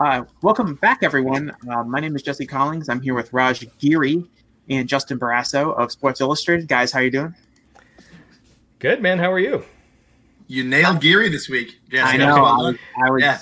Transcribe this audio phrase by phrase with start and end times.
[0.00, 1.54] Uh, welcome back, everyone.
[1.68, 2.88] Uh, my name is Jesse Collins.
[2.88, 4.24] I'm here with Raj Giri
[4.70, 6.68] and Justin Barrasso of Sports Illustrated.
[6.68, 7.34] Guys, how are you doing?
[8.78, 9.18] Good, man.
[9.18, 9.62] How are you?
[10.46, 11.80] You nailed Giri this week.
[11.90, 12.02] Jesse.
[12.02, 12.42] I know.
[12.42, 13.22] I, I was.
[13.22, 13.40] Yeah.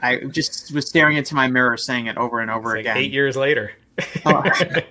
[0.00, 2.98] I just was staring into my mirror, saying it over and over like again.
[2.98, 3.72] Eight years later.
[4.24, 4.44] oh.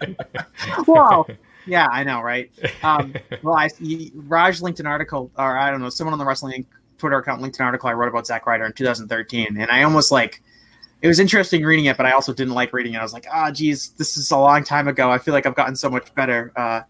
[0.85, 1.29] well,
[1.65, 2.51] yeah, I know, right?
[2.83, 3.69] Um, well, I
[4.15, 6.65] Raj linked an article, or I don't know, someone on the wrestling
[6.97, 10.11] Twitter account linked an article I wrote about Zack Ryder in 2013, and I almost
[10.11, 10.41] like
[11.05, 12.97] it was interesting reading it, but I also didn't like reading it.
[12.97, 15.11] I was like, ah, oh, geez, this is a long time ago.
[15.11, 16.51] I feel like I've gotten so much better.
[16.55, 16.81] Uh,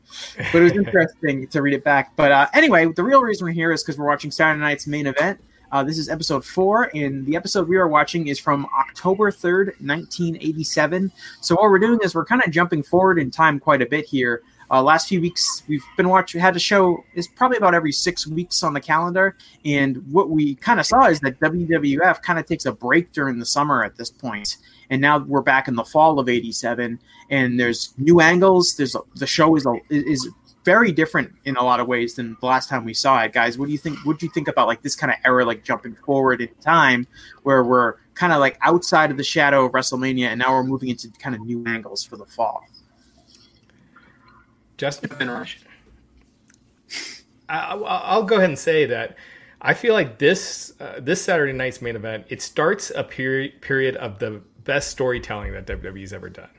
[0.54, 2.16] but it was interesting to read it back.
[2.16, 5.08] But uh, anyway, the real reason we're here is because we're watching Saturday night's main
[5.08, 5.42] event.
[5.70, 9.66] Uh, this is episode four, and the episode we are watching is from October 3rd,
[9.82, 11.12] 1987.
[11.42, 14.06] So, what we're doing is we're kind of jumping forward in time quite a bit
[14.06, 14.44] here.
[14.72, 18.26] Uh, last few weeks, we've been watching, had a show is probably about every six
[18.26, 19.38] weeks on the calendar.
[19.64, 23.40] And what we kind of saw is that WWF kind of takes a break during
[23.40, 24.58] the summer at this point.
[24.90, 28.76] And now we're back in the fall of 87 and there's new angles.
[28.76, 30.30] There's a, the show is, a, is
[30.66, 33.34] very different in a lot of ways than the last time we saw it.
[33.34, 34.00] Guys, what do you think?
[34.06, 37.08] What do you think about like this kind of era, like jumping forward in time
[37.44, 40.90] where we're kind of like outside of the shadow of WrestleMania and now we're moving
[40.90, 42.66] into kind of new angles for the fall?
[44.78, 45.60] Justin Rush.
[47.48, 49.16] I'll go ahead and say that
[49.62, 53.96] I feel like this uh, this Saturday night's main event it starts a period period
[53.98, 56.50] of the best storytelling that WWE's ever done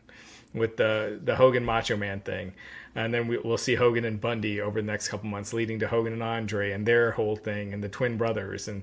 [0.54, 2.52] with the the Hogan Macho Man thing,
[2.94, 5.88] and then we, will see Hogan and Bundy over the next couple months, leading to
[5.88, 8.82] Hogan and Andre and their whole thing, and the twin brothers, and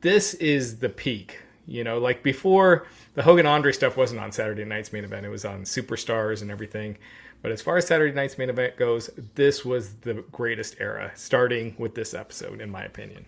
[0.00, 1.38] this is the peak.
[1.66, 5.30] You know, like before the Hogan Andre stuff wasn't on Saturday night's main event; it
[5.30, 6.98] was on Superstars and everything.
[7.42, 11.74] But as far as Saturday night's main event goes, this was the greatest era, starting
[11.76, 13.26] with this episode, in my opinion.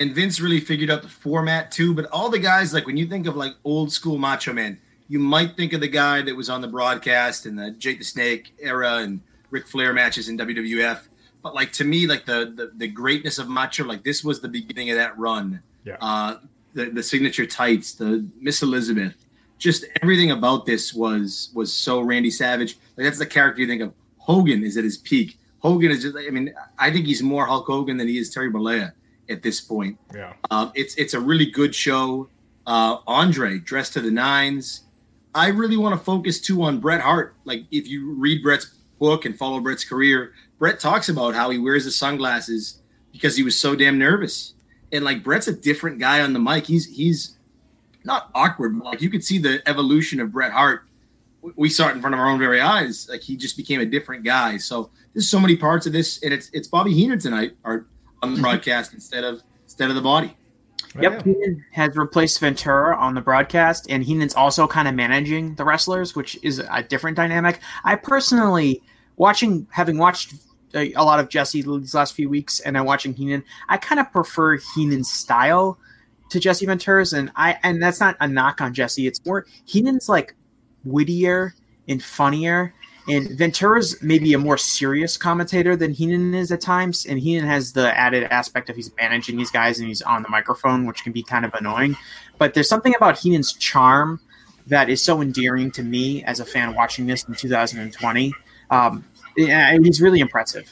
[0.00, 1.92] And Vince really figured out the format too.
[1.92, 5.18] But all the guys, like when you think of like old school Macho Man, you
[5.18, 8.54] might think of the guy that was on the broadcast in the Jake the Snake
[8.60, 9.20] era and
[9.50, 11.00] Ric Flair matches in WWF.
[11.42, 14.48] But like to me, like the the, the greatness of Macho, like this was the
[14.48, 15.62] beginning of that run.
[15.84, 15.96] Yeah.
[16.00, 16.36] Uh,
[16.74, 19.26] the the signature tights, the Miss Elizabeth,
[19.58, 22.78] just everything about this was was so Randy Savage.
[22.96, 23.92] Like that's the character you think of.
[24.18, 25.38] Hogan is at his peak.
[25.60, 26.16] Hogan is just.
[26.16, 28.92] I mean, I think he's more Hulk Hogan than he is Terry Bollea
[29.28, 29.98] at this point.
[30.14, 30.34] Yeah.
[30.50, 32.28] Um, it's it's a really good show.
[32.66, 34.82] Uh, Andre dressed to the nines.
[35.34, 37.34] I really want to focus too on Bret Hart.
[37.44, 38.66] Like if you read Bret's
[38.98, 42.80] book and follow Bret's career, Bret talks about how he wears the sunglasses
[43.12, 44.54] because he was so damn nervous.
[44.92, 46.66] And like Bret's a different guy on the mic.
[46.66, 47.37] He's he's
[48.08, 50.88] not awkward, but like you could see the evolution of Bret Hart.
[51.54, 53.08] We saw it in front of our own very eyes.
[53.08, 54.56] Like he just became a different guy.
[54.56, 57.86] So there's so many parts of this, and it's it's Bobby Heenan tonight or
[58.22, 60.36] on the broadcast instead of instead of the body.
[61.00, 65.64] Yep, Heenan has replaced Ventura on the broadcast, and Heenan's also kind of managing the
[65.64, 67.60] wrestlers, which is a different dynamic.
[67.84, 68.82] I personally,
[69.16, 70.34] watching, having watched
[70.74, 74.00] a, a lot of Jesse these last few weeks, and I'm watching Heenan, I kind
[74.00, 75.78] of prefer Heenan's style
[76.30, 79.06] to Jesse Ventura's, and I and that's not a knock on Jesse.
[79.06, 80.34] It's more Heenan's like
[80.84, 81.54] wittier
[81.88, 82.74] and funnier,
[83.08, 87.06] and Ventura's maybe a more serious commentator than Heenan is at times.
[87.06, 90.28] And Heenan has the added aspect of he's managing these guys and he's on the
[90.28, 91.96] microphone, which can be kind of annoying.
[92.36, 94.20] But there's something about Heenan's charm
[94.66, 98.34] that is so endearing to me as a fan watching this in 2020.
[98.70, 99.02] Um,
[99.38, 100.70] and he's really impressive.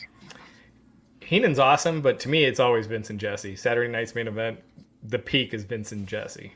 [1.21, 3.57] Heenan's awesome, but to me, it's always Vincent Jesse.
[3.57, 4.61] Saturday night's main event
[5.09, 6.53] the peak is Vincent Jesse.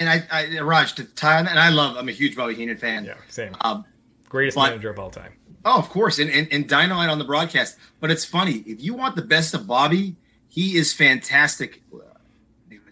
[0.00, 1.96] And I, I Raj to tie on, that, and I love.
[1.96, 3.04] I'm a huge Bobby Heenan fan.
[3.04, 3.54] Yeah, same.
[3.60, 3.84] Um,
[4.28, 5.32] Greatest but, manager of all time.
[5.64, 7.76] Oh, of course, and, and and Dynamite on the broadcast.
[8.00, 10.16] But it's funny if you want the best of Bobby,
[10.48, 11.82] he is fantastic.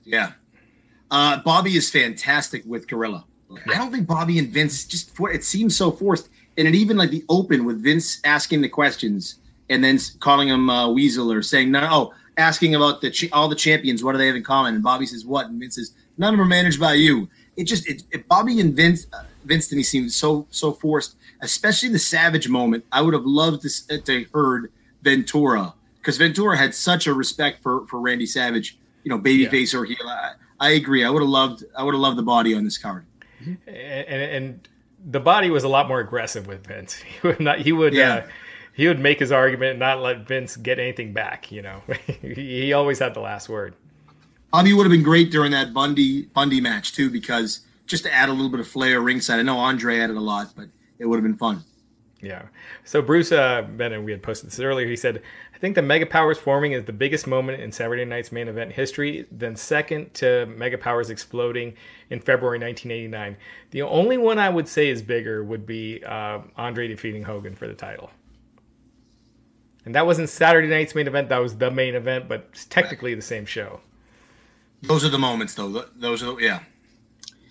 [0.05, 0.33] Yeah,
[1.11, 3.25] uh, Bobby is fantastic with Gorilla.
[3.67, 6.97] I don't think Bobby and Vince just for it seems so forced, and it even
[6.97, 9.37] like the open with Vince asking the questions
[9.69, 13.57] and then calling him uh, Weasel or saying no, no, asking about the all the
[13.57, 14.75] champions, what do they have in common?
[14.75, 17.65] And Bobby says, "What?" And Vince says, "None of them are managed by you." It
[17.65, 21.89] just it, it Bobby and Vince uh, Vince to me seemed so so forced, especially
[21.89, 22.85] the Savage moment.
[22.93, 24.73] I would have loved to to heard
[25.03, 29.81] Ventura because Ventura had such a respect for for Randy Savage, you know, babyface yeah.
[29.81, 29.97] or heel.
[30.07, 31.05] I, I, agree.
[31.05, 33.05] I would have loved I would have loved the body on this card.
[33.45, 34.69] And, and, and
[35.11, 37.03] the body was a lot more aggressive with Vince.
[37.21, 37.59] He would not.
[37.61, 37.95] He would.
[37.95, 38.15] Yeah.
[38.15, 38.27] Uh,
[38.75, 41.51] he would make his argument and not let Vince get anything back.
[41.51, 41.83] You know,
[42.23, 43.75] he always had the last word.
[44.53, 48.29] Bobby would have been great during that Bundy Bundy match too, because just to add
[48.29, 49.41] a little bit of flair ringside.
[49.41, 50.69] I know Andre added a lot, but
[50.99, 51.65] it would have been fun.
[52.23, 52.43] Yeah.
[52.85, 54.87] So Bruce uh, Bennett, we had posted this earlier.
[54.87, 55.23] He said,
[55.55, 58.73] "I think the Mega Powers forming is the biggest moment in Saturday Night's main event
[58.73, 59.27] history.
[59.31, 61.75] Then second to Mega Powers exploding
[62.11, 63.37] in February 1989.
[63.71, 67.67] The only one I would say is bigger would be uh, Andre defeating Hogan for
[67.67, 68.11] the title.
[69.85, 71.29] And that wasn't Saturday Night's main event.
[71.31, 73.81] That was the main event, but it's technically the same show.
[74.83, 75.85] Those are the moments, though.
[75.97, 76.61] Those are yeah."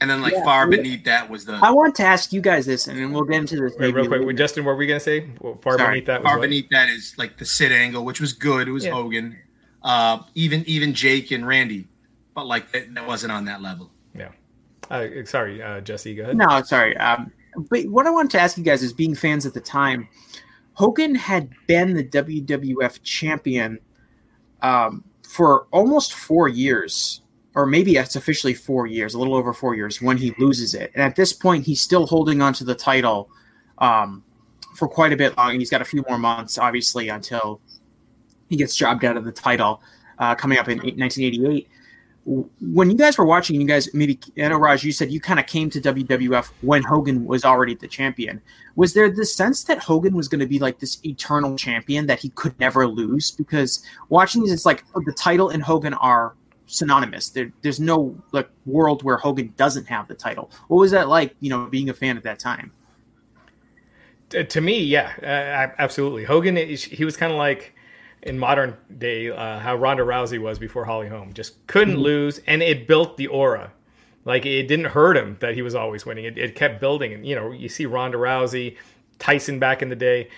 [0.02, 1.60] And then, like yeah, far beneath that was the.
[1.62, 3.74] I want to ask you guys this, and then we'll get into this.
[3.78, 5.30] Wait, real quick, Justin, what were we gonna say?
[5.62, 5.96] far Sorry.
[5.96, 6.24] beneath that.
[6.24, 6.44] far what?
[6.44, 8.68] beneath that is like the Sid angle, which was good.
[8.70, 8.92] It was yeah.
[8.92, 9.38] Hogan,
[9.84, 11.88] uh, even even Jake and Randy,
[12.34, 13.92] but like that, that wasn't on that level.
[14.16, 14.30] Yeah.
[14.90, 16.16] Uh, sorry, uh, Jesse.
[16.16, 16.38] Go ahead.
[16.38, 16.96] No, sorry.
[16.98, 17.32] Um,
[17.70, 20.08] but what I wanted to ask you guys is, being fans at the time,
[20.80, 23.80] Hogan had been the WWF champion
[24.62, 27.22] um, for almost four years
[27.56, 30.92] or maybe it's officially four years, a little over four years, when he loses it.
[30.94, 33.30] And at this point, he's still holding on to the title
[33.80, 34.24] um,
[34.76, 35.52] for quite a bit long.
[35.52, 37.60] And he's got a few more months, obviously, until
[38.48, 39.82] he gets jobbed out of the title
[40.20, 41.68] uh, coming up in 1988.
[42.26, 45.40] When you guys were watching, you guys maybe, I know, Raj, you said you kind
[45.40, 48.42] of came to WWF when Hogan was already the champion.
[48.76, 52.20] Was there the sense that Hogan was going to be like this eternal champion that
[52.20, 53.32] he could never lose?
[53.32, 56.36] Because watching this, it's like the title and Hogan are
[56.68, 57.30] synonymous.
[57.30, 60.52] There, there's no like world where Hogan doesn't have the title.
[60.68, 61.36] What was that like?
[61.40, 62.72] You know, being a fan at that time.
[64.30, 66.24] To, to me, yeah, uh, absolutely.
[66.24, 67.74] Hogan, he was kind of like
[68.22, 71.34] in modern day uh, how Ronda Rousey was before Holly Holm.
[71.34, 72.04] Just couldn't mm-hmm.
[72.04, 73.72] lose, and it built the aura.
[74.26, 76.26] Like it didn't hurt him that he was always winning.
[76.26, 78.78] It, it kept building, and you know, you see Ronda Rousey,
[79.18, 80.30] Tyson back in the day,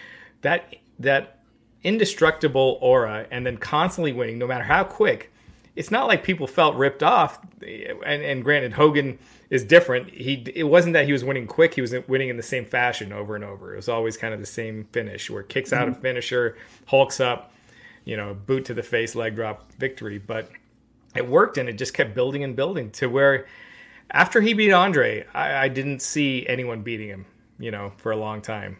[0.42, 1.40] that that
[1.84, 5.32] indestructible aura, and then constantly winning, no matter how quick
[5.76, 7.40] it's not like people felt ripped off.
[7.62, 9.20] And, and granted, Hogan
[9.50, 10.10] is different.
[10.10, 13.14] He it wasn't that he was winning quick; he was winning in the same fashion
[13.14, 13.74] over and over.
[13.74, 16.00] It was always kind of the same finish, where kicks out mm-hmm.
[16.00, 16.58] a finisher,
[16.88, 17.54] hulks up,
[18.06, 20.18] you know, boot to the face, leg drop, victory.
[20.18, 20.50] But
[21.16, 23.48] it worked, and it just kept building and building to where
[24.12, 27.26] after he beat Andre, I, I didn't see anyone beating him,
[27.60, 28.78] you know, for a long time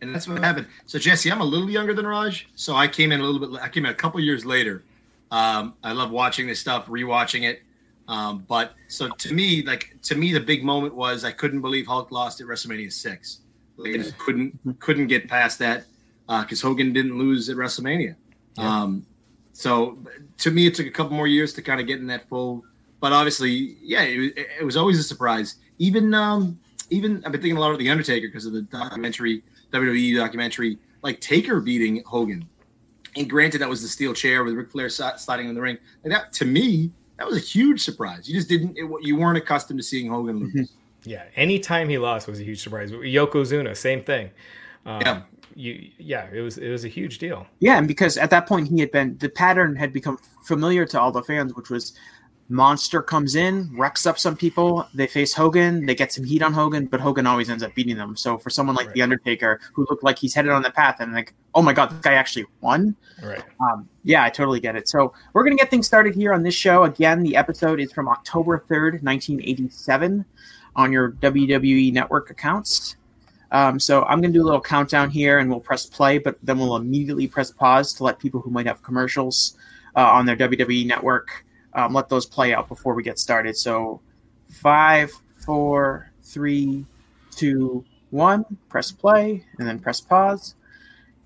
[0.00, 0.66] and that's what happened.
[0.86, 3.60] So Jesse, I'm a little younger than Raj, so I came in a little bit.
[3.60, 4.84] I came in a couple years later,
[5.30, 7.62] um, I love watching this stuff, rewatching it.
[8.06, 11.86] Um, but so to me, like to me, the big moment was I couldn't believe
[11.86, 13.40] Hulk lost at WrestleMania six.
[13.76, 15.84] Like, I just couldn't couldn't get past that
[16.28, 18.14] because uh, Hogan didn't lose at WrestleMania.
[18.56, 18.82] Yeah.
[18.82, 19.06] Um,
[19.52, 19.98] so
[20.38, 22.64] to me, it took a couple more years to kind of get in that full.
[23.00, 25.56] But obviously, yeah, it, it was always a surprise.
[25.78, 26.58] Even um,
[26.90, 29.42] even I've been thinking a lot of the Undertaker because of the documentary
[29.72, 32.48] WWE documentary, like Taker beating Hogan
[33.18, 35.78] and granted, that was the steel chair with Ric Flair sliding in the ring.
[36.04, 38.28] And that, to me, that was a huge surprise.
[38.28, 40.54] You just didn't, it, you weren't accustomed to seeing Hogan lose.
[40.54, 40.62] Mm-hmm.
[41.04, 42.90] Yeah, anytime he lost was a huge surprise.
[42.90, 44.30] Yokozuna, same thing.
[44.84, 45.22] Um, yeah.
[45.58, 47.44] You, yeah, it was it was a huge deal.
[47.58, 51.00] Yeah, and because at that point he had been the pattern had become familiar to
[51.00, 51.94] all the fans, which was
[52.48, 54.86] Monster comes in, wrecks up some people.
[54.94, 55.84] They face Hogan.
[55.84, 58.16] They get some heat on Hogan, but Hogan always ends up beating them.
[58.16, 58.94] So for someone like right.
[58.94, 61.90] The Undertaker, who looked like he's headed on the path, and like, oh my god,
[61.90, 62.94] this guy actually won.
[63.20, 63.42] Right.
[63.60, 64.88] Um, yeah, I totally get it.
[64.88, 66.84] So we're gonna get things started here on this show.
[66.84, 70.24] Again, the episode is from October third, nineteen eighty-seven,
[70.76, 72.94] on your WWE Network accounts.
[73.50, 76.36] Um, so I'm going to do a little countdown here, and we'll press play, but
[76.42, 79.56] then we'll immediately press pause to let people who might have commercials
[79.96, 83.56] uh, on their WWE Network um, let those play out before we get started.
[83.56, 84.00] So,
[84.50, 85.10] five,
[85.44, 86.84] four, three,
[87.30, 88.44] two, one.
[88.68, 90.54] Press play and then press pause.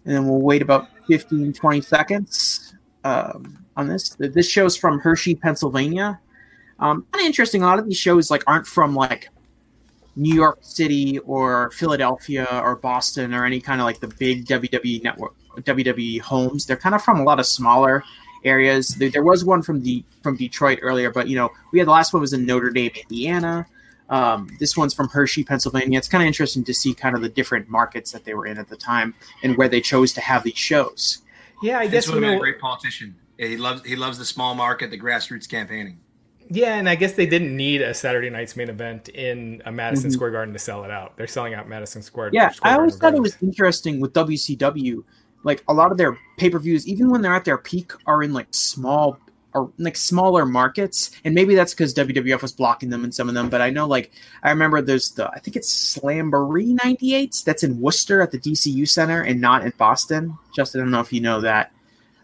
[0.05, 4.11] And then we'll wait about 15, 20 seconds um, on this.
[4.19, 6.21] This show's from Hershey, Pennsylvania.
[6.81, 7.63] Um, kind of interesting.
[7.63, 9.29] A lot of these shows like aren't from like
[10.17, 15.03] New York City or Philadelphia or Boston or any kind of like the big WWE
[15.03, 16.67] network, WWE homes.
[16.67, 18.05] They're kind of from a lot of smaller
[18.45, 18.89] areas.
[18.89, 21.93] There, there, was one from the from Detroit earlier, but you know we had the
[21.93, 23.67] last one was in Notre Dame, Indiana.
[24.11, 25.97] Um, this one's from Hershey, Pennsylvania.
[25.97, 28.59] It's kind of interesting to see kind of the different markets that they were in
[28.59, 31.23] at the time and where they chose to have these shows.
[31.63, 33.15] Yeah, I guess he know, a great politician.
[33.39, 35.99] He loves he loves the small market, the grassroots campaigning.
[36.53, 40.11] Yeah, and I guess they didn't need a Saturday night's main event in a Madison
[40.11, 40.15] mm-hmm.
[40.15, 41.17] Square Garden to sell it out.
[41.17, 42.31] They're selling out Madison Square.
[42.33, 45.03] Yeah, Square I always thought it was interesting with WCW
[45.45, 48.47] like a lot of their pay-per-views even when they're at their peak are in like
[48.51, 49.19] small
[49.55, 53.35] or like smaller markets and maybe that's because wwf was blocking them in some of
[53.35, 54.11] them but i know like
[54.43, 58.89] i remember there's the i think it's slamboree 98 that's in worcester at the dcu
[58.89, 61.73] center and not in boston justin i don't know if you know that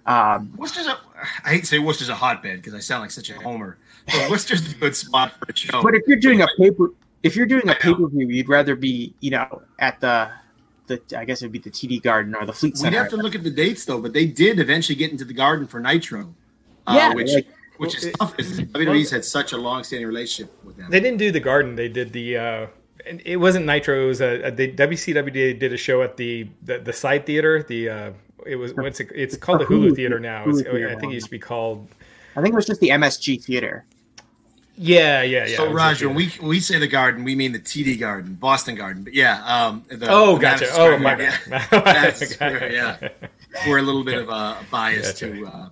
[0.06, 0.98] um, worcester's a
[1.44, 3.76] i hate to say worcester's a hotbed because i sound like such a homer
[4.12, 6.90] but worcester's a good spot for a show but if you're doing a paper
[7.22, 10.30] if you're doing a pay per view, you'd rather be you know at the
[10.86, 12.90] the I guess it'd be the TD Garden or the Fleet Center.
[12.90, 15.34] We'd have to look at the dates though, but they did eventually get into the
[15.34, 16.34] Garden for Nitro.
[16.86, 17.46] Uh, Yeah, which like-
[17.76, 20.90] which is Well, it- tough because WWE's had such a long-standing relationship with them.
[20.90, 21.76] They didn't do the garden.
[21.76, 22.36] They did the.
[22.36, 22.66] Uh,
[23.24, 24.04] it wasn't Nitro.
[24.04, 27.62] It was a, a the WCW did a show at the the, the side theater.
[27.62, 28.10] The uh,
[28.46, 30.48] it was what's it, it's called the Hulu Theater now.
[30.48, 31.88] It's, Hulu Theater I think it used to be called.
[32.34, 33.84] I think it was just the MSG Theater.
[34.80, 35.56] Yeah, yeah, yeah.
[35.56, 38.76] so it Raj, when we we say the Garden, we mean the TD Garden, Boston
[38.76, 39.02] Garden.
[39.02, 40.64] But yeah, um, the, Oh, the gotcha.
[40.66, 42.70] Madison Oh, Square my Garden, bad.
[42.70, 42.98] yeah.
[43.08, 43.08] Yeah.
[43.66, 45.32] We're a little bit of a bias Gotcha.
[45.32, 45.46] to.
[45.46, 45.68] Uh,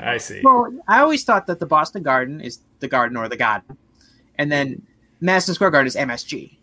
[0.02, 0.40] I see.
[0.42, 3.76] Well, I always thought that the Boston Garden is the Garden or the Garden,
[4.36, 4.82] and then
[5.20, 6.56] Madison Square Garden is MSG,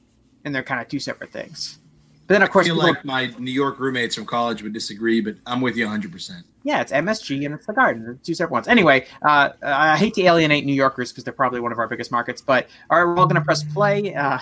[0.44, 1.79] and they're kind of two separate things.
[2.27, 4.74] But then of I course, feel people- like my New York roommates from college would
[4.74, 6.12] disagree, but I'm with you 100.
[6.12, 8.03] percent yeah, it's MSG and it's the Garden.
[8.03, 8.67] They're two separate ones.
[8.67, 12.12] Anyway, uh, I hate to alienate New Yorkers because they're probably one of our biggest
[12.12, 12.41] markets.
[12.41, 14.13] But all right, we're all going to press play.
[14.13, 14.39] Uh,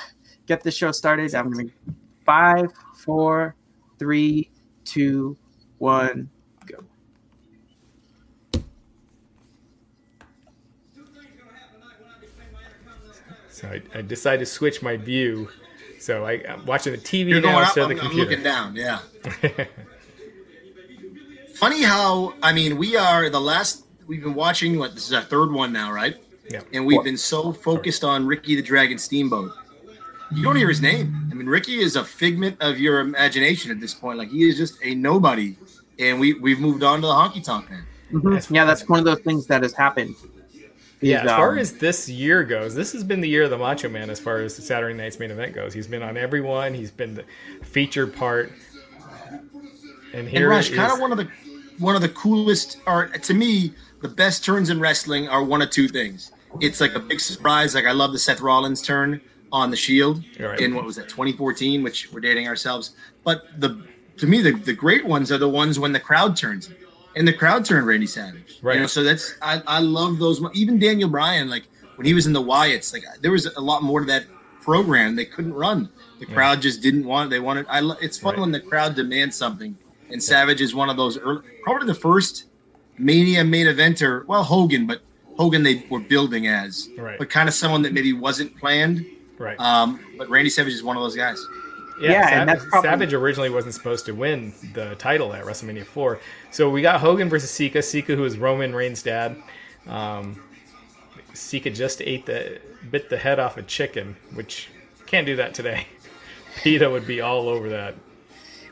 [0.48, 1.36] get this show started.
[1.36, 1.74] I'm going to
[2.26, 3.54] five, four,
[4.00, 4.50] three,
[4.86, 5.38] two,
[5.78, 6.28] one,
[6.66, 6.84] go.
[13.50, 15.48] So I, I decided to switch my view.
[16.00, 17.68] So I, I'm watching the TV You're now going up.
[17.68, 18.76] instead I'm, of the I'm looking down.
[18.76, 19.00] Yeah.
[21.56, 23.86] Funny how I mean we are the last.
[24.08, 24.78] We've been watching.
[24.78, 26.16] What this is our third one now, right?
[26.50, 26.62] Yeah.
[26.74, 29.52] And we've been so focused on Ricky the Dragon Steamboat.
[30.32, 31.28] You don't hear his name.
[31.32, 34.18] I mean, Ricky is a figment of your imagination at this point.
[34.18, 35.56] Like he is just a nobody,
[35.98, 37.84] and we we've moved on to the honky tonk man.
[38.12, 38.52] Mhm.
[38.56, 40.16] Yeah, that's one of those things that has happened.
[41.02, 43.58] Yeah, as far um, as this year goes, this has been the year of the
[43.58, 45.74] Macho Man as far as Saturday Night's main event goes.
[45.74, 46.74] He's been on everyone.
[46.74, 47.26] He's been the
[47.64, 48.52] featured part.
[50.14, 51.28] And And here Rush, is- kind of one of the
[51.80, 55.70] one of the coolest, or to me, the best turns in wrestling are one of
[55.70, 56.32] two things.
[56.62, 57.76] It's like a big surprise.
[57.76, 59.20] Like I love the Seth Rollins turn
[59.52, 60.60] on the Shield Right.
[60.60, 62.96] in what was that 2014, which we're dating ourselves.
[63.24, 63.84] But the
[64.18, 66.72] to me, the, the great ones are the ones when the crowd turns,
[67.18, 68.60] and the crowd turned Randy Savage.
[68.62, 68.76] Right.
[68.76, 70.42] You know, so that's I, I love those.
[70.54, 71.64] Even Daniel Bryan, like
[71.98, 74.26] when he was in the Wyatts, like there was a lot more to that
[74.62, 75.90] program they couldn't run.
[76.20, 77.28] The crowd just didn't want.
[77.28, 77.30] it.
[77.32, 77.66] They wanted.
[77.70, 77.82] I.
[78.02, 78.42] It's fun Right.
[78.42, 79.78] when the crowd demands something,
[80.12, 81.18] and Savage is one of those.
[81.18, 82.46] Early, probably the first
[82.98, 84.26] Mania main eventer.
[84.26, 85.02] Well, Hogan, but
[85.38, 87.18] Hogan they were building as, Right.
[87.18, 89.06] but kind of someone that maybe wasn't planned.
[89.38, 89.60] right.
[89.60, 91.46] Um, but Randy Savage is one of those guys.
[92.00, 95.44] Yeah, Yeah, Sav- and that's probably- Savage originally wasn't supposed to win the title at
[95.46, 96.20] WrestleMania 4.
[96.52, 97.82] So we got Hogan versus Sika.
[97.82, 99.36] Sika, who is Roman Reigns' dad.
[99.88, 100.42] Um,
[101.34, 102.60] Sika just ate the
[102.92, 104.70] bit the head off a chicken, which
[105.06, 105.88] can't do that today.
[106.64, 107.96] PETA would be all over that.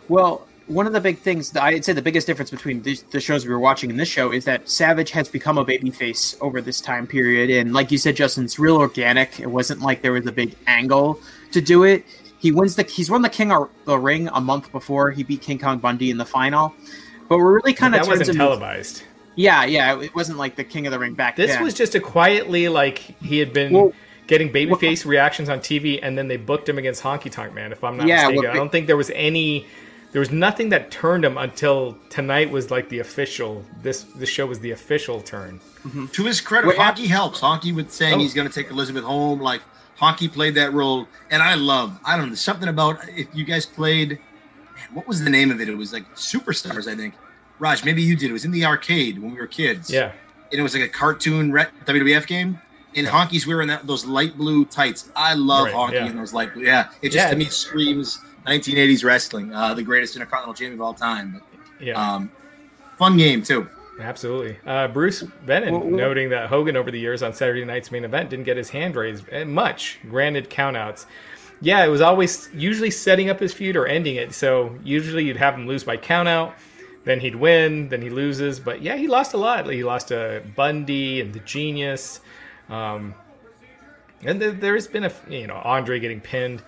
[0.07, 3.19] Well, one of the big things that I'd say the biggest difference between the, the
[3.19, 6.61] shows we were watching and this show is that Savage has become a babyface over
[6.61, 9.39] this time period, and like you said, Justin, it's real organic.
[9.39, 11.19] It wasn't like there was a big angle
[11.51, 12.05] to do it.
[12.39, 15.41] He wins the he's won the King of the Ring a month before he beat
[15.41, 16.73] King Kong Bundy in the final,
[17.29, 19.03] but we're really kind of that wasn't televised.
[19.35, 21.63] Yeah, yeah, it wasn't like the King of the Ring back This then.
[21.63, 23.93] was just a quietly like he had been Well-
[24.27, 27.71] getting babyface reactions on TV, and then they booked him against Honky Tonk Man.
[27.73, 29.65] If I'm not Yeah, mistaken, well, I don't think there was any.
[30.13, 33.65] There was nothing that turned him until tonight was like the official.
[33.81, 35.59] This the show was the official turn.
[35.83, 36.05] Mm-hmm.
[36.07, 37.41] To his credit, What Honky helps.
[37.41, 38.19] Honky with saying Oh.
[38.19, 39.39] he's going to take Elizabeth home.
[39.41, 39.61] Like
[39.99, 41.99] Honky played that role, and I love.
[42.05, 42.29] I don't know.
[42.29, 44.09] There's something about if you guys played.
[44.75, 45.67] Man, what was the name of it?
[45.67, 47.15] It was like Superstars, I think.
[47.59, 48.29] Raj, maybe you did.
[48.29, 49.89] It was in the arcade when we were kids.
[49.89, 50.11] Yeah,
[50.51, 52.59] and it was like a cartoon WWF game.
[52.95, 55.09] And Honky's wearing that, those light blue tights.
[55.15, 56.05] I love Right, Honky yeah.
[56.05, 56.63] in those light blue.
[56.65, 57.29] Yeah, it just Yeah.
[57.31, 59.53] to me screams 1980s wrestling.
[59.53, 61.41] Uh, the greatest intercontinental champion of all time.
[61.79, 62.31] yeah, Um,
[62.97, 63.67] fun game too.
[63.99, 64.57] absolutely.
[64.65, 68.03] Uh, Bruce Bennett Well, well- noting that Hogan over the years on Saturday night's main
[68.03, 69.99] event didn't get his hand raised much.
[70.09, 71.05] Granted, countouts.
[71.61, 74.33] Yeah, it was always usually setting up his feud or ending it.
[74.33, 76.53] So usually you'd have him lose by countout,
[77.05, 78.59] then he'd win, then he loses.
[78.59, 79.69] But yeah, he lost a lot.
[79.69, 82.19] He lost to Bundy and the Genius.
[82.69, 83.13] Um,
[84.25, 86.61] and there's been a you know Andre getting pinned,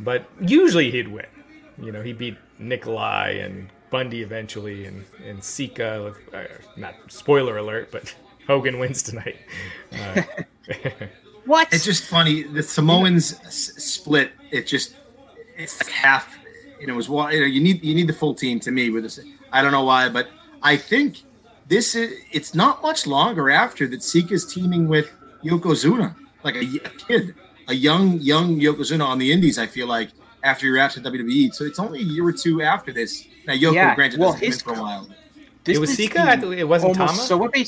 [0.00, 1.26] but usually he'd win.
[1.80, 6.14] You know, he beat Nikolai and Bundy eventually, and and Sika.
[6.32, 6.44] Uh,
[6.76, 8.14] not spoiler alert, but
[8.46, 9.36] Hogan wins tonight.
[9.92, 10.22] Uh,
[11.46, 11.72] what?
[11.72, 12.42] It's just funny.
[12.42, 14.32] The Samoans s- split.
[14.50, 14.96] It just
[15.56, 16.36] it's like half.
[16.80, 18.70] You know, it was one- you know you need you need the full team to
[18.70, 19.20] me with this.
[19.52, 20.28] I don't know why, but
[20.62, 21.22] I think
[21.68, 25.10] this is it's not much longer after that Sika's teaming with
[25.44, 26.14] Yokozuna,
[26.44, 27.34] like a, a kid,
[27.70, 29.58] a young young Yokozuna on the Indies.
[29.58, 30.10] I feel like
[30.42, 33.26] after you're after WWE, so it's only a year or two after this.
[33.46, 35.08] Now Yoko, Yeah, granted, well, hasn't been his- for a while.
[35.64, 36.20] This it was Sika.
[36.20, 37.26] I thought It wasn't almost- Tama.
[37.28, 37.66] So what they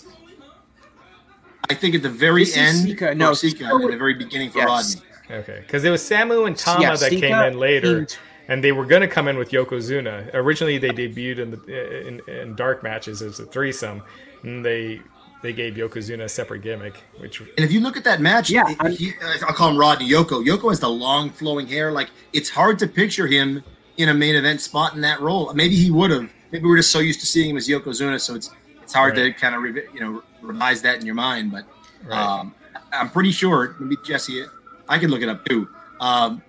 [1.70, 3.14] I think at the very This end, Sika.
[3.14, 4.96] No, Sika, Sika at the very beginning for Yes.
[5.30, 5.40] Rodney.
[5.42, 8.16] Okay, because it was Samu and Tama Yeah, that Sika came in later, and-
[8.48, 10.30] and they were going to come in with Yokozuna.
[10.34, 14.02] Originally, they debuted in the in, in dark matches as a threesome,
[14.42, 15.00] and they
[15.42, 18.68] they gave Yokozuna a separate gimmick, which And if you look at that match, Yeah,
[18.70, 19.12] it- I'm- he,
[19.46, 20.44] I'll call him Rodney Yoko.
[20.44, 21.90] Yoko has the long flowing hair.
[21.92, 23.62] Like it's hard to picture him
[23.96, 25.52] in a main event spot in that role.
[25.54, 26.30] Maybe he would have.
[26.52, 28.50] Maybe we're just so used to seeing him as Yokozuna, so it's
[28.82, 29.34] it's hard Right.
[29.34, 31.50] to kind of you know revise that in your mind.
[31.52, 31.64] But
[32.04, 32.16] Right.
[32.18, 32.54] um,
[32.92, 33.74] I'm pretty sure.
[33.80, 34.44] Maybe Jesse,
[34.88, 35.68] I can look it up too.
[36.00, 36.42] Um,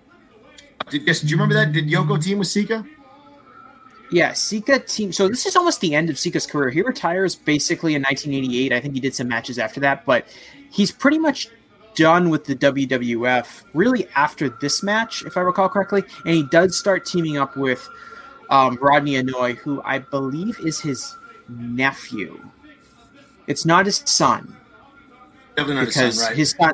[0.90, 1.72] did, Jesse, do you remember that?
[1.72, 2.84] Did Yoko team with Sika?
[4.14, 5.12] Yeah, Sika team.
[5.12, 6.70] So this is almost the end of Sika's career.
[6.70, 8.72] He retires basically in 1988.
[8.72, 10.24] I think he did some matches after that, but
[10.70, 11.48] he's pretty much
[11.96, 16.04] done with the WWF really after this match, if I recall correctly.
[16.24, 17.88] And he does start teaming up with
[18.50, 21.16] um, Rodney Anoy, who I believe is his
[21.48, 22.40] nephew.
[23.48, 24.56] It's not his son
[25.56, 26.36] Definitely not his because son, right?
[26.36, 26.72] his son,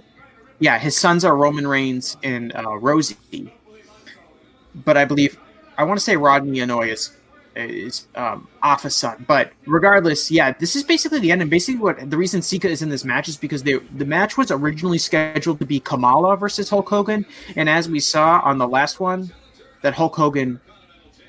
[0.58, 3.16] yeah, his sons are Roman Reigns and uh, Rosie.
[4.74, 5.38] But I believe
[5.78, 7.16] I want to say Rodney Anoy is
[7.68, 9.24] is um, Afa's son.
[9.26, 11.42] But regardless, yeah, this is basically the end.
[11.42, 14.36] And basically, what the reason Sika is in this match is because they, the match
[14.36, 17.26] was originally scheduled to be Kamala versus Hulk Hogan,
[17.56, 19.32] and as we saw on the last one,
[19.82, 20.60] that Hulk Hogan,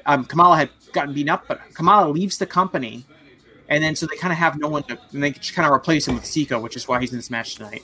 [0.06, 3.06] um, Kamala had gotten beaten up, but Kamala leaves the company.
[3.70, 6.06] And then, so they kind of have no one to, and they kind of replace
[6.06, 7.84] him with Sika, which is why he's in this match tonight.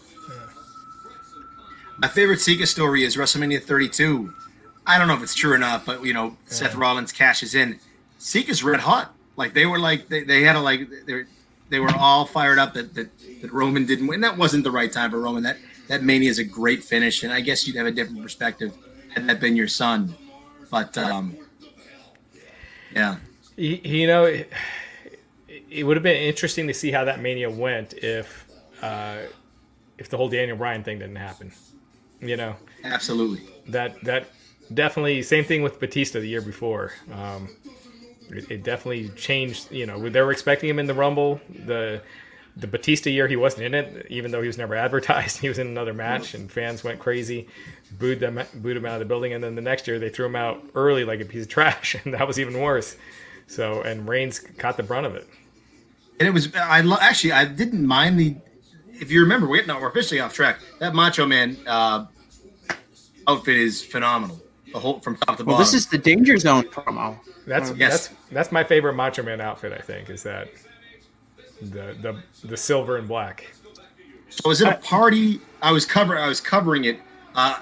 [1.99, 4.33] My favorite Sika story is WrestleMania 32.
[4.85, 7.79] I don't know if it's true or not, but you know, Seth Rollins cashes in.
[8.27, 9.13] Sika's red hot.
[9.37, 11.27] Like they were like they, they had a like they were,
[11.69, 13.09] they were all fired up that, that
[13.41, 14.19] that Roman didn't win.
[14.19, 15.43] That wasn't the right time for Roman.
[15.43, 15.57] That
[15.87, 18.73] that Mania is a great finish, and I guess you'd have a different perspective
[19.13, 20.13] had that been your son.
[20.69, 21.37] But um,
[22.93, 23.17] yeah,
[23.55, 24.51] You, you know, it,
[25.69, 28.45] it would have been interesting to see how that mania went if
[28.81, 29.19] uh,
[29.97, 31.53] if the whole Daniel Bryan thing didn't happen.
[32.19, 33.47] You know, absolutely.
[33.69, 34.27] that that
[34.73, 36.91] definitely same thing with Batista the year before.
[37.13, 37.47] Um,
[38.29, 39.71] it, it definitely changed.
[39.71, 41.39] You know, they were expecting him in the Rumble.
[41.49, 42.01] The
[42.55, 45.39] the Batista year he wasn't in it, even though he was never advertised.
[45.39, 47.47] He was in another match, and fans went crazy,
[47.99, 49.33] booed them, booed him out of the building.
[49.33, 51.95] And then the next year they threw him out early like a piece of trash,
[52.03, 52.97] and that was even worse.
[53.47, 55.27] So and Reigns caught the brunt of it.
[56.19, 58.35] And it was I lo- actually I didn't mind the.
[58.99, 60.59] If you remember, we're no, we're officially off track.
[60.79, 62.07] That Macho Man uh,
[63.27, 64.41] outfit is phenomenal.
[64.73, 65.45] The whole from top to bottom.
[65.47, 67.17] Well, this is the Danger Zone promo.
[67.45, 68.07] That's Yes.
[68.07, 69.71] that's that's my favorite Macho Man outfit.
[69.71, 70.49] I think is that
[71.61, 73.47] the the the silver and black.
[74.29, 75.39] So was it a party?
[75.61, 76.17] I was cover.
[76.17, 76.99] I was covering it.
[77.33, 77.59] Uh,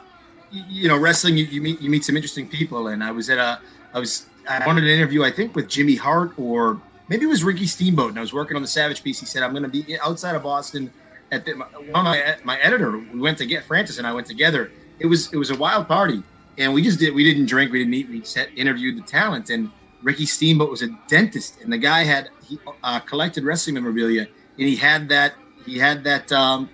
[0.51, 1.37] you know, wrestling.
[1.37, 3.59] You, you meet you meet some interesting people, and I was at a.
[3.93, 4.25] I was.
[4.49, 5.23] I wanted an interview.
[5.23, 8.55] I think with Jimmy Hart or maybe it was Ricky Steamboat, and I was working
[8.55, 9.19] on the Savage piece.
[9.19, 10.91] He said, "I'm going to be outside of Boston."
[11.31, 14.71] At the, one my my editor, we went to get Francis and I went together.
[14.99, 16.21] It was it was a wild party,
[16.57, 17.13] and we just did.
[17.13, 17.71] We didn't drink.
[17.71, 18.09] We didn't eat.
[18.09, 19.71] We just had, interviewed the talent, and
[20.03, 24.21] Ricky Steamboat was a dentist, and the guy had he uh, collected wrestling memorabilia,
[24.57, 25.33] and he had that
[25.65, 26.69] he had that um,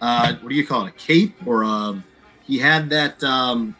[0.00, 2.04] uh, what do you call it, a cape or um,
[2.42, 3.74] he had that um,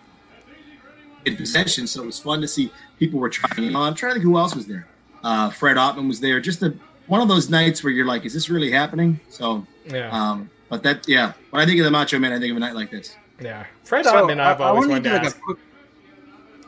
[1.25, 1.87] in possession.
[1.87, 3.89] So it was fun to see people were trying it on.
[3.89, 4.87] I'm trying to think who else was there.
[5.23, 6.41] Uh, Fred Ottman was there.
[6.41, 6.75] Just a,
[7.07, 9.21] one of those nights where you're like, is this really happening?
[9.29, 10.09] So, Yeah.
[10.11, 11.33] um, but that yeah.
[11.51, 13.17] When I think of the Macho Man, I think of a night like this.
[13.41, 14.41] Yeah, Fred So, Ottman.
[14.41, 15.41] I've I- I always wanted wanted to to do like a ask.
[15.41, 15.59] quick-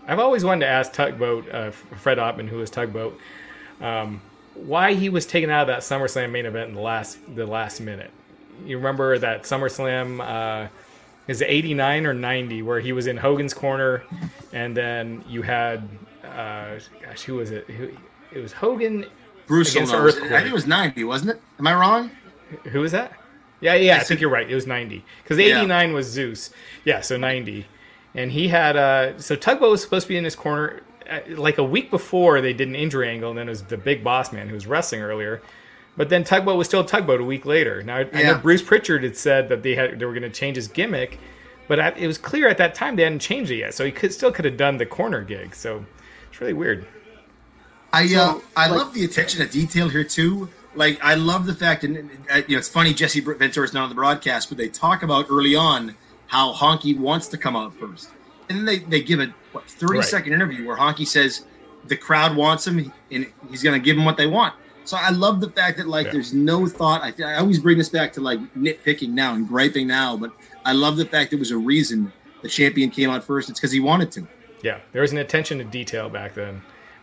[0.09, 3.19] I've always wanted to ask Tugboat, uh, Fred Ottman, who was Tugboat,
[3.81, 4.21] um,
[4.55, 7.81] why he was taken out of that SummerSlam main event in the last the last
[7.81, 8.11] minute.
[8.67, 10.21] You remember that SummerSlam?
[10.21, 10.69] Uh,
[11.29, 14.03] is '89 or '90 where he was in Hogan's corner,
[14.53, 15.89] and then you had,
[16.25, 17.65] uh, gosh, who was it?
[17.71, 17.91] Who,
[18.33, 19.07] it was Hogan.
[19.47, 20.33] Bruce Against Earthquake.
[20.33, 21.41] I think it was 90, wasn't it?
[21.59, 22.11] Am I wrong?
[22.71, 23.13] Who was that?
[23.63, 24.49] Yeah, yeah, I, I think you're right.
[24.51, 25.59] It was 90 because Yeah.
[25.59, 26.51] 89 was Zeus.
[26.85, 27.65] Yeah, so 90,
[28.15, 31.59] and he had uh, so Tugboat was supposed to be in his corner uh, like
[31.59, 34.33] a week before they did an injury angle, and then it was the big boss
[34.33, 35.41] man who was wrestling earlier.
[35.97, 37.83] But then Tugboat was still Tugboat a week later.
[37.83, 40.31] Now I, I know Bruce Pritchard had said that they had they were going to
[40.31, 41.19] change his gimmick,
[41.69, 43.75] but I, it was clear at that time they hadn't changed it yet.
[43.75, 45.55] So he could still could have done the corner gig.
[45.55, 45.85] So
[46.31, 46.87] it's really weird.
[47.93, 50.49] I uh, I like- love the attention to detail here too.
[50.75, 52.95] Like I love the fact, and uh, you know, it's funny.
[52.95, 55.95] Jesse Ventura is not on the broadcast, but they talk about early on
[56.29, 58.09] how Honky wants to come out first,
[58.49, 60.05] and then they, they give a what, thirty Right.
[60.09, 61.45] second interview where Honky says
[61.89, 64.55] the crowd wants him and he's going to give them what they want.
[64.85, 66.13] So I love the fact that like Yeah.
[66.13, 67.03] there's no thought.
[67.03, 70.33] I, I always bring this back to like nitpicking now and griping now, but
[70.65, 73.51] I love the fact there was a reason the champion came out first.
[73.51, 74.27] It's because he wanted to.
[74.63, 76.63] Yeah, there was an attention to detail back then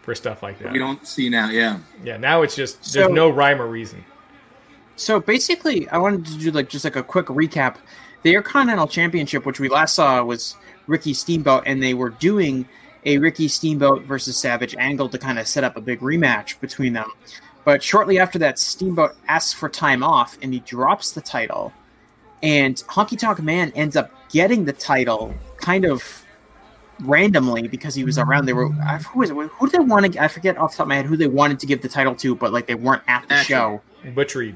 [0.10, 0.74] for stuff like that.
[0.74, 1.52] We don't see now.
[1.52, 1.78] Yeah.
[2.04, 4.04] Yeah, now it's just there's So- no rhyme or reason.
[4.96, 7.76] So basically, I wanted to do like just like a quick recap.
[8.24, 10.56] The Intercontinental Championship, which we last saw, was
[10.88, 12.68] Ricky Steamboat, and they were doing
[13.06, 16.94] a Ricky Steamboat versus Savage angle to kind of set up a big rematch between
[16.94, 17.12] them.
[17.64, 21.72] But shortly after that, Steamboat asks for time off, and he drops the title.
[22.42, 26.26] And Honky Tonk Man ends up getting the title, kind of
[27.02, 28.46] randomly because he was around.
[28.46, 29.34] They were who was it?
[29.34, 30.22] Who did they want to?
[30.22, 32.16] I forget off the top of my head who they wanted to give the title
[32.16, 33.82] to, but like they weren't at the show.
[34.14, 34.56] Butch Reed.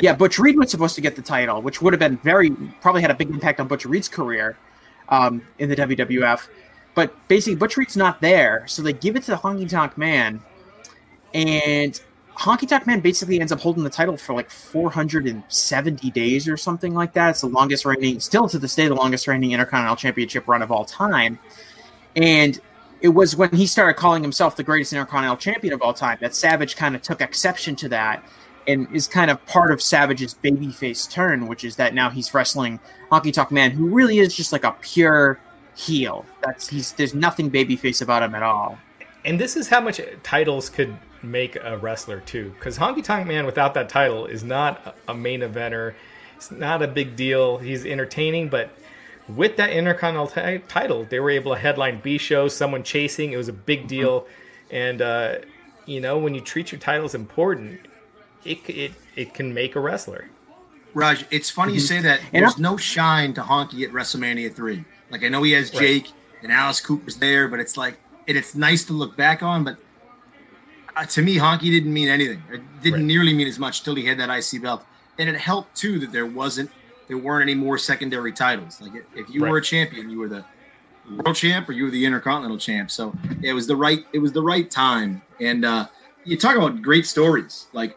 [0.00, 3.02] Yeah, Butch Reed was supposed to get the title, which would have been very probably
[3.02, 4.56] had a big impact on Butch Reed's career
[5.08, 6.48] um, in the WWF.
[6.94, 10.40] But basically, Butch Reed's not there, so they give it to the Honky Tonk Man,
[11.32, 12.00] and
[12.36, 16.94] Honky Tonk Man basically ends up holding the title for like 470 days or something
[16.94, 17.30] like that.
[17.30, 20.72] It's the longest reigning, still to this day, the longest reigning Intercontinental Championship run of
[20.72, 21.38] all time.
[22.16, 22.60] And
[23.00, 26.34] it was when he started calling himself the greatest Intercontinental Champion of all time that
[26.34, 28.24] Savage kind of took exception to that
[28.66, 32.80] and is kind of part of Savage's babyface turn, which is that now he's wrestling
[33.10, 35.38] Honky Tonk Man, who really is just like a pure
[35.76, 36.24] heel.
[36.42, 38.78] That's he's there's nothing babyface about him at all.
[39.24, 43.46] And this is how much titles could make a wrestler too, because Honky Tonk Man
[43.46, 45.94] without that title is not a main eventer.
[46.36, 47.58] It's not a big deal.
[47.58, 48.70] He's entertaining, but
[49.28, 53.32] with that Intercontinental t- title, they were able to headline B shows, someone chasing.
[53.32, 54.26] It was a big deal,
[54.70, 55.36] and uh,
[55.86, 57.80] you know when you treat your titles important,
[58.44, 60.28] it it it can make a wrestler.
[60.92, 61.74] Raj, it's funny mm-hmm.
[61.74, 62.20] you say that.
[62.32, 64.84] There's no shine to Honky at WrestleMania three.
[65.10, 66.12] Like I know he has Jake right.
[66.42, 69.64] and Alice Cooper's there, but it's like and it's nice to look back on.
[69.64, 69.78] But
[70.96, 72.42] uh, to me, Honky didn't mean anything.
[72.52, 73.06] It didn't right.
[73.06, 74.84] nearly mean as much till he had that IC belt,
[75.18, 76.70] and it helped too that there wasn't
[77.08, 78.80] there weren't any more secondary titles.
[78.80, 79.50] Like if you right.
[79.50, 80.44] were a champion, you were the
[81.10, 82.90] world champ or you were the intercontinental champ.
[82.90, 85.22] So it was the right it was the right time.
[85.40, 85.86] And uh,
[86.24, 87.96] you talk about great stories like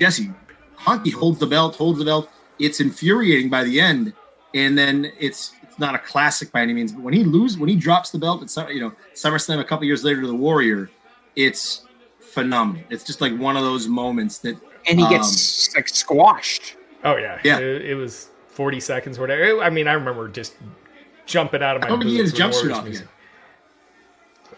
[0.00, 0.30] Jesse
[0.78, 2.30] Honky holds the belt, holds the belt.
[2.58, 4.14] It's infuriating by the end,
[4.54, 6.92] and then it's it's not a classic by any means.
[6.92, 9.84] But when he loses, when he drops the belt at you know SummerSlam a couple
[9.84, 10.90] years later to the Warrior,
[11.34, 11.84] it's
[12.20, 12.82] phenomenal.
[12.88, 14.56] It's just like one of those moments that
[14.88, 16.76] and he gets um, like squashed.
[17.04, 17.58] Oh yeah, yeah.
[17.58, 19.62] It, it, was forty seconds or whatever.
[19.62, 20.54] I mean, I remember just
[21.26, 21.86] jumping out of my.
[21.86, 23.04] I don't think he had his jumpsuit off yet.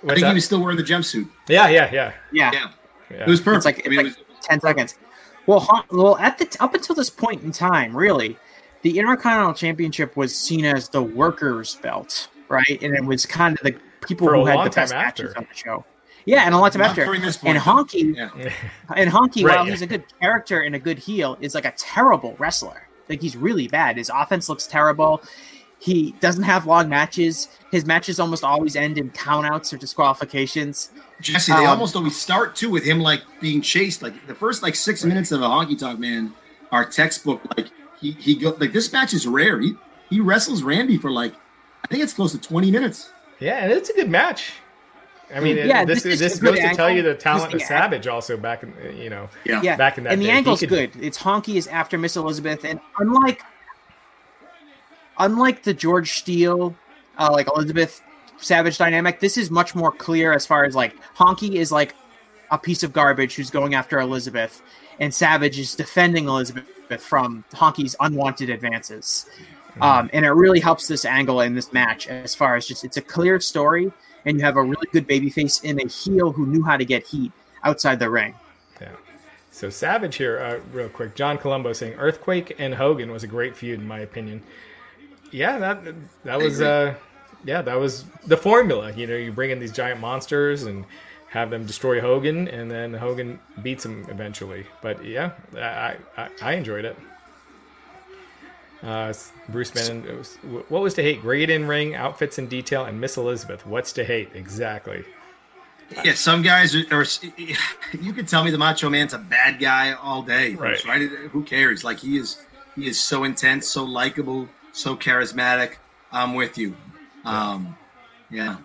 [0.05, 0.29] I think that?
[0.29, 1.29] he was still wearing the jumpsuit.
[1.49, 2.53] Yeah, yeah, yeah, yeah.
[2.53, 2.71] yeah.
[3.11, 3.23] yeah.
[3.23, 3.79] It was perfect.
[3.79, 4.97] It's like, I mean, like it was, ten seconds.
[5.47, 8.37] Well, well, at the up until this point in time, really,
[8.83, 12.79] the Intercontinental Championship was seen as the workers' belt, right?
[12.81, 13.75] And it was kind of the
[14.07, 15.85] people For who had the best matches on the show.
[16.27, 17.03] Yeah, and a lot of time after.
[17.03, 18.53] And Honky, yeah.
[18.95, 19.71] and Honky, right, while yeah.
[19.73, 22.88] he's a good character and a good heel, is like a terrible wrestler.
[23.09, 23.97] Like he's really bad.
[23.97, 25.23] His offense looks terrible.
[25.81, 27.49] He doesn't have long matches.
[27.71, 30.91] His matches almost always end in countouts or disqualifications.
[31.21, 34.03] Jesse, they um, almost always start too with him like being chased.
[34.03, 35.09] Like the first like six right.
[35.09, 36.35] minutes of a honky tonk man
[36.73, 37.41] are textbook.
[37.57, 37.69] Like
[38.01, 39.61] he he go like this match is rare.
[39.61, 39.75] He
[40.11, 41.35] he wrestles Randy for like
[41.85, 43.11] I think it's close to twenty minutes.
[43.39, 44.55] Yeah, and it's a good match.
[45.35, 48.37] I mean, yeah, this this, this goes to tell you the talent of Savage also
[48.37, 49.77] back in you know yeah, yeah.
[49.77, 50.33] back in that and the day.
[50.33, 50.91] angle's could, good.
[51.01, 53.43] It's honky is after Miss Elizabeth, and unlike
[55.19, 56.75] unlike the George Steele,
[57.19, 58.03] uh, like Elizabeth
[58.39, 61.95] Savage dynamic, this is much more clear as far as like honky is like
[62.51, 64.63] a piece of garbage who's going after Elizabeth,
[64.99, 69.27] and Savage is defending Elizabeth from honky's unwanted advances.
[69.73, 69.83] Mm-hmm.
[69.83, 72.97] Um, and it really helps this angle in this match as far as just it's
[72.97, 73.93] a clear story
[74.29, 77.07] and you have a really good babyface and a heel who knew how to get
[77.07, 77.33] heat
[77.65, 78.35] outside the ring.
[78.81, 78.91] Yeah.
[79.51, 81.15] So Savage here, uh, real quick.
[81.15, 84.43] John Colombo saying Earthquake and Hogan was a great feud in my opinion.
[85.31, 86.95] Yeah, that that was uh,
[87.45, 88.93] yeah, that was the formula.
[88.93, 90.85] You know, you bring in these giant monsters and
[91.29, 94.67] have them destroy Hogan, and then Hogan beats him eventually.
[94.83, 96.97] But yeah, I I, I enjoyed it.
[98.83, 99.13] Uh,
[99.49, 100.37] Bruce Bannon, was,
[100.69, 101.21] what was to hate?
[101.21, 103.67] Great in ring, outfits in detail, and Miss Elizabeth.
[103.67, 104.31] What's to hate?
[104.35, 105.05] Exactly.
[106.05, 107.05] Yeah, some guys are, are,
[108.01, 110.85] You can tell me the Macho Man's a bad guy all day, right?
[110.85, 111.01] right?
[111.01, 111.83] Who cares?
[111.83, 112.41] Like he is,
[112.77, 115.77] he is so intense, so likable, so charismatic.
[116.13, 116.77] I'm with you.
[117.25, 117.77] Um,
[118.31, 118.59] yeah.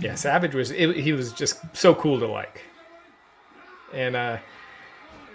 [0.00, 0.70] Yeah, Savage was.
[0.70, 2.62] It, he was just so cool to like,
[3.92, 4.38] and uh,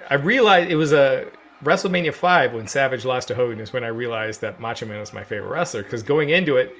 [0.09, 1.27] I realized it was a
[1.63, 5.13] WrestleMania 5, when Savage lost to Hogan, is when I realized that Macho Man was
[5.13, 5.83] my favorite wrestler.
[5.83, 6.75] Because going into it,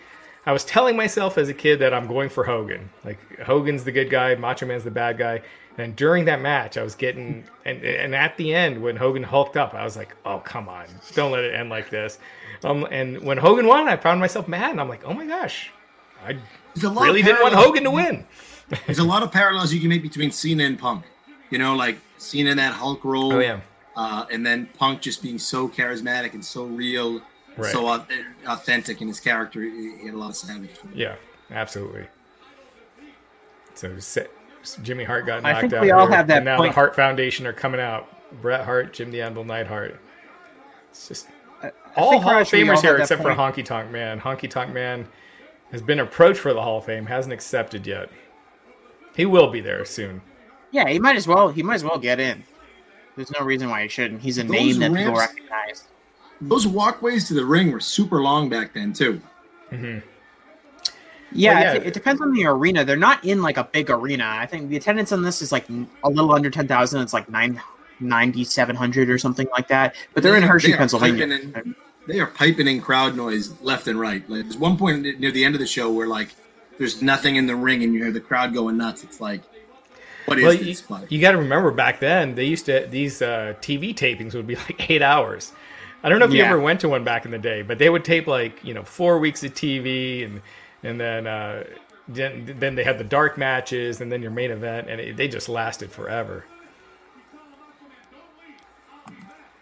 [0.46, 2.90] I was telling myself as a kid that I'm going for Hogan.
[3.04, 5.42] Like, Hogan's the good guy, Macho Man's the bad guy.
[5.78, 9.56] And during that match, I was getting, and, and at the end, when Hogan hulked
[9.56, 12.20] up, I was like, oh, come on, don't let it end like this.
[12.64, 15.72] Um, and when Hogan won, I found myself mad, and I'm like, oh my gosh,
[16.26, 16.38] I
[16.76, 18.26] really didn't want Hogan to win.
[18.86, 21.06] There's a lot of parallels you can make between Cena and Punk.
[21.50, 23.34] You know, like Cena in that Hulk role.
[23.34, 23.62] Oh, yeah
[24.00, 27.22] uh, and then Punk just being so charismatic and so real,
[27.58, 27.72] Right.
[27.74, 28.06] so au-
[28.48, 29.62] authentic in his character.
[29.62, 30.70] He he had a lot of savage.
[30.96, 31.16] Yeah,
[31.52, 32.06] absolutely.
[33.74, 33.96] So
[34.82, 35.46] Jimmy Hart got knocked out.
[35.46, 35.82] I knocked think out.
[35.82, 36.72] we all here, have that and now point.
[36.72, 38.08] the Hart Foundation are coming out.
[38.42, 40.00] Bret Hart, Jim the Anvil, Neidhart.
[40.92, 41.28] It's just
[41.64, 43.30] I all think, Hall of Raj, we all Famers here that except for.
[43.32, 44.20] Honky Tonk Man.
[44.20, 45.08] Honky Tonk Man
[45.72, 48.10] has been approached for the Hall of Fame, hasn't accepted yet.
[49.16, 50.22] He will be there soon.
[50.72, 51.50] Yeah, he might as well.
[51.50, 52.44] He might as well get in.
[53.20, 54.22] There's no reason why he shouldn't.
[54.22, 55.84] He's a Those name that people recognize.
[56.40, 59.22] Those walkways to the ring were super long back then too.
[59.72, 60.08] Mm-hmm.
[61.34, 61.74] Yeah, yeah.
[61.74, 62.86] it, it depends on the arena.
[62.86, 64.24] They're not in like a big arena.
[64.26, 65.68] I think the attendance on this is like
[66.02, 67.02] a little under ten thousand.
[67.02, 67.62] It's like nine
[68.00, 69.96] ninety seven hundred or something like that.
[70.14, 71.26] But they're in Hershey, they Pennsylvania.
[71.26, 71.76] in-
[72.08, 74.28] They are piping in crowd noise left and right.
[74.30, 76.30] Like there's one point near the end of the show where like
[76.78, 79.04] there's nothing in the ring and you hear the crowd going nuts.
[79.04, 79.42] It's like,
[80.30, 80.82] what is Well, you, this?
[80.82, 84.48] But you got to remember back then they used to these uh, TV tapings would
[84.48, 85.54] be like eight hours.
[86.04, 87.90] I don't know if you ever went to one back in the day, but they
[87.90, 90.42] would tape like you know four weeks of TV and
[90.84, 91.64] and then uh,
[92.08, 95.28] then then they had the dark matches and then your main event and it, they
[95.28, 96.46] just lasted forever.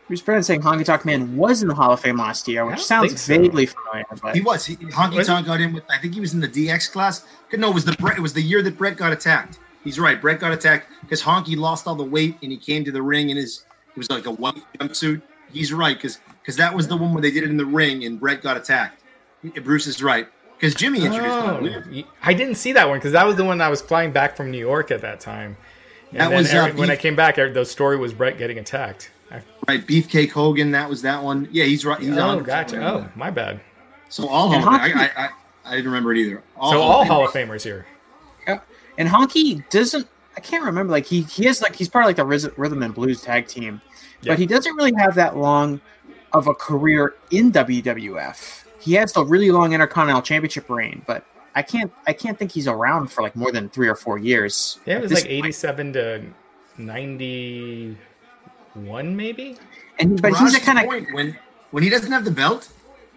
[0.08, 2.84] Bruce Brennan saying Honky Tonk Man was in the Hall of Fame last year, which
[2.84, 3.38] sounds so.
[3.38, 4.06] vaguely familiar.
[4.22, 4.66] But he was.
[4.66, 5.84] He, Honky Tonk got in with.
[5.90, 7.26] I think he was in the DX class.
[7.52, 8.18] No, it was the Bret.
[8.18, 9.60] It was the year that Bret got attacked.
[9.84, 10.20] He's right.
[10.20, 13.30] Bret got attacked because Honky lost all the weight and he came to the ring
[13.30, 13.66] in his.
[13.92, 15.22] It was like a white jumpsuit.
[15.52, 18.04] He's right because because that was the one where they did it in the ring
[18.04, 19.02] and Bret got attacked.
[19.64, 22.04] Bruce is right because Jimmy introduced Oh, him.
[22.24, 24.52] I didn't see that one because that was the one I was flying back from
[24.52, 25.56] New York at that time.
[26.12, 29.12] And That then was, uh, when I came back, the story was Bret getting attacked.
[29.68, 30.72] Right, Beefcake Hogan.
[30.72, 31.50] That was that one.
[31.52, 32.00] Yeah, he's right.
[32.00, 32.80] He's oh, 100% gotcha.
[32.80, 32.86] right.
[32.88, 33.60] Oh, my bad.
[34.08, 35.30] So all Hall of Honky- I, I, I,
[35.66, 36.42] I didn't remember it either.
[36.56, 37.48] All so Hall all of Hall of Famers.
[37.48, 37.86] Famers here.
[38.98, 40.08] And Honky doesn't.
[40.36, 40.92] I can't remember.
[40.92, 43.48] Like he he has like he's part of like the Riz- rhythm and blues tag
[43.48, 43.82] team,
[44.22, 44.34] Yeah.
[44.34, 45.82] but he doesn't really have that long
[46.34, 48.64] of a career in WWF.
[48.80, 52.68] He has the really long Intercontinental Championship reign, but I can't I can't think he's
[52.68, 54.80] around for like more than three or four years.
[54.86, 56.24] Yeah, it was like 87 to
[56.78, 59.58] 91, maybe.
[60.00, 61.38] And but he's a Raj's kind of when
[61.72, 62.70] when he doesn't have the belt,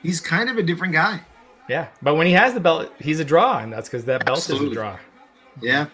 [0.03, 1.21] he's kind of a different guy.
[1.69, 4.39] Yeah, but when he has the belt, he's a draw, and that's because that belt
[4.39, 4.73] is Absolutely.
[4.73, 4.97] a draw.
[5.63, 5.87] Yeah.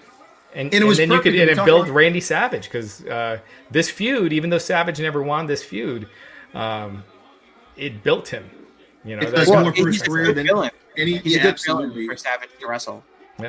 [0.54, 2.64] And, And it and was then you could and it talked build about- Randy Savage
[2.64, 3.38] because uh,
[3.70, 6.08] this feud, even though Savage never won this feud,
[6.54, 7.04] um,
[7.76, 8.48] it built him.
[9.04, 10.70] You know, It that's does well, more for his career good than villain.
[10.96, 11.18] any.
[11.18, 11.88] He's yeah, a good absolutely.
[12.02, 13.04] villain for Savage to wrestle.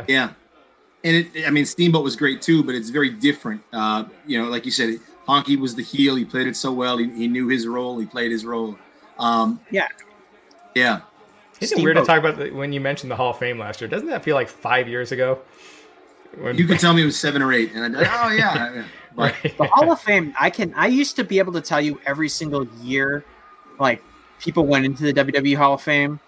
[0.08, 0.32] Yeah,
[1.06, 3.62] and it, I mean, Steamboat was great too, but it's very different.
[3.72, 6.16] Uh, you know, like you said, Honky was the heel.
[6.16, 6.98] He played it so well.
[6.98, 7.98] He, he knew his role.
[7.98, 8.78] He played his role.
[9.18, 9.88] Um, Yeah.
[10.76, 11.02] yeah.
[11.62, 13.80] Isn't it weird to talk about the, when you mentioned the Hall of Fame last
[13.82, 13.88] year?
[13.90, 15.40] Doesn't that feel like five years ago?
[16.36, 18.30] When, You could tell me it was seven or eight, and I'd be like, oh
[18.30, 18.74] yeah.
[18.74, 18.84] yeah.
[19.16, 22.00] But The Hall of Fame, I can I used to be able to tell you
[22.06, 23.26] every single year,
[23.80, 24.04] like
[24.40, 26.20] people went into the WWE Hall of Fame,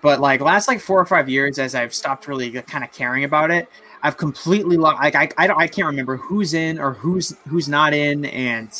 [0.00, 3.24] but like last like four or five years, as I've stopped really kind of caring
[3.24, 3.68] about it,
[4.02, 5.02] I've completely lost.
[5.02, 8.70] Like I I, don't, I can't remember who's in or who's who's not in, and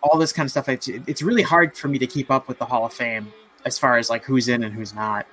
[0.00, 0.68] all this kind of stuff.
[0.68, 3.32] It's it's really hard for me to keep up with the Hall of Fame
[3.64, 5.26] as far as like who's in and who's not.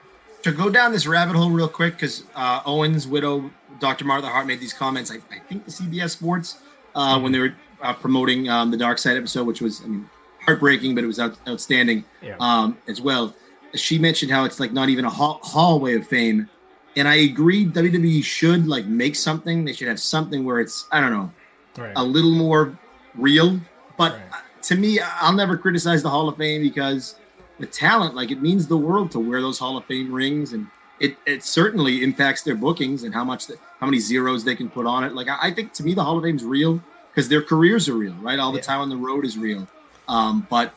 [0.44, 4.06] to go down this rabbit hole real quick, because uh, Owen's widow, Dr.
[4.06, 5.12] Martha Hart, made these comments.
[5.12, 6.60] I, I think the CBS Sports
[6.96, 10.10] uh, when they were uh, promoting um, the Dark Side episode, which was I mean
[10.46, 12.36] heartbreaking, but it was out, outstanding Yeah.
[12.40, 13.36] um, as well.
[13.76, 16.50] She mentioned how it's like not even a hall- hallway of fame,
[16.96, 17.66] and I agree.
[17.66, 19.66] WWE should like make something.
[19.66, 21.32] They should have something where it's I don't know
[21.78, 21.94] Right.
[21.96, 22.78] a little more
[23.16, 23.60] real.
[23.98, 24.42] But Right.
[24.64, 27.16] to me, I'll never criticize the Hall of Fame because
[27.60, 30.68] the talent, like it means the world to wear those Hall of Fame rings, and
[31.02, 34.70] it, it certainly impacts their bookings and how much the, how many zeros they can
[34.70, 35.14] put on it.
[35.14, 37.96] Like I, I think to me, the Hall of Fame's real because their careers are
[37.96, 38.40] real, right?
[38.40, 38.64] All the Yeah.
[38.64, 39.68] time on the road is real.
[40.08, 40.74] Um, but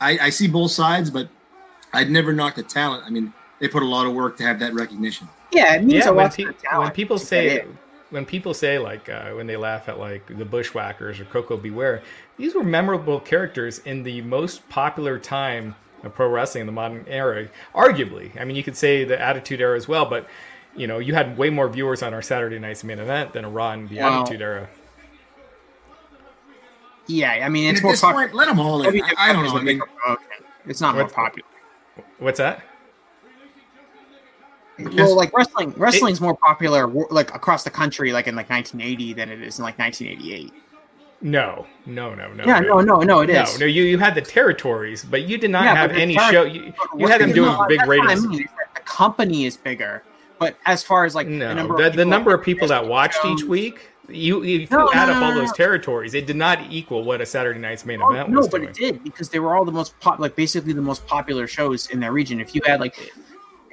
[0.00, 1.28] I, I see both sides, but
[1.92, 3.04] I'd never knock the talent.
[3.06, 5.28] I mean, they put a lot of work to have that recognition.
[5.52, 7.64] Yeah, it means yeah, a when, pe- to the talent when people say
[8.10, 11.70] when people say like uh, when they laugh at like the Bushwhackers or Koko B.
[11.70, 12.02] Ware,
[12.38, 15.74] these were memorable characters in the most popular time
[16.06, 17.48] of pro wrestling in the modern era.
[17.74, 20.26] Arguably, I mean, you could say the Attitude Era as well, but
[20.76, 23.48] you know, you had way more viewers on our Saturday night's main event than a
[23.50, 24.22] Raw in the Wow.
[24.22, 24.68] Attitude Era.
[27.06, 28.24] Yeah, I mean And it's at more this popular.
[28.26, 29.02] point, let them all in.
[29.02, 29.56] I, I don't know.
[29.56, 29.80] I mean,
[30.66, 31.48] it's not more popular.
[32.18, 32.62] What's that?
[34.78, 39.28] Well, like wrestling, wrestling's more popular like across the country, like in like 1980, than
[39.28, 40.52] it is in like 1988.
[41.24, 42.44] No, no, no, no.
[42.44, 43.58] yeah, no, no, no, it No, is.
[43.58, 46.44] no, you, you had the territories, but you did not Yeah, have any show.
[46.44, 48.26] You, you had them doing no, big what I ratings.
[48.26, 50.02] mean, the company is bigger,
[50.38, 52.44] but as far as like No, the number, the, of the people number that of
[52.44, 55.40] people that watched each week, You, if No, you add no, up no, all no,
[55.40, 55.54] those no.
[55.56, 58.60] territories, it did not equal what a Saturday night's main Oh, event no, was but
[58.60, 58.68] doing.
[58.68, 61.86] it did because they were all the most pop, like basically the most popular shows
[61.88, 62.38] in that region.
[62.38, 62.94] If you had like,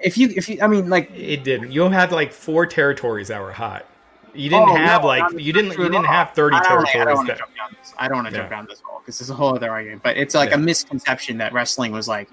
[0.02, 1.74] if you, if you, I mean, like, It didn't.
[1.74, 3.86] You had like four territories that were hot.
[4.34, 6.88] You didn't Oh, have no, like you didn't you didn't have thirty I don't, wanna-
[6.88, 7.06] I territories.
[7.08, 7.94] don't want to jump down this.
[7.98, 8.58] I don't want to jump Yeah.
[8.58, 10.04] down this hole because there's a whole other argument.
[10.04, 10.56] But it's like Yeah.
[10.56, 12.30] a misconception that wrestling was like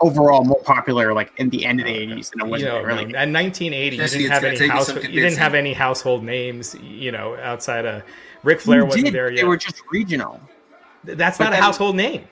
[0.00, 2.72] overall more popular like in the end of the 80s than it was you in
[2.74, 3.04] know, the early.
[3.06, 4.88] no, in 1980, Jesse, you didn't it's have gonna any you house.
[5.12, 6.74] You didn't have any household names.
[6.82, 8.02] You know, outside of
[8.42, 9.36] Ric Flair You wasn't did, there yet.
[9.42, 10.40] They were just regional.
[11.04, 12.24] That's but not a then- household name.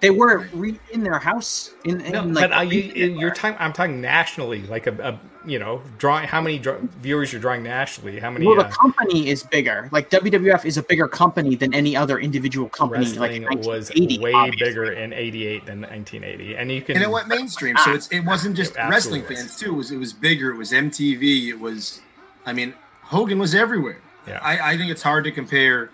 [0.00, 1.70] They were re- in their house.
[1.86, 3.56] In, in No, like, but uh, you, region you're talking.
[3.58, 6.26] I'm talking nationally, like a, a you know, drawing.
[6.26, 8.18] How many draw, viewers you're drawing nationally?
[8.18, 8.46] How many?
[8.46, 9.88] Well, uh, the company is bigger.
[9.92, 13.04] Like WWF is a bigger company than any other individual company.
[13.06, 14.66] Like wrestling in was way obviously.
[14.66, 16.96] bigger in '88 than 1980, and you can.
[16.96, 17.76] and it went mainstream.
[17.84, 19.38] So it's it wasn't just It absolutely wrestling was.
[19.52, 19.72] fans too.
[19.74, 20.50] It was it was bigger.
[20.50, 21.48] It was MTV.
[21.48, 22.00] It was,
[22.46, 24.00] I mean, Hogan was everywhere.
[24.26, 24.40] Yeah.
[24.42, 25.90] I, I think it's hard to compare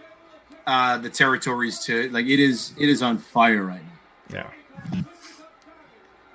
[0.67, 2.73] uh, the territories to like it is.
[2.79, 3.83] It is on fire right
[4.31, 4.51] now.
[4.93, 5.03] yeah.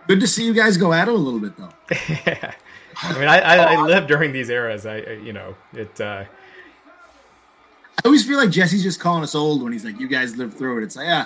[0.08, 1.72] Good to see you guys go at it a little bit though.
[3.04, 4.86] I mean, I, I, I lived during these eras.
[4.86, 6.00] I, I you know, it.
[6.00, 6.24] Uh,
[7.98, 10.58] I always feel like Jesse's just calling us old when he's like, "You guys lived
[10.58, 11.26] through it." It's like, yeah,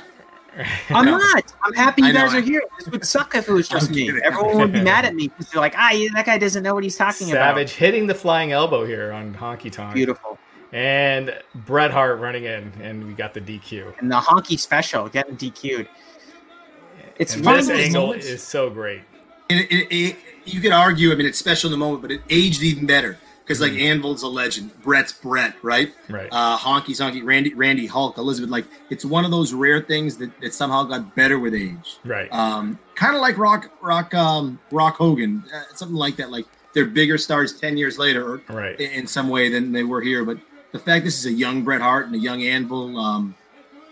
[0.90, 1.54] I'm not.
[1.64, 2.62] I'm happy you I guys I- are here.
[2.78, 4.10] This would suck if it was just me.
[4.24, 6.84] Everyone would be mad at me because they're like, ah, that guy doesn't know what
[6.84, 7.50] he's talking about.
[7.56, 9.72] Savage hitting the flying elbow here on Honky.
[9.72, 9.94] Tonk.
[9.94, 10.38] Beautiful.
[10.72, 13.98] And Bret Hart running in, and we got the DQ.
[14.00, 15.88] And the honky special getting DQ'd.
[17.18, 19.02] It's And one this angle moments- is so great.
[19.50, 20.16] it, it, it,
[20.54, 21.12] you could argue.
[21.12, 23.18] I mean, it's special in the moment, but it aged even better
[23.50, 24.80] because like Anvil's a legend.
[24.84, 25.92] Bret's Bret, right?
[26.08, 26.30] Right.
[26.32, 28.52] Uh, Honky's Honky, Randy, Randy, Hulk, Elizabeth.
[28.52, 31.98] Like it's one of those rare things that, that somehow got better with age.
[32.06, 32.32] right.
[32.32, 36.30] Um, kind of like Rock, Rock, um, Rock Hogan, uh, something like that.
[36.30, 38.80] Like they're bigger stars ten years later, or right.
[38.80, 40.24] in some way than they were here.
[40.24, 40.38] But
[40.72, 43.34] the fact this is a young Bret Hart and a young Anvil, um,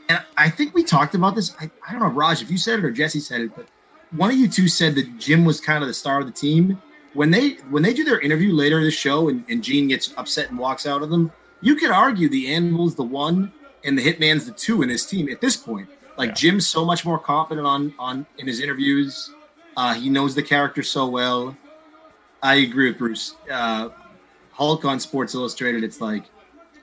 [0.08, 1.56] and I think we talked about this.
[1.60, 3.65] I, I don't know, Raj, if you said it or Jesse said it, but
[4.12, 6.82] one of you two said that Jim was kind of the star of the team.
[7.13, 10.13] When they when they do their interview later in the show and, and Gene gets
[10.17, 13.52] upset and walks out of them, you could argue the Anvil's the one
[13.84, 15.89] and the Hitman's the two in this team at this point.
[16.17, 16.36] Like Yeah.
[16.36, 19.32] Jim's so much more confident on on in his interviews.
[19.76, 21.56] Uh, he knows the character so well.
[22.41, 23.36] I agree with Bruce.
[23.50, 23.89] Uh,
[24.52, 26.26] Hulk on Sports Illustrated, it's like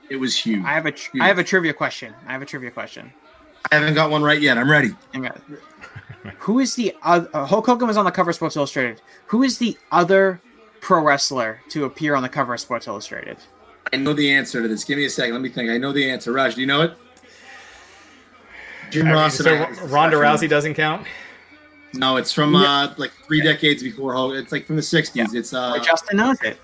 [0.09, 0.63] it was huge.
[0.65, 2.13] I have a tr- I have a trivia question.
[2.27, 3.11] I have a trivia question.
[3.71, 4.57] I haven't got one right yet.
[4.57, 4.91] I'm ready.
[6.25, 6.37] Hang on.
[6.41, 7.29] Who is the other?
[7.33, 9.01] Uh, Hulk Hogan was on the cover of Sports Illustrated.
[9.27, 10.41] Who is the other
[10.81, 13.37] pro wrestler to appear on the cover of Sports Illustrated?
[13.93, 14.83] I know the answer to this.
[14.83, 15.33] Give me a second.
[15.33, 15.69] Let me think.
[15.69, 16.31] I know the answer.
[16.33, 16.97] Raj, do you know it?
[18.91, 19.35] Jim I mean, Ross.
[19.37, 21.05] so Ronda Rousey doesn't count.
[21.93, 24.35] No, it's from uh, like three decades before Hulk.
[24.35, 25.33] It's like from the '60s.
[25.33, 26.59] It's uh, Justin knows it.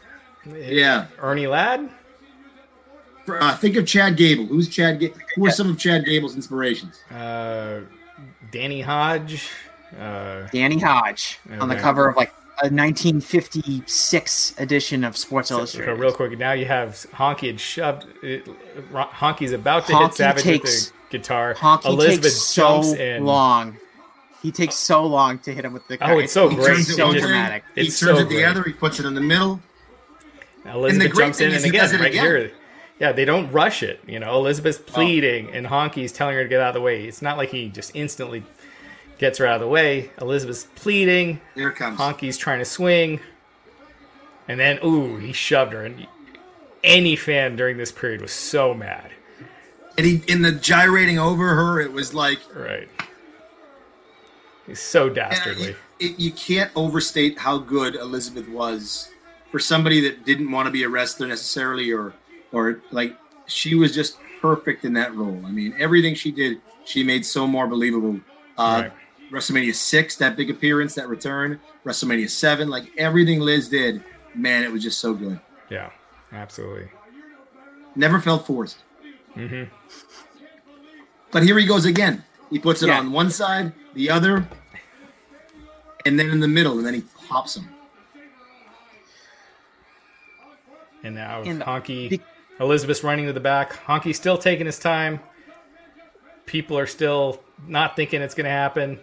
[0.46, 1.08] yeah.
[1.20, 1.90] Ernie Ladd.
[3.28, 4.46] Uh, think of Chad Gable.
[4.46, 5.00] Who's Chad?
[5.00, 7.00] Ga- Who are some of Chad Gable's inspirations?
[7.10, 7.82] Uh,
[8.52, 9.50] Danny Hodge.
[10.00, 12.30] Uh, Danny Hodge on the cover of like
[12.64, 15.94] a 1956 edition of Sports so, Illustrated.
[15.96, 18.06] real quick, now you have Honky had shoved.
[18.24, 18.46] It,
[18.94, 21.56] Honky's about to Honky hit Savage takes- with the guitar.
[21.56, 23.26] Honky Elizabeth takes so jumps in.
[23.26, 23.78] long.
[24.42, 25.98] He takes so long to hit him with the.
[25.98, 26.14] Guitar.
[26.14, 26.68] Oh, it's so He great.
[26.68, 27.64] turns so one Just- way, dramatic.
[27.76, 28.64] He It's turns so it the other.
[28.64, 29.60] He puts it in the middle.
[30.66, 32.26] Elizabeth great jumps in, and he does again, it right again.
[32.26, 32.52] here,
[33.02, 34.00] yeah, they don't rush it.
[34.06, 37.06] You know, Elizabeth's pleading, and Honky's telling her to get out of the way.
[37.06, 38.44] It's not like he just instantly
[39.18, 40.12] gets her out of the way.
[40.22, 42.00] Elizabeth's pleading, Here it comes.
[42.00, 43.20] Honky's trying to swing,
[44.48, 45.84] and then ooh, he shoved her.
[45.84, 46.06] And
[46.84, 49.10] any fan during this period was so mad.
[49.98, 52.88] And he in the gyrating over her, it was like Right?
[54.68, 55.70] He's so dastardly.
[55.70, 59.10] it- it- you can't overstate how good Elizabeth was
[59.52, 62.14] for somebody that didn't want to be a wrestler necessarily, or
[62.52, 63.16] or like
[63.48, 65.42] she was just perfect in that role.
[65.46, 68.20] I mean, everything she did, she made so more believable.
[68.58, 68.94] Uh, Right.
[69.32, 74.04] WrestleMania six, that big appearance, that return, WrestleMania seven, like everything Liz did,
[74.36, 75.40] man, it was just so good.
[75.70, 75.90] Yeah,
[76.34, 76.90] absolutely.
[77.96, 78.84] Never felt forced.
[79.36, 79.64] hmm
[81.32, 82.26] But here he goes again.
[82.50, 83.00] He puts it Yeah.
[83.00, 84.46] on one side, the other,
[86.06, 87.70] and then in the middle, and then he pops him.
[91.04, 92.22] And now And Honky, be-
[92.62, 93.74] Elizabeth's running to the back.
[93.86, 95.20] Honky's still taking his time.
[96.46, 99.00] People are still not thinking it's going to happen.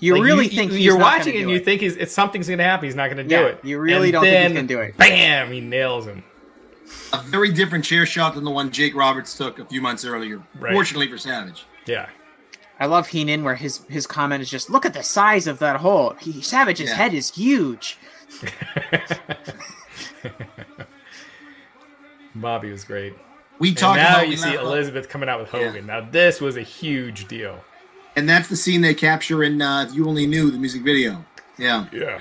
[0.00, 1.64] You Like, really you- think you, he's you're not watching gonna and do you it.
[1.64, 2.86] think he's, it's something's going to happen.
[2.86, 3.60] He's not going to do Yeah, it.
[3.64, 4.96] you really And don't think he's going to do it.
[4.96, 5.52] Bam!
[5.52, 6.24] He nails him.
[7.12, 10.42] A very different chair shot than the one Jake Roberts took a few months earlier.
[10.58, 10.72] Right.
[10.74, 11.64] Fortunately for Savage.
[11.86, 12.08] Yeah,
[12.80, 15.76] I love Heenan where his his comment is just look at the size of that
[15.76, 16.14] hole.
[16.20, 16.96] He, Savage's Yeah.
[16.96, 17.96] head is huge.
[22.34, 23.14] Bobby was great.
[23.58, 25.86] We And talked now about you see Elizabeth coming out with Hogan.
[25.86, 27.62] Now this was a huge deal.
[28.16, 31.24] and that's the scene they capture in uh, You Only Knew" the music video.
[31.58, 32.20] Yeah, Yeah.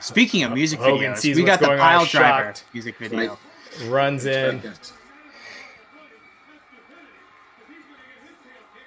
[0.00, 2.64] Speaking of music Hogan videos, we got the going on, pile driver shocked.
[2.72, 3.18] music video.
[3.18, 3.88] Right.
[3.90, 4.62] Runs in,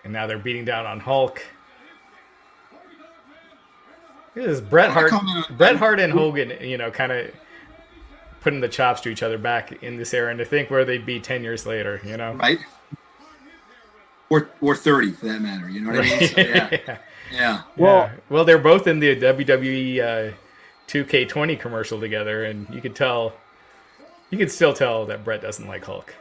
[0.04, 1.42] and now they're beating down on Hulk.
[4.36, 5.12] Look at this Bret Hart,
[5.58, 7.32] Bret Hart and Hogan, you know, kind of
[8.42, 11.06] putting the chops to each other back in this era, and to think where they'd
[11.06, 12.34] be ten years later, you know.
[12.34, 12.60] right.
[14.30, 15.68] Or or thirty for that matter.
[15.70, 16.30] You know what I mean?
[16.30, 16.98] So, yeah,
[17.32, 17.62] yeah.
[17.78, 18.12] Well- yeah.
[18.30, 20.00] well, they're both in the WWE
[20.32, 20.34] uh,
[20.88, 23.34] 2K20 commercial together, and you could tell,
[24.30, 26.14] you could still tell that Bret doesn't like Hulk.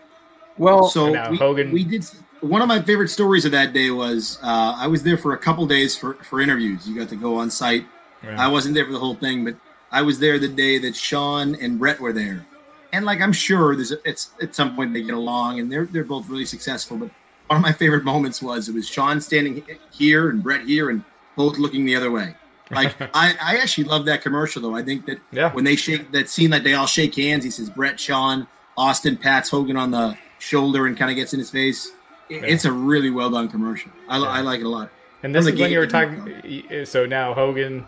[0.56, 2.04] Well, So now we, Hogan- we did
[2.40, 5.38] one of my favorite stories of that day was uh, I was there for a
[5.38, 6.88] couple days for for interviews.
[6.88, 7.84] You got to go on site.
[8.24, 8.42] Yeah.
[8.42, 9.54] I wasn't there for the whole thing, but
[9.90, 12.46] I was there the day that Shawn and Bret were there.
[12.92, 15.86] And like I'm sure there's a, it's at some point they get along and they're
[15.86, 16.96] they're both really successful.
[16.96, 17.10] But
[17.48, 19.62] one of my favorite moments was it was Shawn standing
[19.92, 21.04] here and Bret here and
[21.36, 22.34] both looking the other way.
[22.70, 24.74] Like I, I actually love that commercial though.
[24.74, 25.52] I think that Yeah.
[25.52, 29.16] when they shake that scene that they all shake hands, he says Bret, Shawn, Austin
[29.16, 31.92] pats Hogan on the shoulder and kind of gets in his face.
[32.30, 33.90] It- It's a really well done commercial.
[34.08, 34.90] I, li- I like it a lot.
[35.22, 36.84] And this is when you were talking.
[36.84, 37.84] So now Hogan,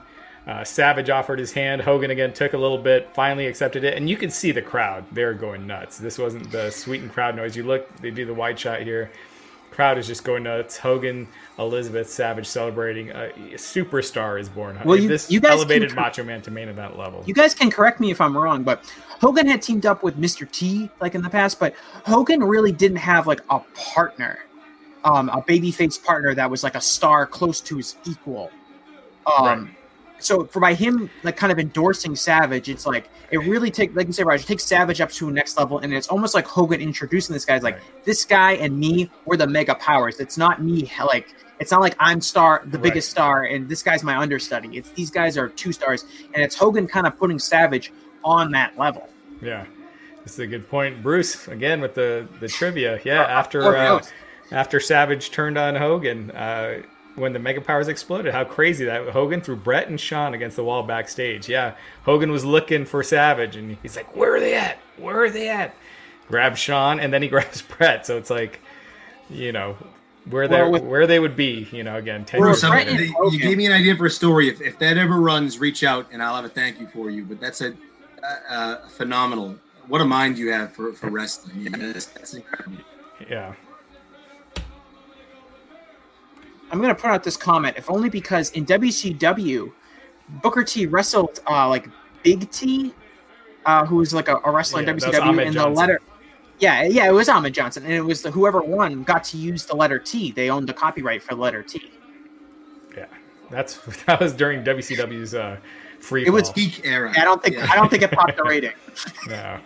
[0.51, 1.81] uh, Savage offered his hand.
[1.81, 5.05] Hogan again took a little bit, finally accepted it, and you could see the crowd.
[5.13, 5.99] They're going nuts.
[5.99, 7.57] This wasn't the sweetened crowd noise.
[7.57, 9.11] You look, they do the wide shot here.
[9.71, 10.77] Crowd is just going nuts.
[10.77, 13.11] Hogan, Elizabeth, Savage celebrating.
[13.11, 14.77] A superstar is born.
[14.85, 17.23] Well, you- this you guys elevated can- Macho Man to main event level.
[17.27, 18.83] you guys can correct me if I'm wrong, but
[19.21, 20.51] Hogan had teamed up with Mr.
[20.51, 21.75] T like in the past, but
[22.05, 24.41] Hogan really didn't have like a partner,
[25.05, 28.51] um, a babyface partner that was like a star close to his equal.
[29.27, 29.69] Um, Right.
[30.23, 34.07] So for by him like kind of endorsing Savage, it's like it really take like
[34.07, 36.81] you say, Roger, takes Savage up to a next level, and it's almost like Hogan
[36.81, 37.57] introducing this guy.
[37.57, 38.05] It's like Right.
[38.05, 40.21] this guy and me, we're the mega powers.
[40.21, 42.85] It's not me like it's not like I'm star the Right.
[42.85, 44.77] biggest star and this guy's my understudy.
[44.79, 46.05] It's these guys are two stars,
[46.35, 47.93] and it's Hogan kind of putting Savage
[48.25, 49.09] on that level.
[49.43, 49.65] Yeah,
[50.25, 51.49] this is a good point, Bruce.
[51.49, 53.01] Again with the the trivia.
[53.05, 54.01] Yeah, after Oh, uh,
[54.53, 56.83] after Savage turned on Hogan, uh,
[57.21, 60.65] when the Mega Powers exploded, how crazy that Hogan threw Bret and Shawn against the
[60.65, 61.49] wall backstage.
[61.49, 64.79] Yeah, Hogan was looking for Savage, and he's like, "Where are they at?
[64.97, 65.75] Where are they at?"
[66.29, 68.07] Grabs Shawn, and then he grabs Bret.
[68.07, 68.61] So it's like,
[69.29, 69.77] you know,
[70.29, 71.69] where they Well, where they would be.
[71.73, 73.13] You know, again, ten years Bruce, Brett I'm- later.
[73.23, 74.49] and you gave me an idea for a story.
[74.49, 77.25] If, if that ever runs, reach out and I'll have a thank you for you.
[77.25, 77.75] But that's a,
[78.51, 78.55] a,
[78.85, 79.57] a phenomenal.
[79.89, 81.63] What a mind you have for, for wrestling.
[81.63, 82.77] Yeah, that's, that's incredible.
[83.29, 83.55] Yeah,
[86.71, 89.73] I'm going to put out this comment, if only because in WCW,
[90.43, 91.89] Booker T wrestled uh, like
[92.23, 92.95] Big T,
[93.67, 96.01] uh, who was like a, a wrestler Yeah, in WCW, Ahmed and the letter.
[96.61, 99.65] Yeah, yeah, it was Ahmed Johnson, and it was the whoever won got to use
[99.65, 100.31] the letter T.
[100.31, 101.91] They owned the copyright for the letter T.
[102.97, 103.07] yeah.
[103.51, 105.57] That's that was during WCW's uh,
[105.99, 106.27] free.
[106.27, 106.51] It was.
[106.51, 107.13] Peak era.
[107.17, 107.67] I don't think Yeah.
[107.71, 108.73] I don't think it popped the rating.
[109.29, 109.59] No.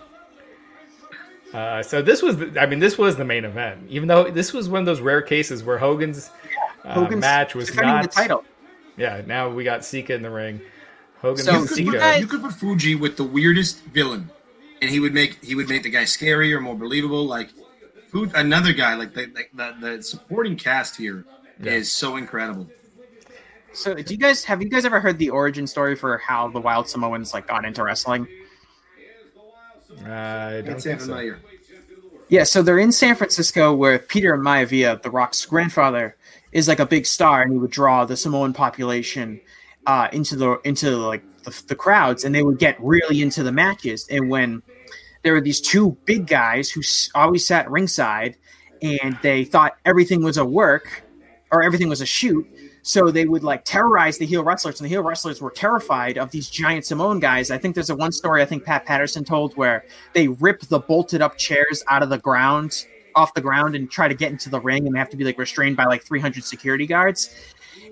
[1.53, 3.87] Uh, so this was, the, I mean, this was the main event.
[3.89, 6.31] Even though this was one of those rare cases where Hogan's,
[6.93, 8.03] Hogan's match was defending not.
[8.03, 8.45] the title.
[8.97, 10.61] Yeah, now we got Sika in the ring.
[11.21, 11.99] Hogan So, and You you could, Sika.
[11.99, 14.31] guys- you could put Fuji with the weirdest villain,
[14.83, 17.25] and he would make he would make the guy scarier, more believable.
[17.27, 17.51] Like,
[18.11, 19.45] Fu- another guy like the the,
[19.81, 21.25] the, the supporting cast here
[21.59, 21.83] is Yeah.
[21.83, 22.69] so incredible.
[23.73, 26.61] So, do you guys have you guys ever heard the origin story for how the
[26.61, 28.29] Wild Samoans like got into wrestling?
[30.05, 31.35] Uh, I don't That sounds think so.
[32.29, 36.17] Yeah, so they're in San Francisco where Peter Maivia, The Rock's grandfather,
[36.55, 39.41] is like a big star, and he would draw the Samoan population
[39.87, 43.53] uh, into the into like the, the crowds, and they would get really into the
[43.53, 44.07] matches.
[44.09, 44.63] And when
[45.23, 46.81] there were these two big guys who
[47.15, 48.37] always sat ringside,
[48.81, 51.03] and they thought everything was a work
[51.51, 52.47] or everything was a shoot.
[52.83, 56.31] So they would like terrorize the heel wrestlers, and the heel wrestlers were terrified of
[56.31, 57.51] these giant Samoan guys.
[57.51, 60.81] I think there's a one story I think Pat Patterson told where they rip the
[60.81, 62.87] bolted up chairs out of the ground,
[63.17, 65.25] off the ground, and try to get into the ring, and they have to be
[65.25, 67.35] like restrained by like 300 security guards.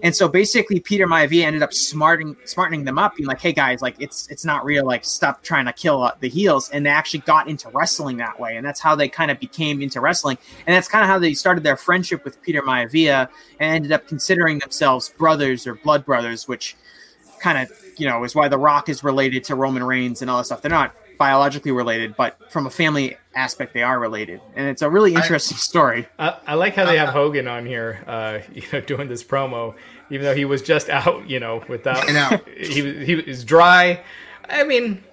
[0.02, 3.82] And so basically, Peter Maivia ended up smarting smartening them up, being like, "Hey guys,
[3.82, 4.84] like it's it's not real.
[4.84, 8.38] Like stop trying to kill uh, the heels." And they actually got into wrestling that
[8.40, 10.38] way, and that's how they kind of became into wrestling.
[10.66, 13.28] And that's kind of how they started their friendship with Peter Maivia,
[13.60, 16.76] and ended up considering themselves brothers or blood brothers, which
[17.38, 20.38] kind of you know is why The Rock is related to Roman Reigns and all
[20.38, 20.62] that stuff.
[20.62, 24.90] They're not biologically related, but from a family aspect, they are related, and it's a
[24.90, 26.08] really interesting story.
[26.18, 29.76] I, I like how they have Hogan on here, uh, you know, doing this promo,
[30.10, 32.10] even though he was just out, you know, without.
[32.10, 32.40] I know.
[32.56, 34.02] He was he was dry.
[34.48, 35.04] I mean,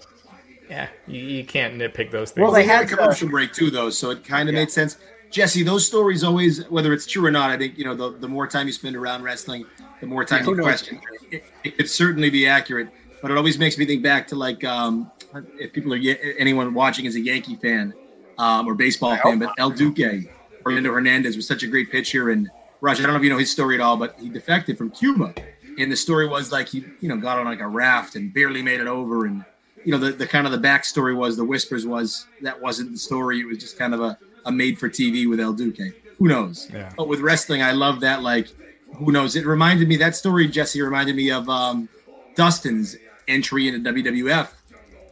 [0.67, 2.43] yeah, you, you can't nitpick those things.
[2.43, 4.61] Well, they had a commercial break too, though, so it kind of yeah.
[4.61, 4.97] made sense.
[5.29, 8.27] Jesse, those stories always, whether it's true or not, I think you know the, the
[8.27, 9.63] more time you spend around wrestling,
[9.99, 10.99] the more time you question.
[11.29, 12.89] It, it could certainly be accurate,
[13.21, 15.11] but it always makes me think back to like um,
[15.59, 15.97] if people are
[16.37, 17.93] anyone watching is a Yankee fan
[18.37, 20.29] um, or baseball fan, but El Duque,
[20.65, 22.49] Orlando Hernandez was such a great pitcher, and
[22.81, 22.99] Rush.
[22.99, 25.33] I don't know if you know his story at all, but he defected from Cuba,
[25.77, 28.61] and the story was like he you know got on like a raft and barely
[28.61, 29.43] made it over, and
[29.83, 32.97] you know the, the kind of the backstory was the whispers was that wasn't the
[32.97, 33.41] story.
[33.41, 35.93] It was just kind of a a made for TV with El Duque.
[36.17, 36.69] Who knows?
[36.73, 36.91] Yeah.
[36.97, 38.23] But with wrestling, I love that.
[38.23, 38.49] Like,
[38.95, 39.35] who knows?
[39.35, 40.47] It reminded me that story.
[40.47, 41.87] Jesse reminded me of um,
[42.35, 44.49] Dustin's entry into WWF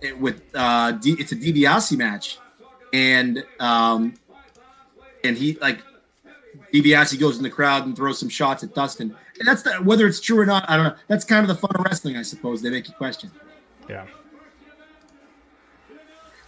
[0.01, 2.39] it, with uh, D, it's a DiBiase match,
[2.93, 4.13] and um,
[5.23, 5.79] and he like
[6.73, 9.15] DiBiase goes in the crowd and throws some shots at Dustin.
[9.39, 10.69] And that's the, whether it's true or not.
[10.69, 10.95] I don't know.
[11.07, 12.61] That's kind of the fun of wrestling, I suppose.
[12.61, 13.31] They make you question.
[13.89, 14.05] Yeah.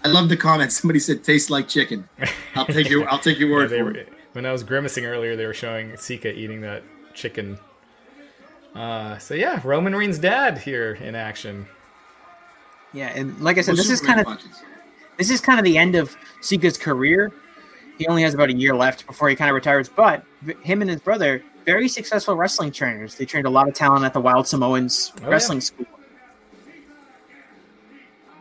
[0.04, 0.72] I love the comment.
[0.72, 2.08] Somebody said tastes like chicken.
[2.56, 4.10] I'll take your I'll take your word yeah, for were, it.
[4.34, 6.84] When I was grimacing earlier, they were showing Sika eating that
[7.14, 7.60] chicken.
[8.76, 11.68] Uh, so yeah, Roman Reigns' dad here in action.
[12.94, 14.40] Yeah, and like I said, this is kind of
[15.18, 17.32] this is kind of the end of Sika's career.
[17.98, 19.90] He only has about a year left before he kind of retires.
[19.90, 20.24] But
[20.64, 23.16] him and his brother, very successful wrestling trainers.
[23.16, 25.64] They trained a lot of talent at the Wild Samoans oh, wrestling yeah.
[25.64, 25.86] school.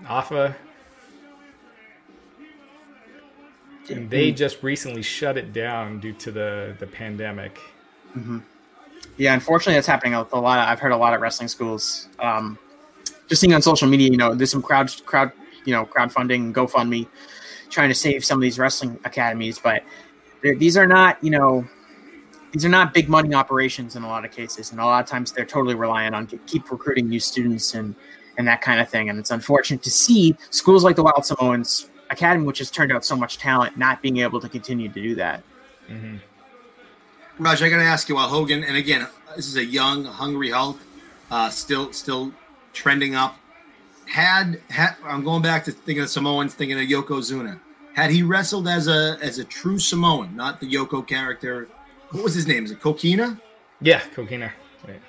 [0.07, 0.57] Afa
[3.91, 7.59] and they just recently shut it down due to the the pandemic.
[8.17, 8.39] Mm-hmm.
[9.17, 10.59] Yeah, unfortunately, that's happening a lot.
[10.59, 12.09] Of, I've heard a lot of wrestling schools.
[12.19, 12.59] Um,
[13.29, 15.33] just seeing on social media, you know, there's some crowd crowd,
[15.65, 17.07] you know, crowdfunding, GoFundMe,
[17.71, 19.83] trying to save some of these wrestling academies, but
[20.43, 21.67] these are not, you know,
[22.53, 25.09] these are not big money operations in a lot of cases, and a lot of
[25.09, 27.95] times they're totally reliant on keep recruiting new students and
[28.39, 29.11] and that kind of thing.
[29.11, 33.05] And it's unfortunate to see schools like the Wild Samoans academy, which has turned out
[33.05, 35.43] so much talent, not being able to continue to do that.
[35.91, 36.17] Mm-hmm.
[37.39, 39.07] Raj, I got to ask you while Hogan, and again,
[39.37, 40.79] this is a young, hungry Hulk,
[41.31, 42.33] uh, still, still
[42.79, 43.37] trending up.
[44.07, 47.61] Had, had I'm going back to thinking of Samoans, thinking of Yokozuna.
[47.95, 51.69] Had he wrestled as a as a true Samoan, not the Yoko character,
[52.11, 52.65] what was his name?
[52.65, 53.41] Is it Kokina?
[53.81, 54.53] Yeah, Kokina.
[54.87, 55.03] Right.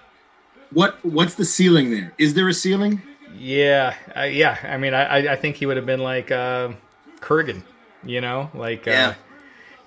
[0.72, 2.14] What what's the ceiling there?
[2.18, 3.02] Is there a ceiling?
[3.38, 4.58] Yeah, uh, yeah.
[4.64, 6.32] I mean, I I think he would have been like.
[6.32, 6.74] Uh,
[7.22, 7.64] Kurgan,
[8.04, 9.08] you know, like uh, yeah.
[9.10, 9.14] uh,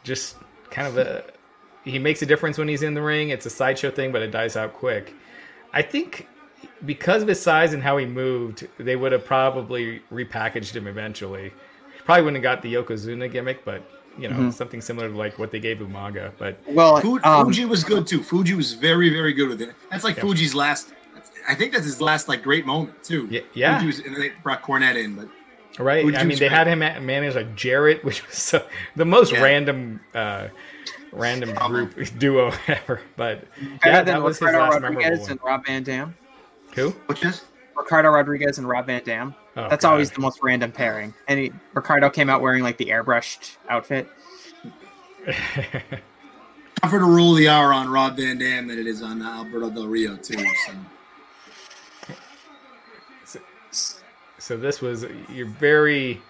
[0.04, 0.36] just
[0.70, 1.24] kind of a
[1.84, 3.30] he makes a difference when he's in the ring.
[3.30, 5.14] It's a sideshow thing, but it dies out quick.
[5.72, 6.28] I think
[6.84, 11.52] because of his size and how he moved, they would have probably repackaged him eventually.
[12.04, 13.82] Probably wouldn't have got the Yokozuna gimmick, but
[14.18, 14.50] you know, mm-hmm.
[14.50, 16.32] something similar to like what they gave Umaga.
[16.38, 18.22] But well, um, Fuji was good too.
[18.22, 19.74] Fuji was very, very good with it.
[19.90, 20.22] That's like yeah.
[20.22, 20.92] Fuji's last.
[21.48, 23.26] I think that's his last like great moment too.
[23.30, 23.78] Yeah, yeah.
[23.78, 25.28] Fuji was, and they brought Cornette in, but
[25.78, 26.04] Right.
[26.16, 29.42] I mean, they had him manage like Jarrett, which was so, the most yeah.
[29.42, 30.48] random, uh,
[31.12, 33.00] random group duo ever.
[33.16, 33.44] But
[33.84, 36.14] yeah, that was his last Rodriguez and Rob Van Dam.
[36.74, 36.90] Who?
[37.06, 37.42] Which is
[37.76, 39.34] Ricardo Rodriguez and Rob Van Dam.
[39.56, 39.92] Oh, That's God.
[39.92, 41.14] always the most random pairing.
[41.28, 44.08] And he, Ricardo came out wearing like the airbrushed outfit.
[46.82, 49.86] Tougher to rule the hour on Rob Van Dam than it is on Alberto Del
[49.86, 50.44] Rio too.
[53.70, 53.90] So.
[54.38, 56.20] So this was your very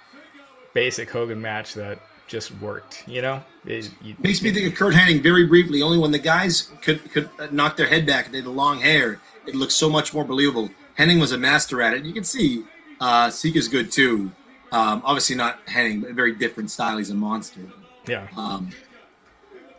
[0.74, 3.04] basic Hogan match that just worked.
[3.06, 5.80] You know, it, you, makes me think of Curt Hennig very briefly.
[5.80, 9.20] Only when the guys could could knock their head back, they had the long hair.
[9.46, 10.70] It looks so much more believable.
[10.98, 12.04] Hennig was a master at it.
[12.04, 12.64] You can see
[13.00, 14.30] uh, Sika's good too.
[14.70, 16.98] Um, obviously not Hennig, but a very different style.
[16.98, 17.60] He's a monster.
[18.06, 18.28] Yeah.
[18.36, 18.70] Um,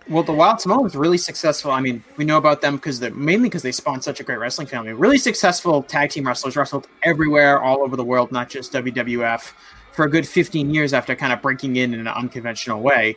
[0.10, 1.72] well, the Wild Samoans really successful.
[1.72, 4.38] I mean, we know about them because they're mainly because they spawned such a great
[4.38, 4.92] wrestling family.
[4.92, 9.54] Really successful tag team wrestlers, wrestled everywhere, all over the world, not just WWF,
[9.94, 13.16] for a good 15 years after kind of breaking in in an unconventional way.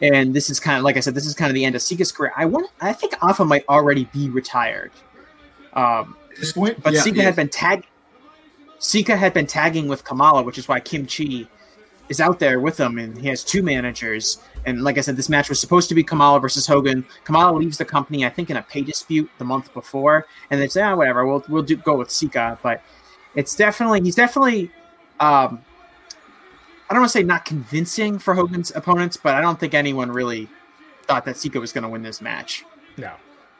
[0.00, 1.82] And this is kind of, like I said, this is kind of the end of
[1.82, 2.32] Sika's career.
[2.36, 4.90] I want, I think Afa might already be retired.
[5.74, 7.86] Um, this point, but yeah, Sika had been tagged.
[8.78, 11.48] Sika had been tagging with Kamala, which is why Kim Chee
[12.08, 14.38] is out there with him, and he has two managers.
[14.66, 17.04] And like I said, this match was supposed to be Kamala versus Hogan.
[17.24, 20.68] Kamala leaves the company, I think, in a pay dispute the month before, and they
[20.68, 22.82] say, "Ah, whatever, we'll we'll do, go with Sika." But
[23.34, 24.70] it's definitely he's definitely.
[25.20, 25.64] Um,
[26.90, 30.10] I don't want to say not convincing for Hogan's opponents, but I don't think anyone
[30.12, 30.48] really
[31.04, 32.64] thought that Sika was going to win this match.
[32.98, 33.12] No.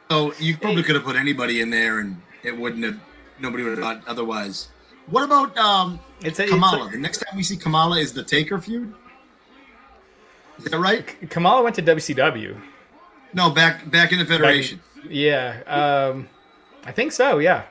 [0.09, 2.99] So you probably could have put anybody in there, and it wouldn't have.
[3.39, 4.69] Nobody would have thought otherwise.
[5.07, 6.85] What about um, it's a, Kamala?
[6.85, 8.93] It's a, the next time we see Kamala is the Taker feud.
[10.59, 11.29] Is that right?
[11.29, 12.59] Kamala went to WCW.
[13.33, 14.77] No, back back in the Federation.
[14.95, 15.61] Back, yeah,
[16.13, 16.29] um,
[16.85, 17.39] I think so.
[17.39, 17.63] Yeah.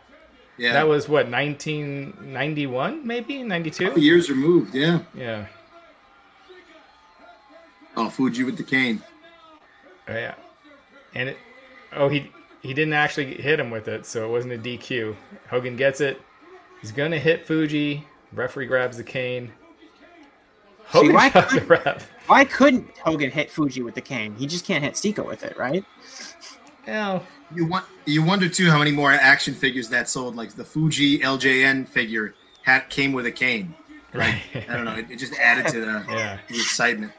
[0.56, 4.00] Yeah, That was what 1991, maybe 92.
[4.00, 4.72] years removed.
[4.72, 5.00] Yeah.
[5.12, 5.46] Yeah,
[7.96, 9.02] Oh, Fuji with the cane.
[10.08, 10.34] oh, yeah,
[11.12, 11.38] and it.
[11.96, 12.30] Oh, he
[12.62, 15.14] he didn't actually hit him with it, so it wasn't a DQ.
[15.48, 16.20] Hogan gets it.
[16.80, 18.06] He's gonna hit Fuji.
[18.32, 19.52] Referee grabs the cane.
[20.86, 22.10] Hogan why shoves the couldn't- ref.
[22.26, 24.34] Why couldn't Hogan hit Fuji with the cane?
[24.38, 25.84] He just can't hit Sika with it, right?
[26.86, 27.20] Yeah,
[27.54, 31.20] You want you wonder too how many more action figures that sold, like the Fuji
[31.20, 33.74] LJN figure had came with a cane.
[34.12, 34.40] right.
[34.68, 34.94] I don't know.
[34.94, 36.38] It, it just added to the, Yeah.
[36.48, 37.12] the excitement.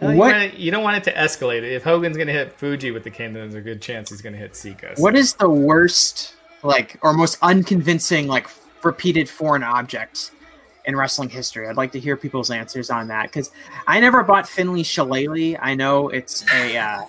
[0.00, 1.62] Well, you, What- want it- you don't want it to escalate.
[1.62, 4.20] If Hogan's going to hit Fuji with the cane, then there's a good chance he's
[4.22, 4.94] going to hit Sika.
[4.96, 8.48] What is the worst, like, or most unconvincing, like,
[8.82, 10.32] repeated foreign object
[10.84, 11.68] in wrestling history?
[11.68, 13.50] I'd like to hear people's answers on that because
[13.86, 15.56] I never bought Finlay Shillelagh.
[15.60, 17.02] I know it's a uh,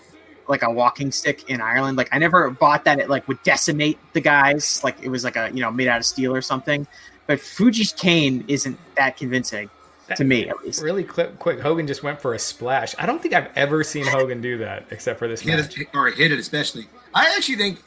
[0.47, 1.97] like a walking stick in Ireland.
[1.97, 2.99] Like, I never bought that.
[2.99, 4.81] It like would decimate the guys.
[4.83, 6.85] Like, it was like a you know made out of steel or something.
[7.27, 9.69] But Fuji's cane isn't that convincing
[10.15, 10.81] to me, at least.
[10.81, 12.93] Really quick, quick, Hogan just went for a splash.
[12.99, 15.79] I don't think I've ever seen Hogan do that except for this Hit match.
[15.79, 16.87] it, or hit it especially.
[17.13, 17.79] I actually think,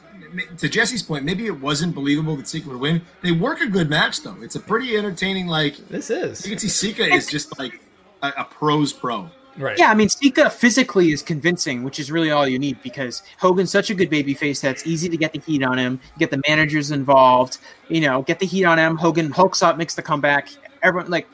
[0.57, 3.01] to Jesse's point, maybe it wasn't believable that Sika would win.
[3.21, 4.35] They work a good match though.
[4.41, 5.47] It's a pretty entertaining.
[5.47, 7.79] Like This is you can see, Sika is just like
[8.21, 9.29] a, a pro's pro.
[9.57, 9.77] right.
[9.77, 13.71] Yeah, I mean, Sika physically is convincing, which is really all you need because Hogan's
[13.71, 16.91] such a good babyface that's easy to get the heat on him, get the managers
[16.91, 18.97] involved, you know, get the heat on him.
[18.97, 20.49] Hogan hulks up, makes the comeback.
[20.81, 21.27] Everyone like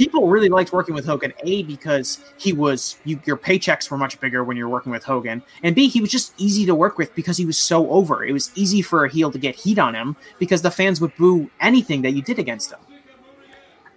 [0.00, 1.34] people really liked working with Hogan.
[1.44, 5.42] A because he was you, your paychecks were much bigger when you're working with Hogan,
[5.62, 8.24] and B he was just easy to work with because he was so over.
[8.24, 11.14] It was easy for a heel to get heat on him because the fans would
[11.16, 12.78] boo anything that you did against him.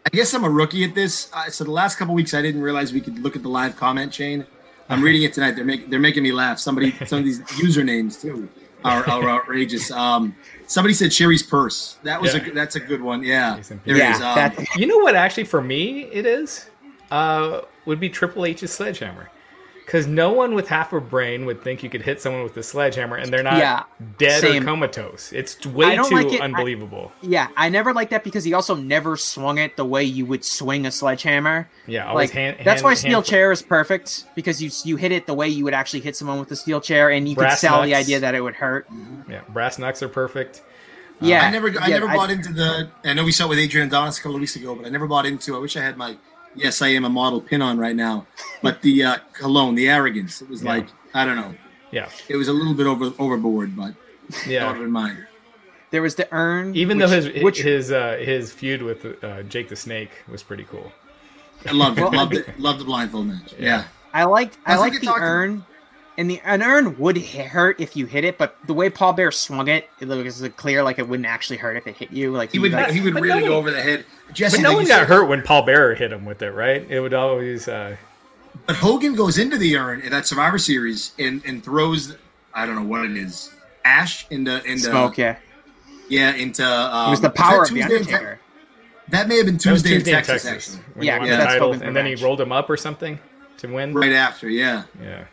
[0.05, 1.31] I guess I'm a rookie at this.
[1.31, 3.77] Uh, so the last couple weeks, I didn't realize we could look at the live
[3.77, 4.45] comment chain.
[4.89, 5.51] I'm reading it tonight.
[5.55, 6.59] They're making they're making me laugh.
[6.59, 8.49] Somebody, some of these usernames too
[8.83, 9.91] are, are outrageous.
[9.91, 10.35] Um,
[10.67, 11.97] somebody said Sherry's purse.
[12.03, 12.45] That was Yeah.
[12.47, 13.23] a that's a good one.
[13.23, 13.83] Yeah, Decent.
[13.85, 14.21] there yeah, it is.
[14.21, 15.15] Um, that You know what?
[15.15, 16.69] Actually, for me, it is
[17.11, 19.29] uh, would be Triple H's sledgehammer.
[19.85, 22.63] Because no one with half a brain would think you could hit someone with a
[22.63, 23.83] sledgehammer and they're not Yeah,
[24.17, 24.63] dead same.
[24.63, 25.31] or comatose.
[25.33, 26.41] It's I way don't too like it.
[26.41, 27.11] I- unbelievable.
[27.21, 30.43] Yeah, I never liked that because he also never swung it the way you would
[30.45, 31.69] swing a sledgehammer.
[31.85, 34.95] yeah, always Like hand, that's hand- why steel hand- chair is perfect because you you
[34.97, 37.35] hit it the way you would actually hit someone with a steel chair, and you
[37.35, 38.87] could Brass sell the idea that it would hurt.
[39.29, 40.61] Yeah, brass knucks are perfect.
[41.21, 42.89] Yeah, I never I yeah, never bought into the.
[43.05, 44.89] I know we saw it with Adrian Adonis a couple of weeks ago, but I
[44.89, 45.55] never bought into.
[45.55, 46.17] I wish I had my
[46.55, 48.25] yes, I am a model pin on right now.
[48.61, 50.69] But the uh, cologne, the arrogance, it was Yeah.
[50.69, 51.53] like I don't know.
[51.91, 53.93] Yeah, It was a little bit over overboard, but
[54.47, 54.71] yeah.
[54.71, 55.27] never mind.
[55.91, 59.43] There was the urn, Even which- though his which his uh, his feud with uh,
[59.43, 60.91] Jake the Snake was pretty cool.
[61.67, 62.01] I loved it.
[62.01, 62.59] Well, loved it.
[62.59, 63.53] Loved the blindfold match.
[63.59, 63.85] Yeah.
[64.13, 65.27] I liked I How's liked the talked about?
[65.27, 65.65] urn,
[66.17, 69.13] and the an urn would hit- hurt if you hit it, but the way Paul
[69.13, 72.31] Bearer swung it, it was clear like it wouldn't actually hurt if it hit you.
[72.31, 74.05] Like He would like, he would really no go one- over the head.
[74.33, 76.85] Jesse, But no one got said, hurt when Paul Bearer hit him with it, right?
[76.89, 77.67] It would always.
[77.67, 77.95] Uh,
[78.65, 82.15] But Hogan goes into the urn in that Survivor Series and, and throws
[82.53, 83.51] I don't know what it is
[83.85, 85.17] ash into into smoke.
[85.17, 85.37] Yeah,
[86.09, 88.39] yeah into um, it was the was power that of the Tuesday in Te- Undertaker.
[89.09, 90.75] that may have been Tuesday, Tuesday in in Texas, Texas.
[90.79, 91.05] actually.
[91.07, 93.17] Yeah, yeah, the that's title, Hogan's and then he rolled him up or something
[93.57, 93.93] to win.
[93.93, 94.83] Right after, yeah.
[95.01, 95.25] Yeah.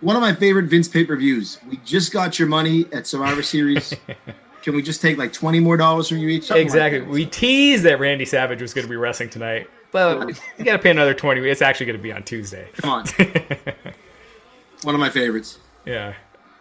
[0.00, 1.58] One of my favorite Vince pay per views.
[1.68, 3.94] We just got your money at Survivor Series.
[4.62, 6.44] Can we just take like twenty more dollars from you each?
[6.44, 7.00] Something Exactly.
[7.00, 7.08] that.
[7.08, 10.28] we teased that Randy Savage was going to be wrestling tonight, but
[10.58, 11.46] you got to pay another twenty.
[11.48, 12.68] It's actually going to be on Tuesday.
[12.74, 13.06] Come on.
[14.82, 15.58] One of my favorites.
[15.84, 16.14] yeah.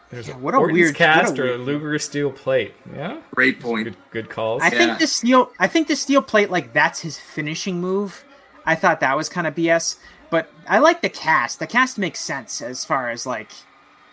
[0.10, 2.74] There's Yeah, what a Orton's weird- cast what a or weird- Luger steel plate.
[2.96, 3.20] Yeah.
[3.36, 3.84] Great point.
[3.84, 4.64] Good, good calls.
[4.64, 4.72] I Yeah.
[4.72, 5.52] think the steel.
[5.60, 8.26] I think the steel plate, like that's his finishing move.
[8.66, 9.98] I thought that was kind of BS,
[10.30, 11.60] but I like the cast.
[11.60, 13.52] The cast makes sense as far as like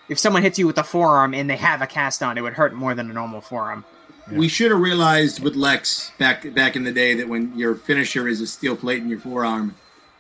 [0.09, 2.55] if someone hits you with a forearm and they have a cast on, it would
[2.55, 3.85] hurt more than a normal forearm.
[4.31, 8.27] We should have realized with Lex back back in the day that when your finisher
[8.27, 9.75] is a steel plate in your forearm,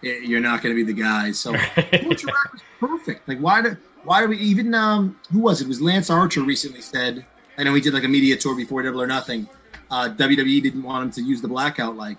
[0.05, 1.32] eh, you're not going to be the guy.
[1.32, 3.28] So Coach was perfect.
[3.28, 5.64] Like why do why do we even um who was it?
[5.64, 7.24] It was Lance Archer recently said.
[7.59, 9.49] I know he did like a media tour before Double or Nothing.
[9.90, 11.97] Uh, WWE didn't want him to use the blackout.
[11.97, 12.18] Like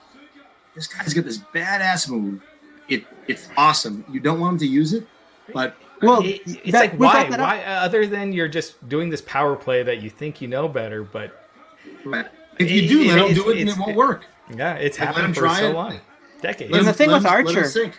[0.75, 2.41] this guy's got this badass move.
[2.89, 4.05] It it's awesome.
[4.11, 5.05] You don't want him to use it,
[5.53, 7.11] but Well, It- it's that- like why?
[7.23, 7.47] brought that up.
[7.47, 7.63] Why?
[7.63, 11.03] uh, Other than you're just doing this power play that you think you know better,
[11.03, 11.49] but
[12.05, 14.25] but if you do, It- let him it's- do it, and it won't work.
[14.55, 15.73] yeah, it's Like, let happened for try so it.
[15.73, 15.99] long,
[16.41, 16.71] decades.
[16.71, 17.93] Let And him- the thing with him- let him Archer-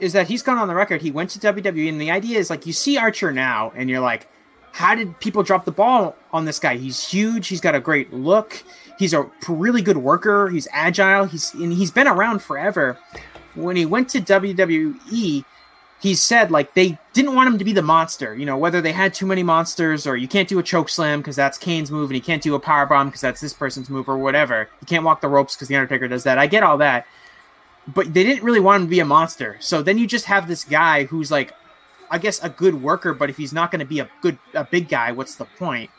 [0.00, 1.00] is that he's gone on the record.
[1.02, 4.00] He went to WWE, and the idea is like you see Archer now, and you're
[4.00, 4.26] like,
[4.72, 6.76] how did people drop the ball on this guy?
[6.76, 7.48] He's huge.
[7.48, 8.62] He's got a great look.
[8.98, 10.48] He's a really good worker.
[10.48, 11.24] He's agile.
[11.26, 12.98] He's and he's been around forever.
[13.54, 15.44] When he went to WWE,
[16.00, 18.34] he said like they didn't want him to be the monster.
[18.34, 21.20] You know, whether they had too many monsters or you can't do a choke slam
[21.20, 23.90] because that's Kane's move, and he can't do a power bomb because that's this person's
[23.90, 24.68] move or whatever.
[24.80, 26.38] You can't walk the ropes because the Undertaker does that.
[26.38, 27.06] I get all that,
[27.86, 29.56] but they didn't really want him to be a monster.
[29.60, 31.52] So then you just have this guy who's like,
[32.10, 34.64] I guess a good worker, but if he's not going to be a good a
[34.64, 35.90] big guy, what's the point?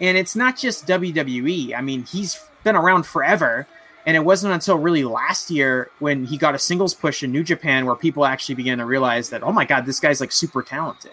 [0.00, 1.74] And it's not just WWE.
[1.74, 3.66] I mean, he's been around forever.
[4.06, 7.42] And it wasn't until really last year when he got a singles push in New
[7.42, 10.62] Japan where people actually began to realize that, oh my God, this guy's like super
[10.62, 11.12] talented.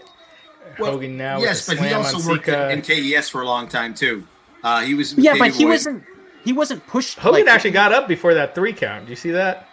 [0.78, 1.40] Well, Hogan now.
[1.40, 4.26] yes, but he also worked in, in KES for a long time too.
[4.64, 5.72] Uh, he was yeah, but he Boy.
[5.72, 6.04] wasn't
[6.44, 7.18] he wasn't pushed.
[7.20, 9.06] Hogan like- actually got up before that three count.
[9.06, 9.68] Do you see that?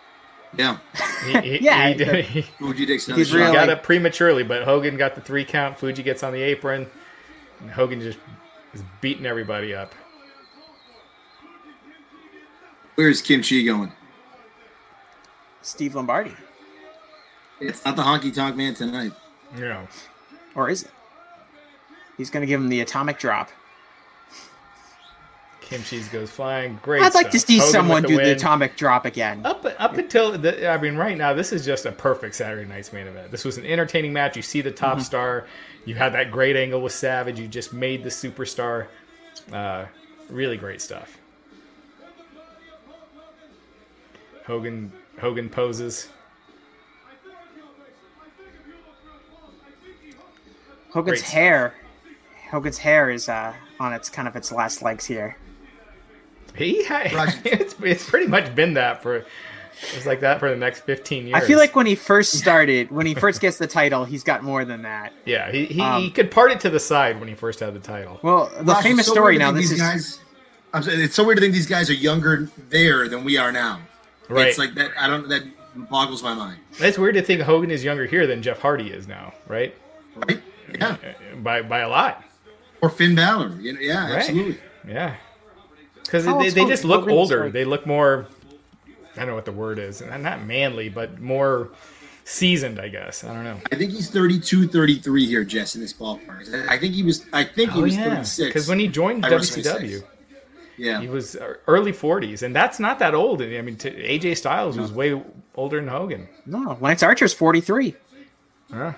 [0.56, 0.78] Yeah,
[1.26, 3.36] He, he, Yeah, he, did, but- he, Fuji takes another He's shot.
[3.36, 5.76] really- got up prematurely, but Hogan got the three count.
[5.78, 6.86] Fuji gets on the apron.
[7.60, 8.18] And Hogan just
[8.74, 9.94] is beating everybody up.
[12.98, 13.92] Where's Kim Chee going?
[15.62, 16.32] Steve Lombardi,
[17.60, 19.12] It's not the honky tonk man tonight.
[19.54, 19.86] You know,
[20.56, 20.90] or is it?
[22.16, 23.50] He's going to give him the atomic drop.
[25.60, 26.80] Kim Cheese goes flying.
[26.82, 27.04] Great.
[27.04, 29.46] I'd like to see Hogan someone with do the atomic drop again.
[29.46, 32.92] Up up until the, I mean, right now this is just a perfect Saturday Night's
[32.92, 33.30] main event.
[33.30, 34.34] This was an entertaining match.
[34.34, 35.02] You see the top Mm-hmm.
[35.02, 35.46] star.
[35.84, 37.38] You had that great angle with Savage.
[37.38, 38.88] You just made the superstar.
[39.52, 39.84] Uh,
[40.28, 41.17] really great stuff.
[44.48, 44.90] Hogan
[45.20, 46.08] Hogan poses.
[50.90, 51.30] Hogan's Great.
[51.30, 51.74] hair,
[52.50, 55.36] Hogan's hair is uh, on its kind of its last legs here.
[56.56, 57.08] He had,
[57.44, 59.26] it's it's pretty much been that for
[59.94, 61.40] it's like that for the next fifteen years.
[61.40, 64.42] I feel like when he first started, when he first gets the title, he's got
[64.42, 65.12] more than that.
[65.26, 67.74] yeah, he he, Um, he could part it to the side when he first had
[67.74, 68.18] the title.
[68.22, 69.48] Well, the Gosh, famous so story now.
[69.52, 70.20] think This these is guys.
[70.72, 73.52] I'm saying it's so weird to think these guys are younger there than we are
[73.52, 73.82] now.
[74.28, 74.48] Right.
[74.48, 74.90] It's like that.
[74.98, 75.28] I don't.
[75.28, 75.42] That
[75.90, 76.58] boggles my mind.
[76.78, 79.74] That's weird to think Hogan is younger here than Jeff Hardy is now, right?
[80.16, 80.42] Right?
[80.74, 80.96] Yeah.
[81.32, 82.22] Uh, By by a lot.
[82.82, 83.56] Or Finn Balor.
[83.60, 84.18] You know, yeah, Right.
[84.18, 84.58] absolutely.
[84.86, 85.14] Yeah.
[86.04, 87.44] Because How they, they just look Hogan's older.
[87.44, 88.26] like- They look more.
[89.16, 90.00] I don't know what the word is.
[90.02, 91.70] Not manly, but more
[92.24, 92.78] seasoned.
[92.80, 93.24] I guess.
[93.24, 93.58] I don't know.
[93.72, 96.68] I think he's 32, 33 here, Jess, in this ballpark.
[96.68, 97.24] I think he was.
[97.32, 98.04] I think he Oh was yeah.
[98.14, 98.48] 36.
[98.48, 100.02] Because when he joined I WCW, 26.
[100.78, 103.42] Yeah, he was uh, early 40s, and that's not that old.
[103.42, 105.20] I mean, t- AJ Styles was way
[105.56, 106.28] older than Hogan.
[106.46, 107.94] no Lance Archer's forty three.
[108.72, 108.92] Huh.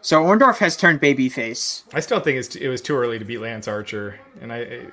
[0.00, 1.82] So Orndorff has turned babyface.
[1.94, 4.86] I still think it's it was too early to beat Lance Archer, and I, I-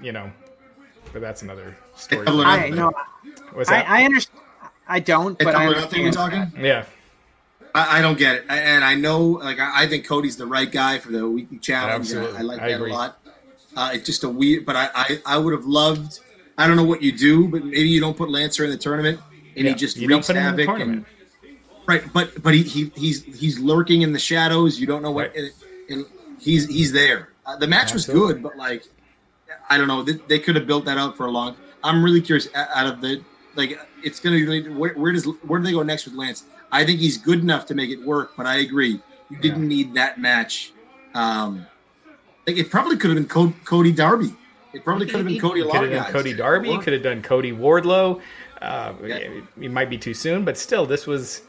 [0.00, 0.30] you know,
[1.12, 2.26] but that's another story.
[2.26, 2.74] I nothing.
[2.76, 2.92] know.
[3.52, 3.88] What's I, that?
[3.90, 4.40] I understand.
[4.88, 6.02] I don't, It's but I double or nothing.
[6.04, 6.52] We're talking.
[6.60, 6.84] yeah,
[7.74, 10.46] I, I don't get it, I- and I know, like, I, I think Cody's the
[10.46, 12.10] right guy for the weekly challenge.
[12.12, 12.90] and I, I like I that agree.
[12.90, 13.18] a lot.
[13.76, 16.20] Uh, it's just a weird, but I, I, I would have loved.
[16.58, 19.18] I don't know what you do, but maybe you don't put Lancer in the tournament,
[19.56, 20.80] and Yeah, he just wreaks put him in the havoc.
[20.80, 21.04] and,
[21.86, 24.78] right, but but he, he he's he's lurking in the shadows.
[24.78, 25.36] You don't know what, Right.
[25.36, 25.52] and,
[25.88, 26.06] and
[26.40, 27.30] he's he's there.
[27.46, 28.84] Uh, the match was good, but like,
[29.70, 30.02] I don't know.
[30.02, 31.56] They, they could have built that out for a long.
[31.82, 32.48] I'm really curious.
[32.54, 33.22] Out of the
[33.56, 36.44] like, it's gonna be really, where, where does where do they go next with Lance?
[36.70, 39.00] I think he's good enough to make it work, but I agree.
[39.30, 40.72] You didn't need that match.
[41.14, 41.66] Um,
[42.46, 44.34] like it probably could have been Co- Cody Darby.
[44.72, 45.60] It probably could have been Cody.
[45.60, 46.12] A lot Could of have done guys.
[46.12, 46.78] Cody Darby.
[46.78, 48.20] Could have done Cody Wardlow.
[48.60, 49.16] Uh, Yeah.
[49.16, 51.42] it, it might be too soon, but still, this was.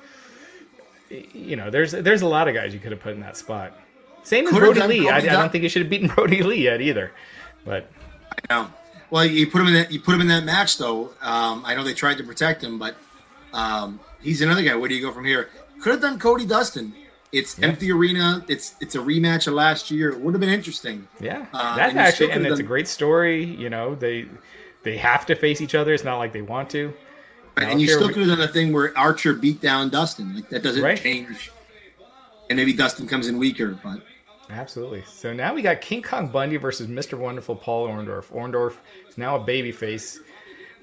[1.10, 3.78] You know, there's there's a lot of guys you could have put in that spot.
[4.24, 5.10] Same as Brodie Lee.
[5.10, 7.12] I, I don't think you should have beaten Brodie Lee yet either.
[7.66, 7.89] But
[8.50, 8.68] No.
[9.10, 9.91] Well, you put him in that.
[9.91, 11.12] You put him in that match, though.
[11.22, 12.96] Um, I know they tried to protect him, but
[13.54, 14.74] um, he's another guy.
[14.76, 15.50] Where do you go from here?
[15.82, 16.94] Could have done Cody Dustin.
[17.34, 17.68] It's Yeah.
[17.68, 18.46] empty arena.
[18.48, 20.10] It's it's a rematch of last year.
[20.12, 21.08] It would have been interesting.
[21.20, 23.44] yeah, Uh, that actually, and it's a great story.
[23.44, 24.26] You know, they
[24.84, 25.94] they have to face each other.
[25.94, 26.94] It's not like they want to.
[27.58, 27.68] Right?
[27.70, 30.36] And you still could have done a thing where Archer beat down Dustin.
[30.36, 30.98] Like that doesn't Right.
[31.02, 31.52] change.
[32.50, 34.02] And maybe Dustin comes in weaker, but
[34.50, 35.04] Absolutely.
[35.08, 37.18] So now we got King Kong Bundy versus Mr.
[37.18, 38.26] Wonderful Paul Orndorff.
[38.32, 38.76] Orndorff
[39.10, 40.18] is now a babyface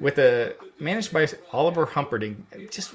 [0.01, 2.37] with a managed by Oliver Humperdink.
[2.73, 2.93] Just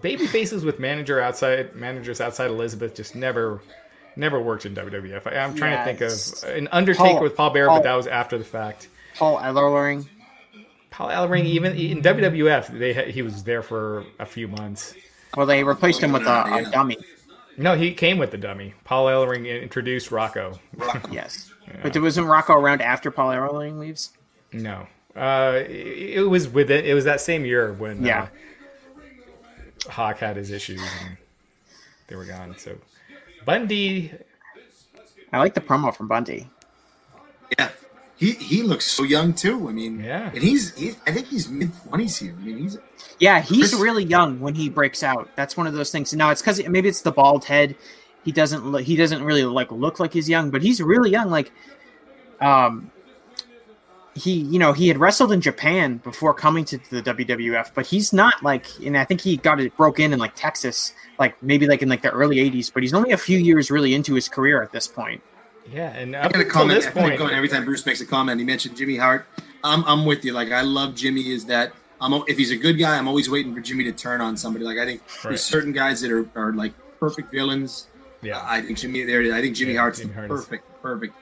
[0.00, 3.60] baby faces with manager outside managers outside Elizabeth just never
[4.16, 5.26] never worked in WWF.
[5.26, 7.84] I, am trying Yeah, to think of an Undertaker Paul- with Paul Bearer, Paul- but
[7.84, 8.88] that was after the fact.
[9.16, 10.06] Paul Ellering.
[10.90, 14.94] Paul Ellering, even in WWF, they he was there for a few months.
[15.36, 16.96] Well, they replaced him with a, a dummy.
[17.56, 18.74] No, he came with the dummy.
[18.84, 20.58] Paul Ellering introduced Rocco.
[20.76, 21.08] Rocco.
[21.12, 24.10] Yes, but there wasn't Rocco around after Paul Ellering leaves?
[24.52, 26.84] No, uh, it, it was within.
[26.84, 28.22] It was that same year when Yeah.
[28.22, 28.26] uh,
[29.90, 31.16] Hawk had his issues and
[32.06, 32.56] they were gone.
[32.58, 32.76] So
[33.44, 34.12] Bundy,
[35.32, 36.48] I like the promo from Bundy.
[37.58, 37.70] yeah,
[38.16, 39.68] he he looks so young too.
[39.68, 40.30] I mean, Yeah.
[40.32, 42.34] and he's, he's I think he's mid twenties here.
[42.38, 42.78] I mean, he's
[43.18, 45.28] Yeah, he's Chris- really young when he breaks out.
[45.36, 46.12] That's one of those things.
[46.14, 47.76] Now it's because maybe it's the bald head.
[48.24, 48.66] He doesn't.
[48.66, 51.30] lo- He doesn't really like look like he's young, but he's really young.
[51.30, 51.50] Like,
[52.40, 52.90] um,
[54.14, 58.12] he you know he had wrestled in Japan before coming to the WWF, but he's
[58.12, 58.66] not like.
[58.84, 61.88] And I think he got it broke in in like Texas, like maybe like in
[61.88, 62.72] like the early '80s.
[62.72, 65.22] But he's only a few years really into his career at this point.
[65.72, 66.82] Yeah, and I up got a uh, comment.
[66.82, 69.26] this point, going every time Bruce makes a comment, he mentioned Jimmy Hart.
[69.62, 70.32] I'm I'm with you.
[70.32, 71.30] Like I love Jimmy.
[71.30, 74.20] Is that I'm if he's a good guy, I'm always waiting for Jimmy to turn
[74.20, 74.64] on somebody.
[74.64, 75.30] Like I think Right.
[75.30, 77.86] there's certain guys that are, are like perfect villains.
[78.22, 79.20] yeah, I think Jimmy there.
[79.32, 81.14] I think Jimmy Yeah, Hart's Jimmy the Hart is- perfect, perfect.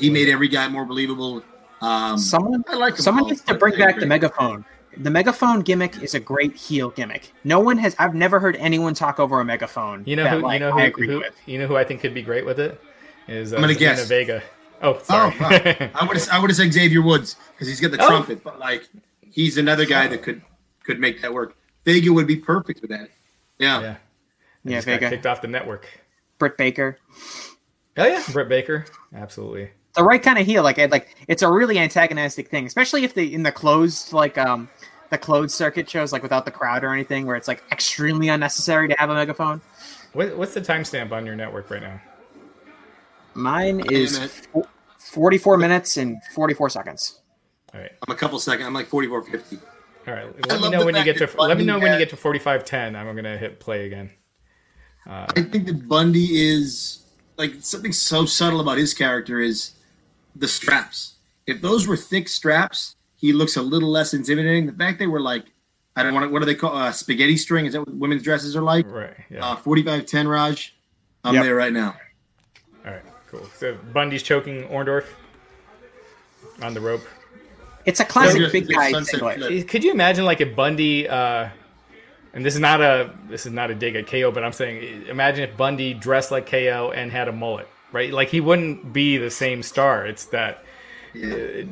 [0.00, 1.42] He made every guy more believable.
[1.84, 4.64] Um, Someone I like Someone needs to bring back the megaphone.
[4.96, 7.32] The megaphone gimmick is a great heel gimmick.
[7.42, 7.96] No one has.
[7.98, 10.04] I've never heard anyone talk over a megaphone.
[10.06, 11.34] you know that, who like, you know I who, agree who with.
[11.46, 12.80] you know who I think could be great with it
[13.28, 14.08] is uh, I'm gonna Zelina guess.
[14.08, 14.42] Vega.
[14.82, 15.36] Oh, Oh, sorry.
[15.40, 15.48] wow.
[15.94, 18.06] I would have I would have said Xavier Woods because he's got the Oh.
[18.08, 18.88] trumpet, but like
[19.20, 20.42] he's another guy that could
[20.84, 21.56] could make that work.
[21.84, 23.10] Vega would be perfect for that.
[23.58, 23.80] Yeah.
[23.80, 23.96] yeah,
[24.64, 25.86] Yeah, Just got Vega, kicked off the network.
[26.38, 26.98] Britt Baker,
[27.96, 29.70] Oh yeah, Britt Baker, absolutely.
[29.94, 30.62] The right kind of heel.
[30.62, 34.36] Like, it- like it's a really antagonistic thing, especially if they in the closed like
[34.38, 34.68] um
[35.10, 38.88] the closed circuit shows like without the crowd or anything, where it's like extremely unnecessary
[38.88, 39.60] to have a megaphone.
[40.12, 42.00] What, what's the timestamp on your network right now?
[43.34, 44.30] Mine is minute.
[44.52, 44.68] fo-
[44.98, 47.20] 44 minutes and 44 seconds.
[47.74, 48.66] All right, I'm a couple seconds.
[48.66, 49.58] I'm like 44, 50.
[50.06, 50.24] all right.
[50.50, 51.98] I Let me know when you get to that let me Bundy know when you
[51.98, 52.94] get to forty five ten.
[52.94, 54.10] I'm gonna hit play again.
[55.08, 57.02] Uh, I think that Bundy is
[57.36, 59.72] like something so subtle about his character is
[60.36, 61.14] the straps.
[61.46, 64.66] If those were thick straps, he looks a little less intimidating.
[64.66, 65.44] The fact they were like,
[65.96, 67.66] I don't want to, what do they call uh, spaghetti string?
[67.66, 68.86] Is that what women's dresses are like?
[68.90, 69.14] right.
[69.30, 69.44] Yeah.
[69.46, 70.74] Uh, 45 10 Raj.
[71.22, 71.44] I'm Yep.
[71.44, 71.96] there right now.
[72.84, 73.02] all right.
[73.30, 73.46] Cool.
[73.56, 75.06] So Bundy's choking Orndorff
[76.62, 77.02] on the rope.
[77.86, 79.68] It's a classic Sunset big guy flip.
[79.68, 81.48] Could you imagine like if Bundy, uh,
[82.32, 85.06] and this is not a this is not a dig at KO, but I'm saying
[85.06, 88.12] imagine if Bundy dressed like KO and had a mullet, right?
[88.12, 90.04] Like he wouldn't be the same star.
[90.04, 90.64] It's that
[91.14, 91.62] Yeah.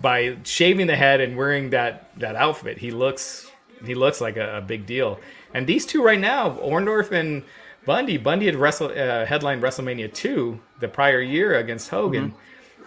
[0.00, 3.50] by shaving the head and wearing that that outfit, he looks
[3.84, 5.18] he looks like a, a big deal.
[5.54, 7.42] And these two right now, Orndorff and
[7.86, 12.34] Bundy, Bundy had wrestled uh, headlined WrestleMania two the prior year against Hogan,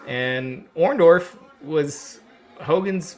[0.07, 2.21] and Orndorff was
[2.61, 3.17] Hogan's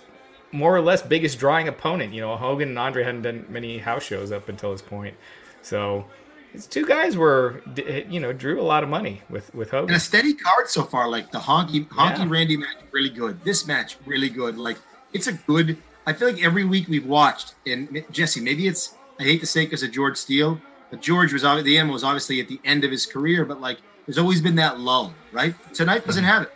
[0.54, 2.14] more or less biggest drawing opponent.
[2.14, 5.16] You know, Hogan and Andre hadn't done many house shows up until this point,
[5.62, 6.06] so.
[6.54, 7.62] These two guys were,
[8.10, 9.90] you know, drew a lot of money with with Hogan.
[9.90, 11.08] And a steady card so far.
[11.08, 12.28] Like the honky honky Yeah.
[12.30, 13.44] Randy match, really good.
[13.44, 14.58] This match, really good.
[14.58, 14.78] Like
[15.14, 15.78] it's a good.
[16.06, 19.66] I feel like every week we've watched, and Jesse, maybe it's I hate to say
[19.66, 22.92] because of George Steele, but George was the end was obviously at the end of
[22.92, 25.54] his career, but like there's always been that lull, right?
[25.74, 26.32] Tonight doesn't mm-hmm.
[26.32, 26.54] have it.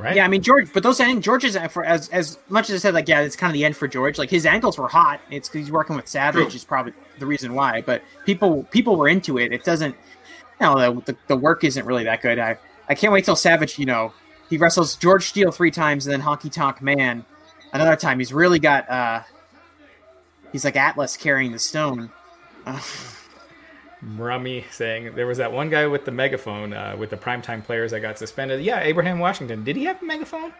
[0.00, 0.16] Right?
[0.16, 2.94] Yeah, I mean George, but those and George's for as as much as I said
[2.94, 4.18] like yeah, it's kind of the end for George.
[4.18, 5.20] Like his ankles were hot.
[5.30, 6.56] It's because he's working with Savage True.
[6.56, 7.82] is probably the reason why.
[7.82, 9.52] But people people were into it.
[9.52, 9.94] It doesn't.
[10.60, 12.38] You know, the, the, the work isn't really that good.
[12.38, 13.78] I I can't wait till Savage.
[13.78, 14.12] You know,
[14.48, 17.24] he wrestles George Steele three times and then Honky Tonk Man
[17.72, 18.18] another time.
[18.18, 18.88] He's really got.
[18.90, 19.22] uh
[20.52, 22.10] He's like Atlas carrying the stone.
[22.66, 22.80] Uh,
[24.16, 27.90] Rummy saying there was that one guy with the megaphone uh, with the primetime players
[27.90, 28.62] that got suspended.
[28.62, 29.62] Yeah, Abraham Washington.
[29.64, 30.52] Did he have a megaphone?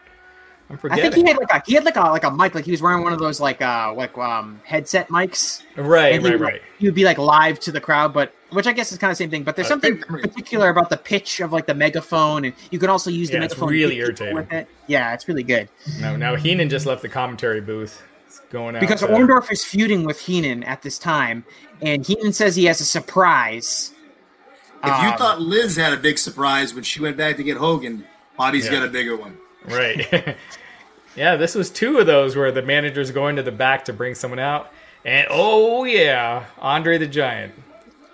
[0.69, 1.05] I'm forgetting.
[1.05, 2.71] I think he had like a he had like a like a mic like he
[2.71, 5.63] was wearing one of those like uh like um headset mics.
[5.75, 6.61] right, and he right, would, right.
[6.77, 9.17] He would be like live to the crowd, but which I guess is kind of
[9.17, 9.43] the same thing.
[9.43, 12.89] But there's Uh, something particular about the pitch of like the megaphone, and you can
[12.89, 13.67] also use the Yeah, it's megaphone.
[13.69, 14.35] to really irritating.
[14.35, 14.67] With it.
[14.87, 15.67] Yeah, it's really good
[15.99, 18.01] No, now Heenan just left the commentary booth.
[18.51, 21.45] It's going out because to- Orndorff is feuding with Heenan at this time,
[21.81, 23.93] and Heenan says he has a surprise.
[24.83, 27.55] If you Um, thought Liz had a big surprise when she went back to get
[27.57, 28.03] Hogan,
[28.37, 28.71] Bobby's Yeah.
[28.71, 29.37] got a bigger one.
[29.69, 30.35] right.
[31.15, 34.15] yeah, this was two of those where the manager's going to the back to bring
[34.15, 34.69] someone out,
[35.05, 37.53] and oh yeah, Andre the Giant.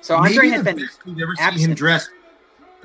[0.01, 2.09] so Andre Maybe had the been best we've ever seen him dressed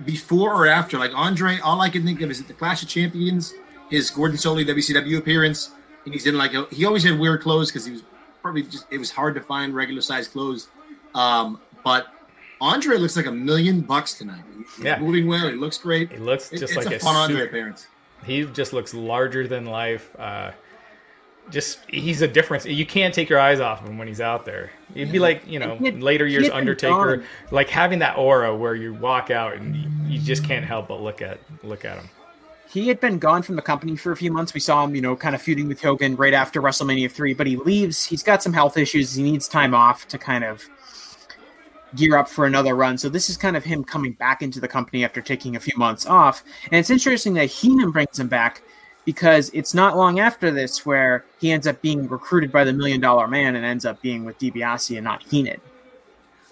[0.06, 0.96] before or after.
[0.96, 3.52] Like Andre, all I can think of is at the Clash of Champions,
[3.90, 5.70] his Gordon Solie WCW appearance,
[6.04, 8.02] and he's in like a, he always had weird clothes because he was
[8.42, 10.68] probably just it was hard to find regular size clothes.
[11.14, 12.06] Um, but
[12.60, 14.42] Andre looks like a million bucks tonight.
[14.76, 14.98] He's Yeah.
[14.98, 15.48] moving well.
[15.48, 16.10] He looks great.
[16.12, 17.86] He looks It- just it's like a a fun Andre appearance.
[18.24, 20.10] he just looks larger than life.
[20.18, 20.52] Uh,
[21.50, 22.64] just he's a difference.
[22.64, 24.70] You can't take your eyes off him when he's out there.
[24.94, 29.30] It'd be like you know later years Undertaker, like having that aura where you walk
[29.32, 32.08] out and you, you just can't help but look at look at him.
[32.72, 34.54] He had been gone from the company for a few months.
[34.54, 37.46] We saw him, you know, kind of feuding with Hogan right after WrestleMania 3, but
[37.46, 38.02] he leaves.
[38.02, 39.14] He's got some health issues.
[39.14, 40.66] He needs time off to kind of
[41.94, 42.96] gear up for another run.
[42.96, 45.76] So this is kind of him coming back into the company after taking a few
[45.76, 46.44] months off.
[46.70, 48.62] And it's interesting that Heenan brings him back
[49.04, 53.02] because it's not long after this where he ends up being recruited by the Million
[53.02, 55.60] Dollar Man and ends up being with DiBiase and not Heenan.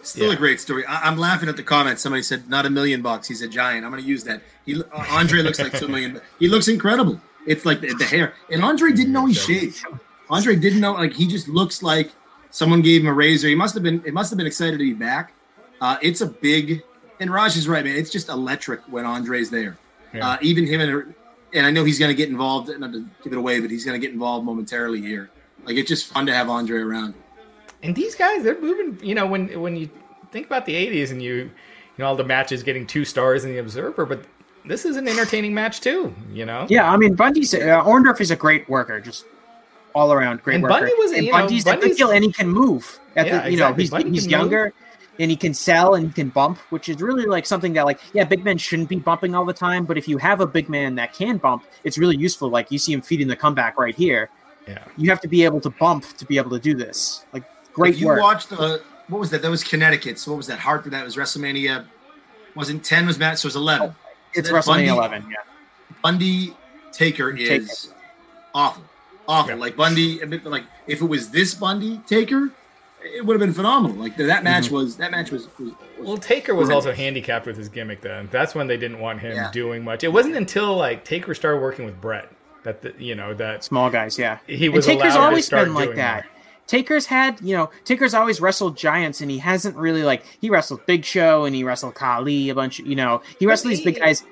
[0.02, 0.34] Still Yeah.
[0.34, 0.84] a great story.
[0.86, 2.02] I, I'm laughing at the comments.
[2.02, 3.28] Somebody said not a million bucks.
[3.28, 3.84] He's a giant.
[3.84, 4.42] I'm going to use that.
[4.64, 6.20] He uh, Andre looks like two million.
[6.38, 7.20] He looks incredible.
[7.46, 8.34] It's like the, the hair.
[8.50, 9.84] And Andre didn't know he shaved.
[10.28, 10.92] Andre didn't know.
[10.94, 12.10] Like he just looks like
[12.50, 13.48] someone gave him a razor.
[13.48, 14.02] He must have been.
[14.04, 15.32] It must have been excited to be back.
[15.80, 16.82] Uh, it's a big.
[17.18, 17.96] And Raj is right, man.
[17.96, 19.76] It's just electric when Andre's there.
[20.14, 20.26] Yeah.
[20.30, 21.14] Uh, even him and
[21.52, 22.70] and I know he's going to get involved.
[22.78, 25.30] Not to give it away, but he's going to get involved momentarily here.
[25.64, 27.14] Like it's just fun to have Andre around.
[27.82, 28.98] And these guys, they're moving.
[29.06, 29.88] You know, when when you
[30.32, 31.50] think about the '80s and you, you
[31.98, 34.24] know, all the matches getting two stars in the Observer, but
[34.66, 36.14] this is an entertaining match too.
[36.32, 36.66] You know.
[36.68, 39.24] Yeah, I mean Bundy's uh, Orndorff is a great worker, just
[39.94, 40.74] all around great And worker.
[40.80, 43.00] Bundy was, and you know, Bundy's a good Bundy's- deal, and he can move.
[43.16, 44.10] At Yeah, the, you know, exactly.
[44.10, 44.72] he's he's can younger,
[45.18, 47.98] and he can sell and he can bump, which is really like something that like
[48.12, 50.68] yeah, big men shouldn't be bumping all the time, but if you have a big
[50.68, 52.50] man that can bump, it's really useful.
[52.50, 54.28] Like you see him feeding the comeback right here.
[54.68, 54.84] Yeah.
[54.96, 57.24] You have to be able to bump to be able to do this.
[57.32, 57.42] Like
[57.72, 58.20] great if you work.
[58.20, 59.42] watched the what was that?
[59.42, 60.18] That was Connecticut.
[60.18, 60.58] So what was that?
[60.58, 60.92] Hartford.
[60.92, 61.84] That was WrestleMania.
[62.54, 63.06] Wasn't ten?
[63.06, 63.38] Was Matt?
[63.38, 63.94] So it was eleven.
[64.34, 65.26] it's Bundy- WrestleMania 11.
[65.30, 65.36] Yeah.
[66.02, 66.56] Bundy
[66.92, 67.54] Taker Taker.
[67.54, 67.92] is
[68.54, 68.82] awful,
[69.28, 69.50] awful.
[69.54, 69.60] Yeah.
[69.60, 70.24] Like Bundy.
[70.24, 72.50] Like if it was this Bundy Taker,
[73.02, 73.96] it would have been phenomenal.
[73.96, 74.74] Like that match Mm-hmm.
[74.74, 74.96] was.
[74.96, 75.46] That match was.
[75.58, 78.00] was, was Well, Taker was also handicapped with his gimmick.
[78.00, 79.50] Then that's when they didn't want him Yeah.
[79.52, 80.04] doing much.
[80.04, 82.30] It wasn't until like Taker started working with Bret
[82.62, 84.38] that the, you know that Small guys, yeah.
[84.46, 86.24] he was and Taker's allowed to always start been like that.
[86.24, 86.32] more.
[86.70, 90.86] Taker's had, you know, Taker's always wrestled giants, and he hasn't really like he wrestled
[90.86, 92.78] Big Show and he wrestled Khali a bunch.
[92.78, 94.22] Of, you know, he wrestled these big guys,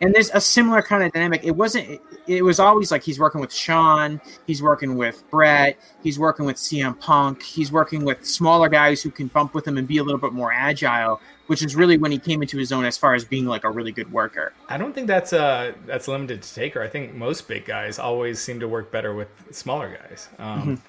[0.00, 1.42] and there's a similar kind of dynamic.
[1.44, 1.90] It wasn't.
[1.90, 6.46] It, it was always like he's working with Shawn, he's working with Bret, he's working
[6.46, 9.98] with CM Punk, he's working with smaller guys who can bump with him and be
[9.98, 11.20] a little bit more agile.
[11.48, 13.70] Which is really when he came into his own as far as being like a
[13.70, 14.54] really good worker.
[14.70, 16.80] I don't think that's uh that's limited to Taker.
[16.80, 20.28] I think most big guys always seem to work better with smaller guys.
[20.38, 20.80] Um, it- I think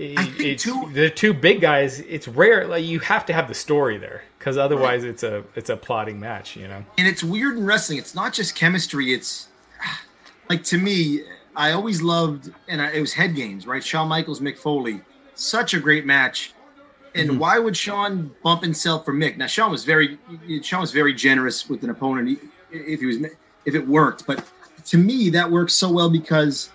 [0.00, 2.00] it's- too- the two big guys.
[2.00, 2.66] It's rare.
[2.66, 6.18] Like you have to have the story there because otherwise it's a it's a plotting
[6.18, 6.56] match.
[6.56, 6.84] You know.
[6.98, 7.98] and it's weird in wrestling.
[7.98, 9.12] It's not just chemistry.
[9.12, 9.48] It's
[10.48, 11.22] like to me,
[11.56, 13.82] I always loved, and I, it was head games, right?
[13.82, 15.00] Shawn Michaels, Mick Foley,
[15.34, 16.52] such a great match.
[17.14, 17.38] And mm-hmm.
[17.38, 19.36] why would Shawn bump himself for Mick?
[19.36, 20.18] Now Shawn was very,
[20.62, 22.38] Shawn was very generous with an opponent
[22.70, 23.16] if he was
[23.64, 24.26] if it worked.
[24.26, 24.44] But
[24.86, 26.70] to me, that works so well because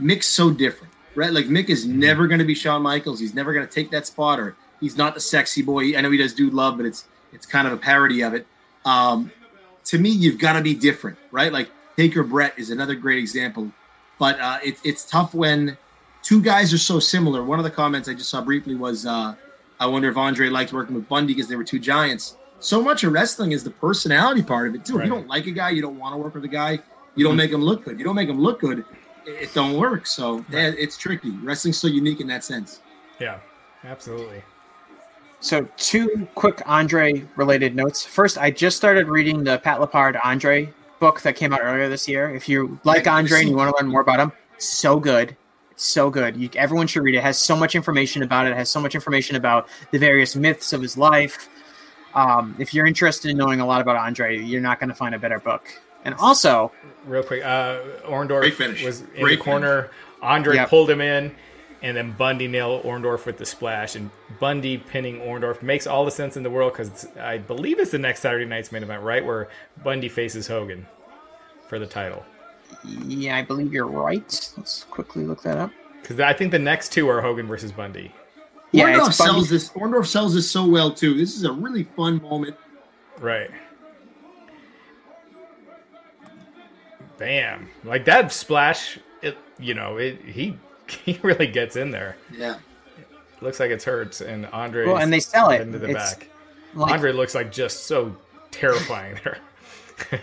[0.00, 1.32] Mick's so different, right?
[1.32, 3.20] Like Mick is never going to be Shawn Michaels.
[3.20, 5.96] He's never going to take that spot, or he's not the sexy boy.
[5.96, 8.46] I know he does Dude Love, but it's it's kind of a parody of it.
[8.84, 9.30] Um,
[9.84, 11.52] to me, you've got to be different, right?
[11.52, 13.70] Like Taker Brett is another great example,
[14.18, 15.76] but uh, it, it's tough when
[16.22, 17.42] two guys are so similar.
[17.44, 19.34] One of the comments I just saw briefly was, uh,
[19.78, 23.04] "I wonder if Andre liked working with Bundy because they were two giants." So much
[23.04, 24.92] of wrestling is the personality part of it too.
[24.94, 25.04] If Right.
[25.06, 26.78] you don't like a guy, you don't want to work with a guy.
[27.14, 27.98] You don't make him look good.
[27.98, 28.84] You don't make him look good,
[29.26, 30.06] it, it don't work.
[30.06, 31.30] So yeah, it's tricky.
[31.30, 32.80] Wrestling's so unique in that sense.
[33.18, 33.38] Yeah.
[33.84, 34.42] Absolutely.
[35.40, 38.04] So, two quick Andre related notes.
[38.04, 42.06] First, I just started reading the Pat Laprade Andre book that came out earlier this
[42.06, 42.34] year.
[42.34, 45.34] If you like I've Andre and you want to learn more about him, so good.
[45.70, 46.36] It's so good.
[46.36, 47.18] You, everyone should read it.
[47.18, 48.50] It has so much information about it.
[48.50, 51.48] It has so much information about the various myths of his life.
[52.14, 55.14] Um, if you're interested in knowing a lot about Andre, you're not going to find
[55.14, 55.68] a better book.
[56.04, 56.72] And also,
[57.06, 59.90] Real quick, uh, Orndorff was in Great the corner.
[60.22, 60.68] Andre Yep.
[60.68, 61.34] pulled him in,
[61.82, 63.94] and then Bundy nailed Orndorff with the splash.
[63.96, 67.90] And Bundy pinning Orndorff makes all the sense in the world because I believe it's
[67.90, 69.24] the next Saturday night's main event, right?
[69.24, 69.48] Where
[69.82, 70.86] Bundy faces Hogan
[71.68, 72.22] for the title.
[72.84, 74.52] yeah, I believe you're right.
[74.56, 75.70] Let's quickly look that up.
[76.02, 78.12] Because I think the next two are Hogan versus Bundy.
[78.72, 79.68] Yeah, Orndorff it's Bundy- sells this.
[79.70, 81.14] Orndorff sells this so well too.
[81.14, 82.56] This is a really fun moment.
[83.20, 83.50] Right.
[87.20, 87.68] Bam!
[87.84, 90.56] Like that splash, it you know it he
[91.04, 92.16] he really gets in there.
[92.36, 92.56] Yeah.
[93.42, 94.86] Looks like it's hurts, and Andre.
[94.86, 95.60] Well, and they sell it.
[95.60, 96.28] into the It's back.
[96.74, 98.16] Like, Andre looks like just so
[98.50, 99.38] terrifying there.
[100.12, 100.18] I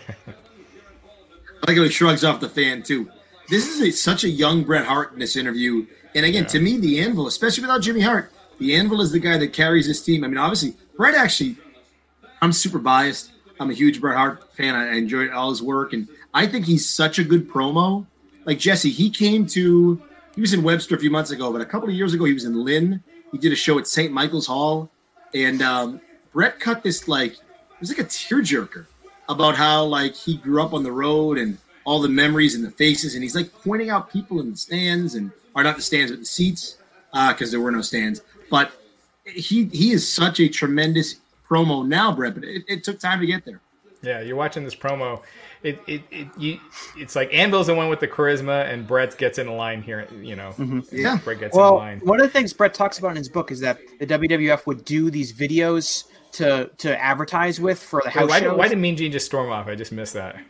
[1.66, 3.10] like how he shrugs off the fan too.
[3.48, 5.86] This is a, such a young Bret Hart in this interview.
[6.14, 9.38] And again, to me, the Anvil, especially without Jimmy Hart, the Anvil is the guy
[9.38, 10.24] that carries this team.
[10.24, 11.56] I mean, obviously, Bret actually,
[12.40, 13.32] I'm super biased.
[13.60, 14.74] I'm a huge Bret Hart fan.
[14.74, 16.08] I enjoyed all his work, and
[16.38, 18.06] I think he's such a good promo.
[18.44, 20.00] Like Jesse, he came to,
[20.36, 22.32] he was in Webster a few months ago, but a couple of years ago, he
[22.32, 23.02] was in Lynn.
[23.32, 24.12] He did a show at St.
[24.12, 24.88] Michael's Hall,
[25.34, 26.00] and um,
[26.32, 28.86] Bret cut this like, it was like a tearjerker
[29.28, 32.70] about how like he grew up on the road and all the memories and the
[32.70, 36.12] faces, and he's like pointing out people in the stands and are not the stands
[36.12, 36.76] but the seats
[37.30, 38.22] because there were no stands.
[38.48, 38.70] But
[39.24, 41.16] he he is such a tremendous
[41.50, 42.34] promo now, Bret.
[42.34, 43.60] But it, it took time to get there.
[44.02, 45.20] Yeah, you're watching this promo.
[45.62, 46.60] It it, it you,
[46.96, 50.06] it's like Anvil's the one with the charisma, and Bret gets in a line here.
[50.22, 50.80] You know, Mm-hmm.
[50.96, 51.18] Yeah.
[51.24, 52.00] Bret gets Well, in line.
[52.00, 54.84] one of the things Bret talks about in his book is that the WWF would
[54.84, 58.58] do these videos to to advertise with for the Wait, house why, did, shows.
[58.58, 59.66] why did Mean Gene just storm off?
[59.66, 60.40] I just missed that.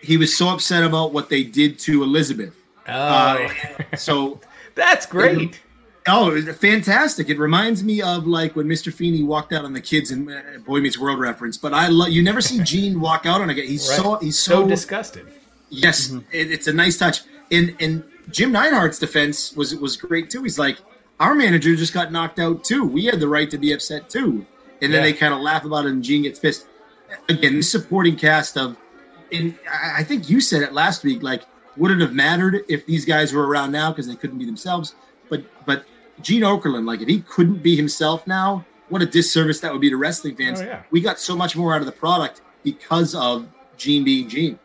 [0.00, 2.54] He was so upset about what they did to Elizabeth.
[2.86, 4.38] Oh, Uh, so
[4.74, 5.60] that's great.
[6.06, 7.30] Oh, it was fantastic!
[7.30, 8.92] It reminds me of like when Mr.
[8.92, 11.56] Feeney walked out on the kids in uh, Boy Meets World reference.
[11.56, 13.62] But I love you never see Gene walk out on a guy.
[13.62, 13.96] He's Right.
[14.00, 15.26] so he's so so, disgusted.
[15.70, 16.10] yes.
[16.30, 17.22] It, it's a nice touch.
[17.50, 20.42] And and Jim Neidhart's defense was was great too.
[20.42, 20.78] He's like,
[21.20, 22.84] our manager just got knocked out too.
[22.84, 24.46] We had the right to be upset too.
[24.82, 25.02] And then Yeah.
[25.02, 26.66] they kind of laugh about it, and Gene gets pissed.
[27.30, 28.76] Again, the supporting cast of,
[29.32, 31.22] and I I think you said it last week.
[31.22, 31.44] Like,
[31.78, 34.94] would it have mattered if these guys were around now because they couldn't be themselves?
[35.30, 35.84] But but
[36.20, 39.90] Gene Okerlund, like if he couldn't be himself now, what a disservice that would be
[39.90, 40.60] to wrestling fans.
[40.60, 40.82] Oh, yeah.
[40.90, 44.58] We got so much more out of the product because of Gene being Gene.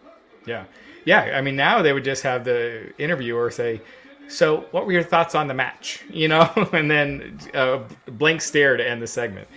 [0.46, 0.66] Yeah,
[1.06, 1.22] yeah.
[1.36, 3.82] I mean, now they would just have the interviewer say,
[4.28, 8.78] "So, what were your thoughts on the match?" You know, and then a blank stare
[8.78, 9.48] to end the segment.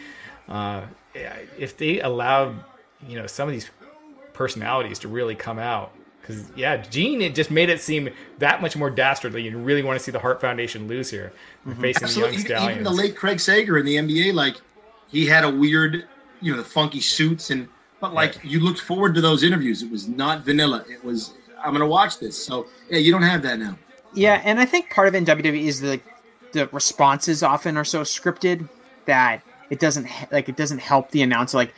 [0.48, 0.82] Uh,
[1.14, 2.64] if they allowed,
[3.06, 3.70] you know, some of these
[4.32, 8.08] personalities to really come out, because yeah, Gene it just made it seem
[8.38, 9.42] that much more dastardly.
[9.42, 11.32] You really want to see the Hart Foundation lose here,
[11.66, 11.80] mm-hmm.
[11.80, 12.34] facing the young Absolutely.
[12.34, 12.70] Even, stallions.
[12.70, 14.56] even the late Craig Sager in the NBA, like
[15.08, 16.06] he had a weird,
[16.40, 17.68] you know, the funky suits and
[18.00, 19.82] but like you looked forward to those interviews.
[19.82, 20.84] It was not vanilla.
[20.88, 22.42] It was I'm gonna watch this.
[22.42, 23.78] So yeah, you don't have that now.
[24.14, 26.00] Yeah, and I think part of it in WWE is the
[26.52, 28.68] the responses often are so scripted
[29.06, 31.56] that it doesn't like it doesn't help the announcer.
[31.56, 31.74] Like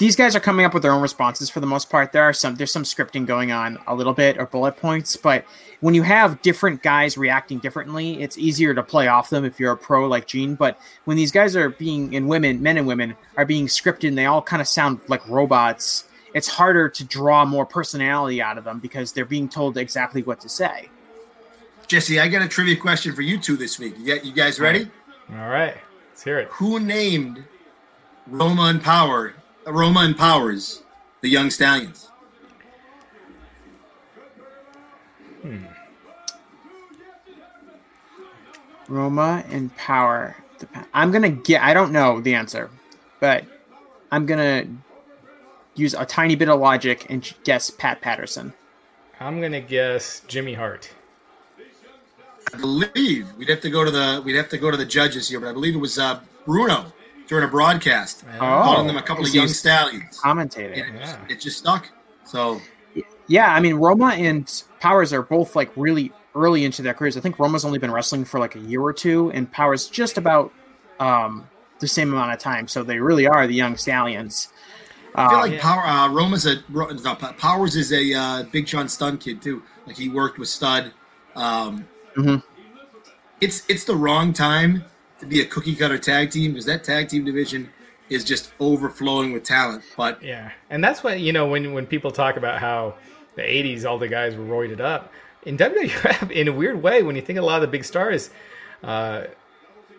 [0.00, 2.10] these guys are coming up with their own responses for the most part.
[2.10, 5.44] There are some there's some scripting going on a little bit or bullet points, but
[5.80, 9.72] when you have different guys reacting differently, it's easier to play off them if you're
[9.72, 10.54] a pro like Gene.
[10.54, 14.16] But when these guys are being and women, men and women are being scripted and
[14.16, 18.64] they all kind of sound like robots, it's harder to draw more personality out of
[18.64, 20.88] them because they're being told exactly what to say.
[21.88, 23.98] Jesse, I got a trivia question for you two this week.
[23.98, 24.88] You, got, you guys ready?
[25.30, 25.76] All right,
[26.08, 26.48] let's hear it.
[26.52, 27.44] Who named
[28.26, 29.34] Roman Power
[29.66, 30.82] Roma and Powers
[31.20, 32.08] the Young Stallions?
[38.88, 40.36] Roma and Power.
[40.92, 41.62] I'm gonna get.
[41.62, 42.68] I don't know the answer,
[43.20, 43.44] but
[44.10, 44.66] I'm gonna
[45.74, 48.52] use a tiny bit of logic and guess Pat Patterson.
[49.20, 50.90] I'm gonna guess Jimmy Hart.
[52.52, 55.28] I believe we'd have to go to the we'd have to go to the judges
[55.28, 56.92] here, but I believe it was uh, Bruno
[57.30, 60.18] during a broadcast Oh, calling them a couple of young stallions.
[60.18, 60.76] Commentating.
[60.76, 61.24] It, just, Yeah.
[61.28, 61.88] it just stuck.
[62.24, 62.60] So
[63.28, 64.50] Yeah, I mean Roma and
[64.80, 67.16] Powers are both like really early into their careers.
[67.16, 70.18] I think Roma's only been wrestling for like a year or two, and Powers just
[70.18, 70.52] about
[70.98, 72.66] um, the same amount of time.
[72.66, 74.48] So they really are the young stallions.
[75.14, 75.60] I feel like yeah.
[75.60, 79.62] Power uh, Roma's a no, Powers is a uh, Big John Studd kid too.
[79.86, 80.92] Like he worked with Studd.
[81.36, 82.42] Um, Mhm.
[83.40, 84.84] It's it's the wrong time
[85.20, 87.70] to be a cookie cutter tag team because that tag team division
[88.08, 89.84] is just overflowing with talent.
[89.96, 92.94] But Yeah, and that's what you know when when people talk about how
[93.36, 95.12] the '80s all the guys were roided up
[95.44, 97.02] in WWF in a weird way.
[97.02, 98.30] When you think a lot of the big stars,
[98.82, 99.24] uh,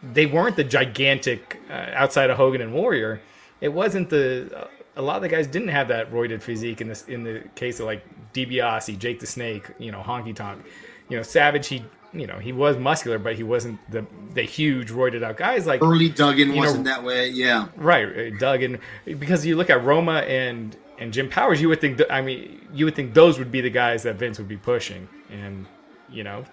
[0.03, 3.21] they weren't the gigantic uh, outside of Hogan and Warrior.
[3.61, 7.03] It wasn't the a lot of the guys didn't have that roided physique in this
[7.07, 8.03] in the case of like
[8.33, 10.65] DiBiase, Jake the Snake, you know Honky Tonk,
[11.09, 11.67] you know Savage.
[11.67, 11.83] He
[12.13, 15.81] you know he was muscular, but he wasn't the the huge roided out guys like
[15.81, 17.29] early Duggan wasn't that way.
[17.29, 17.67] Yeah.
[17.75, 21.81] Right, uh, Doug, and because you look at Roma and and Jim Powers, you would
[21.81, 21.97] think.
[21.97, 24.57] th- I mean, you would think those would be the guys that Vince would be
[24.57, 25.65] pushing, and
[26.09, 26.43] you know,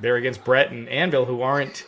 [0.00, 1.86] they're against Bret and Anvil, who aren't,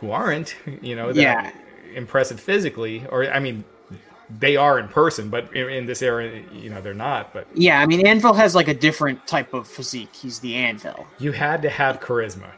[0.00, 1.50] who aren't, you know, that Yeah.
[1.94, 3.64] impressive physically, or I mean,
[4.38, 7.32] they are in person, but in, in this era, you know, they're not.
[7.32, 10.14] But yeah, I mean Anvil has like a different type of physique.
[10.14, 11.06] He's the Anvil.
[11.18, 12.50] you had to have charisma,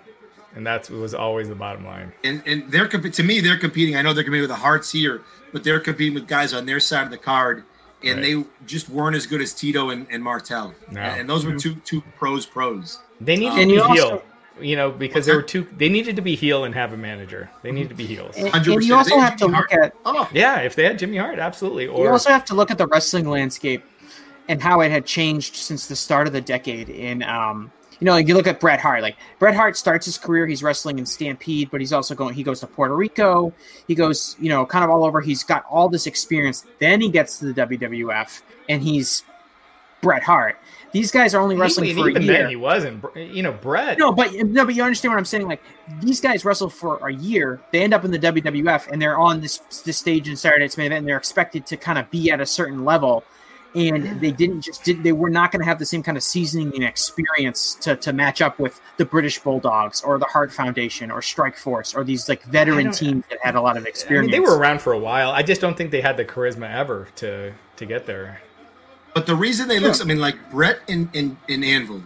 [0.55, 2.13] and that was always the bottom line.
[2.23, 3.97] and and they're comp- to me they're competing.
[3.97, 5.23] I know they're competing with the Harts here,
[5.53, 7.65] but they're competing with guys on their side of the card,
[8.03, 8.23] and Right.
[8.23, 10.75] they just weren't as good as Tito and, and Martel.
[10.91, 11.01] No.
[11.01, 11.59] And those were mm-hmm.
[11.59, 13.01] two two pros pros.
[13.21, 14.23] They needed And to you be also- heel.
[14.61, 15.67] You know, because they were two.
[15.77, 17.51] They needed to be heel and have a manager.
[17.63, 18.37] They needed to be heels.
[18.37, 21.17] And, and you also They- have to look at Oh, Yeah, if they had Jimmy
[21.17, 21.89] Hart, absolutely.
[21.89, 23.83] Or you also have to look at the wrestling landscape
[24.49, 26.89] and how it had changed since the start of the decade.
[26.89, 29.03] In um, you know, like you look at Bret Hart.
[29.03, 32.35] Like Bret Hart starts his career, he's wrestling in Stampede, but he's also going.
[32.35, 33.53] He goes to Puerto Rico.
[33.89, 35.21] He goes, you know, kind of all over.
[35.21, 36.65] He's got all this experience.
[36.79, 39.25] Then he gets to the WWF, and he's
[40.05, 40.57] Bret Hart.
[40.93, 42.33] These guys are only wrestling He- for a even year.
[42.43, 43.05] then, he wasn't.
[43.17, 43.99] You know, Bret.
[43.99, 45.49] No, but no, but you understand what I'm saying.
[45.49, 45.63] Like
[46.01, 49.41] these guys wrestle for a year, they end up in the WWF, and they're on
[49.41, 52.31] this this stage in Saturday Night's Main Event, and they're expected to kind of be
[52.31, 53.25] at a certain level,
[53.75, 56.23] and they didn't just did they were not going to have the same kind of
[56.23, 61.11] seasoning and experience to to match up with the British Bulldogs or the Hart Foundation
[61.11, 63.89] or Strike Force or these like veteran teams that had a lot of I mean,
[63.89, 64.31] experience.
[64.33, 65.33] they were around for a while.
[65.33, 68.41] I just don't think they had the charisma ever to to get there.
[69.15, 72.03] But the reason they look, I mean, like Bret and, and, and Anvil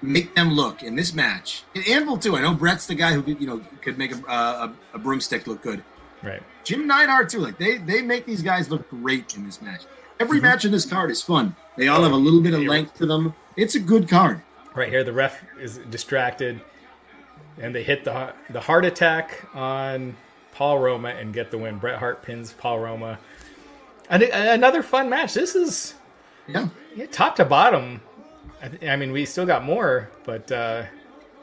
[0.00, 1.64] make them look in this match.
[1.74, 2.36] And Anvil too.
[2.36, 5.46] I know Bret's the guy who could, you know could make a, a, a broomstick
[5.46, 5.82] look good.
[6.22, 6.42] Right.
[6.64, 7.40] Jim Neidhart too.
[7.40, 9.82] Like they they make these guys look great in this match.
[10.20, 10.46] Every mm-hmm.
[10.46, 11.54] match in this card is fun.
[11.76, 13.34] They all have a little bit of length to them.
[13.56, 14.42] It's a good card.
[14.74, 16.60] Right here, the ref is distracted,
[17.60, 20.16] and they hit the the heart attack on
[20.52, 21.78] Paul Roma and get the win.
[21.78, 23.18] Bret Hart pins Paul Roma.
[24.10, 25.34] And another fun match.
[25.34, 25.94] This is
[26.48, 26.68] Yeah.
[26.96, 28.00] yeah, top to bottom.
[28.62, 30.84] I, th- I mean, we still got more, but uh,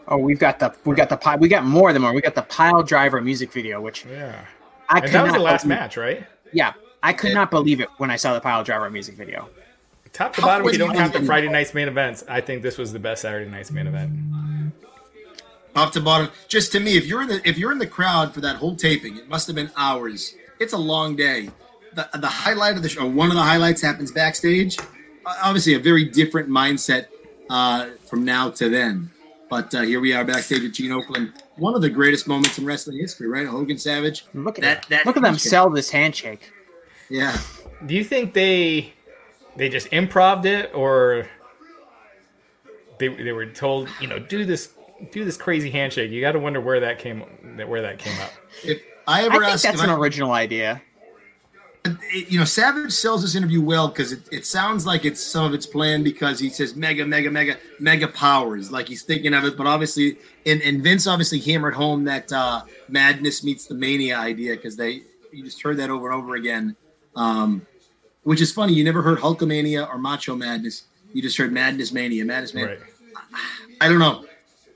[0.08, 2.14] Oh, we've got the we got the pi- we got more than more.
[2.14, 4.46] We got the pile driver music video, which yeah.
[4.90, 6.28] I And could that was not the last believe- match, right?
[6.54, 9.50] Yeah, I could not believe it when I saw the pile driver music video.
[10.14, 12.62] Top to How bottom, if you don't count the Friday night's main events, I think
[12.62, 14.12] this was the best Saturday night's main event.
[15.74, 18.34] Top to bottom, just to me, if you're in the if you're in the crowd
[18.34, 20.36] for that whole taping, it must have been hours.
[20.60, 21.50] It's a long day.
[21.96, 24.78] The the highlight of the show, one of the highlights happens backstage.
[25.26, 27.08] Obviously, a very different mindset
[27.50, 29.12] uh, from now to then.
[29.50, 31.34] But uh, here we are backstage at Gene Okerlund.
[31.58, 33.48] One of the greatest moments in wrestling history, right?
[33.48, 34.26] Hogan Savage.
[34.34, 36.52] Look at That- that look at them sell this handshake.
[37.10, 37.38] Yeah.
[37.86, 38.94] Do you think they
[39.56, 41.28] they just improved it, or
[42.98, 44.70] they they were told, you know, do this
[45.12, 46.12] do this crazy handshake?
[46.12, 47.22] You got to wonder where that came
[47.68, 48.32] where that came up.
[48.64, 50.82] If I I ever think asked, that's if an I- original idea.
[52.14, 55.54] You know, Savage sells this interview well because it, it sounds like it's some of
[55.54, 59.56] it's planned because he says mega, mega, mega, mega powers, like he's thinking of it.
[59.58, 64.56] But obviously, and, and Vince obviously hammered home that uh, madness meets the mania idea
[64.56, 65.02] because they
[65.32, 66.76] you just heard that over and over again,
[67.16, 67.66] um,
[68.24, 68.74] which is funny.
[68.74, 70.86] You never heard Hulkamania or Macho Madness.
[71.14, 72.78] You just heard Madness Mania, Madness Mania.
[72.78, 72.80] Right.
[73.82, 74.26] I don't know.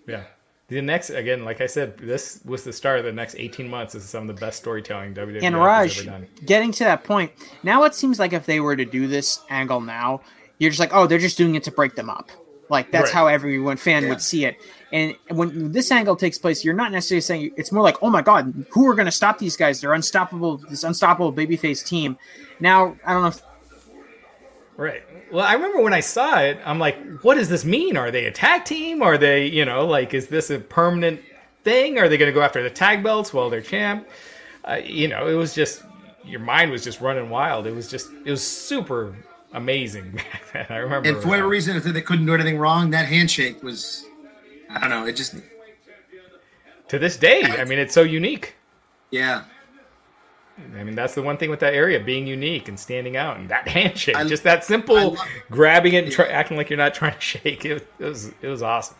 [0.07, 0.23] Yeah.
[0.69, 3.93] The next again, like I said, this was the start of the next eighteen months.
[3.93, 6.27] This is some of the best storytelling WWE And has Raj, ever done.
[6.45, 7.31] getting to that point,
[7.63, 10.21] now it seems like if they were to do this angle now,
[10.59, 12.29] you're just like, oh, they're just doing it to break them up.
[12.69, 13.13] Like that's Right.
[13.15, 14.09] how everyone fan Yeah.
[14.09, 14.57] would see it.
[14.93, 18.21] And when this angle takes place, you're not necessarily saying it's more like, oh my
[18.21, 19.81] god, who are going to stop these guys?
[19.81, 20.57] They're unstoppable.
[20.69, 22.15] This unstoppable babyface team.
[22.59, 23.27] Now I don't know.
[23.29, 23.41] if
[24.77, 25.01] Right.
[25.31, 27.97] Well, I remember when I saw it, I'm like, what does this mean?
[27.97, 29.01] Are they a tag team?
[29.01, 31.21] Are they, you know, like, is this a permanent
[31.63, 31.99] thing?
[31.99, 34.07] Are they going to go after the tag belts while they're champ?
[34.67, 35.83] Uh, you know, it was just,
[36.25, 37.67] your mind was just running wild.
[37.67, 39.15] It was just, it was super
[39.53, 40.65] amazing back then.
[40.69, 41.09] I remember.
[41.09, 44.05] And for whatever reason, if they couldn't do anything wrong, that handshake was,
[44.69, 45.05] I don't know.
[45.05, 45.35] It just,
[46.87, 48.55] to this day, I mean, it's so unique.
[49.11, 49.43] yeah.
[50.77, 53.49] I mean, that's the one thing with that area being unique and standing out, and
[53.49, 55.17] that handshake, I- just that simple
[55.49, 57.65] grabbing it, and try, acting like you're not trying to shake.
[57.65, 58.95] It, it was, it was awesome.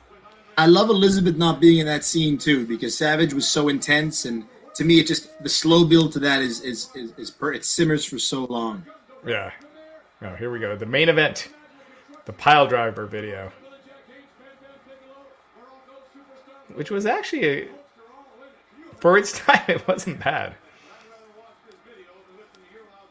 [0.57, 4.45] I love Elizabeth not being in that scene too because Savage was so intense, and
[4.75, 7.63] to me, it just the slow build to that is is is, is per, it
[7.65, 8.85] simmers for so long.
[9.25, 9.51] Yeah.
[10.21, 10.75] Oh, here we go.
[10.75, 11.47] The main event,
[12.25, 13.51] the pile driver video,
[16.73, 17.67] which was actually a,
[18.99, 20.55] for its time, it wasn't bad.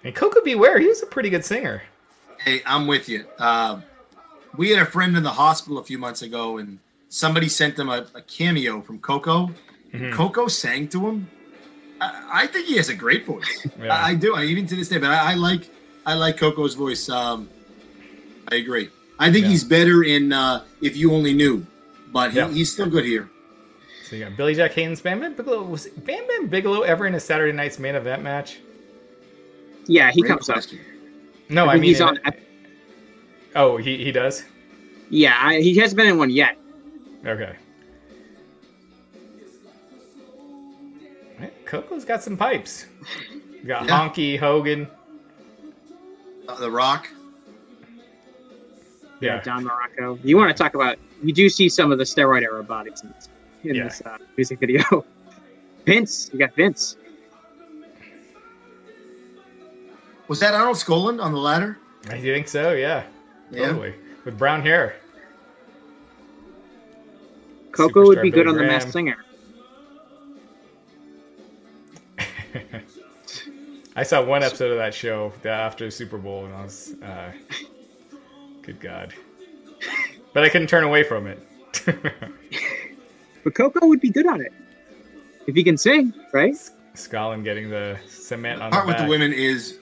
[0.09, 0.55] And Koko B.
[0.55, 1.83] Ware, he was a pretty good singer.
[2.41, 3.27] Hey, I'm with you.
[3.39, 3.83] Uh,
[4.57, 6.79] we had a friend in the hospital a few months ago, and
[7.11, 9.51] somebody sent him a, a cameo from Koko.
[9.93, 10.15] Mm-hmm.
[10.15, 11.29] Koko sang to him.
[12.01, 13.67] I, I think he has a great voice.
[13.79, 13.95] Yeah.
[13.95, 14.35] I, I do.
[14.35, 15.69] I, even to this day, but I, I like
[16.07, 17.11] I like Koko's voice.
[17.11, 17.51] Um,
[18.51, 18.89] I agree.
[19.19, 19.51] I think Yeah.
[19.51, 21.67] he's better in uh, If You Only Knew,
[22.15, 22.49] but he, Yeah.
[22.51, 23.29] he's still good here.
[24.09, 25.65] So you got Billy Jack Haynes, Bam Bam Bigelow.
[25.65, 28.57] Was Bam Bam Bigelow ever in a Saturday night's main event match?
[29.89, 30.55] Yeah, he Great comes up.
[30.55, 30.79] question.
[31.49, 32.19] No, I I, mean, he's on.
[33.57, 34.45] oh, he, he does?
[35.11, 36.57] Yeah, I, he hasn't been in one yet.
[37.27, 37.57] Okay.
[41.65, 42.87] Koko's got some pipes.
[43.53, 44.09] You got Yeah.
[44.09, 44.89] Honky, Hogan.
[46.49, 47.09] Uh, the Rock.
[49.21, 49.41] Yeah.
[49.43, 50.19] Don Muraco.
[50.25, 50.99] You want to talk about?
[51.23, 53.29] You do see some of the steroid era bodies in this,
[53.65, 53.85] in Yeah.
[53.85, 55.05] this uh, music video.
[55.87, 56.97] Vince, you got Vince.
[60.29, 61.79] Was that Arnold Skaaland on the ladder?
[62.09, 63.05] I think so, yeah.
[63.51, 63.69] Yeah.
[63.69, 63.95] Totally.
[64.25, 64.97] With brown hair.
[67.73, 69.25] Koko would Superstar be good Billy on the Masked Singer.
[73.97, 77.33] I saw one episode of that show after the Super Bowl, and I was uh,
[78.69, 79.15] Good God.
[80.35, 81.43] But I couldn't turn away from it.
[83.45, 84.53] but Koko would be good on it
[85.47, 86.55] if he can sing, right?
[86.95, 89.79] Skaaland getting the cement on the part the with the women is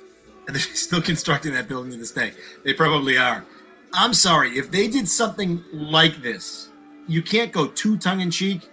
[0.53, 2.33] they're still constructing that building to this day.
[2.65, 3.45] They probably are.
[3.93, 6.71] I'm sorry if they did something like this.
[7.09, 8.69] You can't go too tongue in cheek,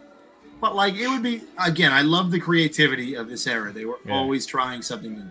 [0.60, 1.92] but like it would be again.
[1.92, 3.72] I love the creativity of this era.
[3.72, 4.14] They were yeah.
[4.14, 5.30] always trying something new.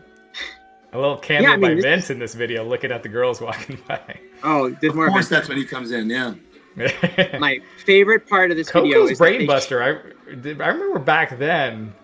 [0.93, 3.40] A little cameo yeah, I mean, by Vince in this video, looking at the girls
[3.40, 4.01] walking by.
[4.44, 6.10] Oh, of course, that's when he comes in.
[6.10, 6.35] Yeah.
[7.39, 9.81] My favorite part of this Koko's video is Brainbuster.
[9.81, 11.94] I I remember back then.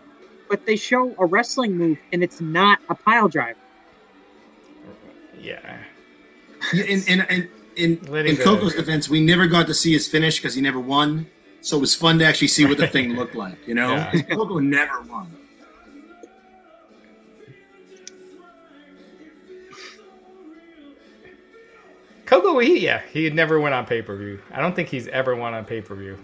[0.49, 3.59] But they show a wrestling move, and it's not a pile driver.
[5.39, 5.61] Yeah.
[5.63, 5.79] yeah
[6.73, 10.55] in in in, in, in Koko's defense, we never got to see his finish because
[10.55, 11.27] he never won.
[11.61, 13.67] So it was fun to actually see what the thing looked like.
[13.67, 14.23] You know, yeah.
[14.23, 15.35] Koko never won.
[22.27, 24.41] Koko, he yeah, he had never went on pay per view.
[24.53, 26.19] I don't think he's ever won on pay per view.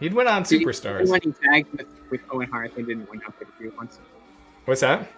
[0.00, 1.08] He'd went on Superstars.
[1.08, 3.98] When he tagged with, with Owen Hart, they didn't win on pay per view once.
[4.64, 5.08] What's that?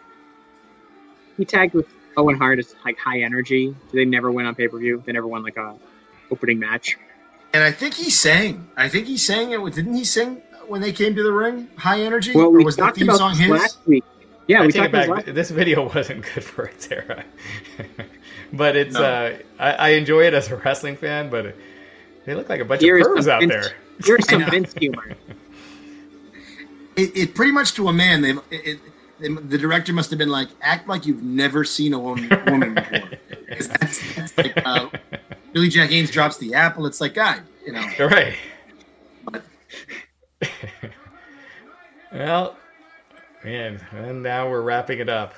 [1.37, 3.75] He tagged with Owen Hart as like high energy.
[3.93, 5.03] They never went on pay per view.
[5.05, 5.77] They never won like a
[6.31, 6.97] opening match.
[7.53, 8.69] And I think he sang.
[8.77, 9.75] I think he sang it.
[9.75, 11.69] Didn't he sing when they came to the ring?
[11.77, 12.33] High energy.
[12.35, 13.51] Well, we was talked about song his?
[13.51, 14.05] last week.
[14.47, 17.25] Yeah, I we talked about this video wasn't good for its era.
[18.53, 19.03] but it's no.
[19.03, 21.31] uh, I, I, enjoy it as a wrestling fan.
[21.31, 21.55] But
[22.25, 23.77] they look like a bunch Here's of pervs out there.
[24.05, 25.17] Here's some Vince humor.
[26.97, 28.23] It, it, pretty much to a man.
[28.23, 28.81] They it,
[29.21, 33.11] the director must have been like, act like you've never seen a woman, woman before.
[33.49, 34.89] That's, that's, like uh,
[35.53, 36.87] Billy Jack Haynes drops the apple.
[36.87, 37.85] It's like, God, you know.
[37.99, 38.37] Right.
[39.25, 39.43] But.
[42.13, 42.57] well,
[43.43, 45.35] man, and now we're wrapping it up.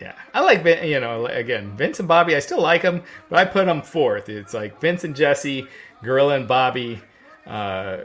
[0.00, 2.34] Yeah, I like you know again Vince and Bobby.
[2.34, 4.30] I still like them, but I put them fourth.
[4.30, 5.66] It's like Vince and Jesse,
[6.02, 7.00] Gorilla and Bobby,
[7.46, 7.98] uh,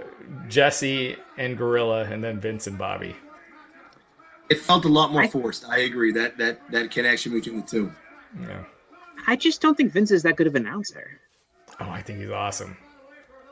[0.48, 3.16] Jesse and Gorilla, and then Vince and Bobby.
[4.50, 5.66] It felt a lot more forced.
[5.66, 7.92] I agree that that that connection between the two.
[8.42, 8.64] Yeah,
[9.26, 11.20] I just don't think Vince is that good of an announcer.
[11.80, 12.78] Oh, I think he's awesome.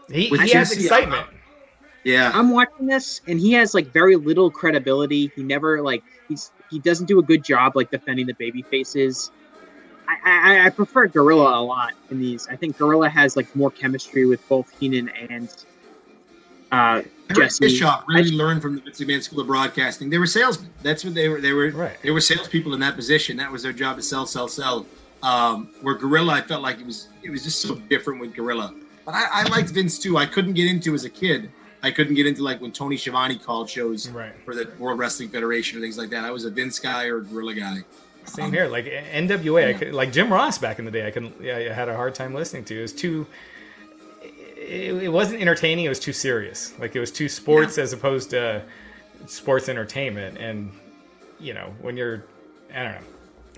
[0.09, 1.27] He, he has excitement.
[2.03, 5.31] Yeah, I'm watching this, and he has like very little credibility.
[5.35, 9.31] He never like he's he doesn't do a good job like defending the baby faces.
[10.07, 12.47] I, I, I prefer Gorilla a lot in these.
[12.47, 15.65] I think Gorilla has like more chemistry with both Heenan and
[16.71, 17.01] uh,
[17.35, 17.65] Jesse.
[17.65, 20.09] Bischoff really I, learned from the Vince McMahon School of Broadcasting.
[20.09, 20.69] They were salesmen.
[20.81, 21.41] That's what they were.
[21.41, 21.71] They were.
[21.71, 21.97] Right.
[22.01, 23.37] They were salespeople in that position.
[23.37, 24.85] That was their job to sell, sell, sell.
[25.21, 28.73] Um, where Gorilla, I felt like it was it was just so different with Gorilla.
[29.05, 30.17] But I, I liked Vince too.
[30.17, 31.49] I couldn't get into as a kid
[31.83, 34.31] I couldn't get into like when Tony Schiavone called shows right.
[34.45, 36.23] for the World Wrestling Federation or things like that.
[36.23, 37.79] I was a Vince guy or a Gorilla guy.
[38.25, 38.67] Same um, here.
[38.67, 39.67] Like NWA, yeah.
[39.67, 41.07] I could, like Jim Ross back in the day.
[41.07, 41.41] I couldn't.
[41.41, 42.77] Yeah, I had a hard time listening to.
[42.77, 43.27] It was too.
[44.21, 45.85] It, it wasn't entertaining.
[45.85, 46.73] It was too serious.
[46.79, 47.83] Like it was too sports yeah.
[47.83, 48.63] as opposed to
[49.27, 50.37] sports entertainment.
[50.37, 50.71] And
[51.39, 52.25] you know, when you're,
[52.73, 53.07] I don't know.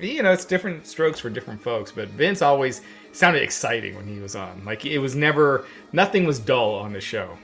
[0.01, 1.91] You know, it's different strokes for different folks.
[1.91, 2.81] But Vince always
[3.13, 4.65] sounded exciting when he was on.
[4.65, 7.37] Like it was never nothing was dull on the show.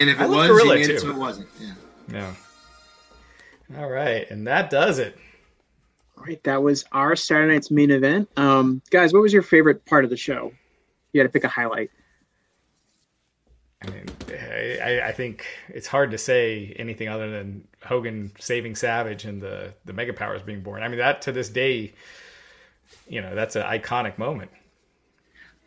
[0.00, 1.10] And if it was, Gorilla he too.
[1.10, 1.48] it wasn't.
[1.60, 1.72] Yeah.
[2.10, 2.34] Yeah.
[3.78, 5.18] All right, and that does it.
[6.24, 8.30] All right, that was our Saturday night's main event.
[8.38, 10.52] Um, guys, what was your favorite part of the show?
[11.12, 11.90] You had to pick a highlight.
[13.82, 14.06] I mean,
[14.82, 19.74] I, I think it's hard to say anything other than Hogan saving Savage and the
[19.84, 20.82] the Mega Powers being born.
[20.82, 21.92] I mean, that to this day,
[23.06, 24.50] you know, that's an iconic moment.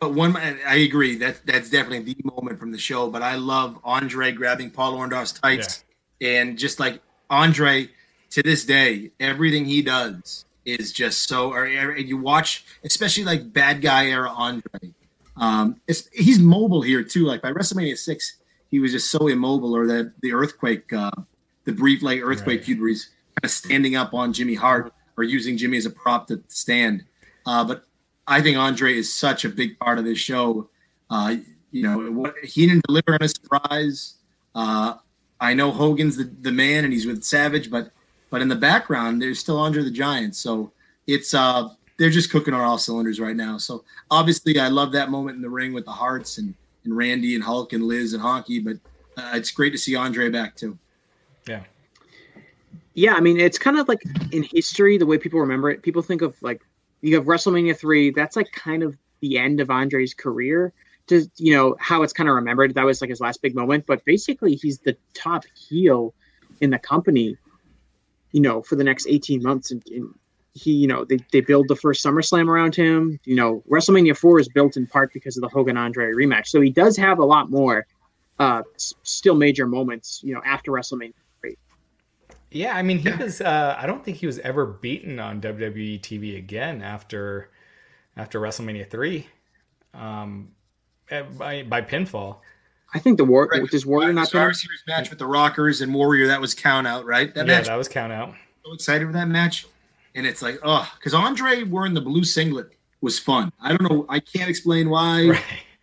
[0.00, 3.08] But one, I agree that that's definitely the moment from the show.
[3.08, 5.84] But I love Andre grabbing Paul Orndorff's tights,
[6.18, 6.40] yeah.
[6.40, 7.90] and just like Andre,
[8.30, 11.52] to this day, everything he does is just so.
[11.52, 14.92] Or, you watch, especially like bad guy era Andre.
[15.36, 15.80] Um,
[16.12, 17.24] he's mobile here too.
[17.24, 18.36] Like by WrestleMania six,
[18.70, 19.74] he was just so immobile.
[19.74, 21.10] Or that the earthquake, uh,
[21.64, 22.64] the brief like earthquake right.
[22.64, 25.90] feud where he's kind of standing up on Jimmy Hart or using Jimmy as a
[25.90, 27.04] prop to stand.
[27.46, 27.84] Uh, but
[28.26, 30.68] I think Andre is such a big part of this show.
[31.10, 31.36] Uh,
[31.70, 34.14] you know, what, he didn't deliver on a surprise.
[34.54, 34.94] Uh,
[35.40, 37.92] I know Hogan's the, the man and he's with Savage, but
[38.30, 40.38] but in the background they're still under the Giants.
[40.38, 40.72] So
[41.06, 41.68] it's uh
[41.98, 43.58] they're just cooking on all cylinders right now.
[43.58, 47.34] So obviously I love that moment in the ring with the Harts and, and Randy
[47.34, 48.76] and Hulk and Liz and Honky, but
[49.20, 50.78] uh, it's great to see Andre back too.
[51.46, 51.62] Yeah.
[52.94, 54.02] Yeah, I mean it's kind of like
[54.32, 55.82] in history the way people remember it.
[55.82, 56.62] People think of like
[57.00, 58.10] you have WrestleMania three.
[58.10, 60.72] That's like kind of the end of Andre's career.
[61.08, 62.74] To you know how it's kind of remembered.
[62.74, 63.86] That was like his last big moment.
[63.86, 66.14] But basically, he's the top heel
[66.60, 67.36] in the company
[68.32, 69.70] you know, for the next 18 months.
[69.70, 70.14] And, and
[70.54, 73.18] he, you know, they, they build the first SummerSlam around him.
[73.24, 76.48] You know, WrestleMania 4 is built in part because of the Hogan Andre rematch.
[76.48, 77.86] So he does have a lot more
[78.38, 81.14] uh, still major moments, you know, after WrestleMania.
[81.40, 81.56] 3.
[82.50, 83.40] Yeah, I mean, he was.
[83.40, 87.50] Uh, I don't think he was ever beaten on WWE TV again after
[88.16, 89.28] after WrestleMania three,
[89.94, 90.50] um,
[91.08, 92.38] by by pinfall.
[92.94, 93.68] I think the War right.
[93.68, 97.04] does Warrior not Star Series match with the Rockers and Warrior that was count out,
[97.04, 97.34] right?
[97.34, 98.34] That yeah, match, that was count out.
[98.64, 99.66] So excited for that match,
[100.14, 102.70] and it's like, oh, because Andre wearing the blue singlet
[103.00, 103.52] was fun.
[103.60, 105.28] I don't know, I can't explain why.
[105.28, 105.42] Right.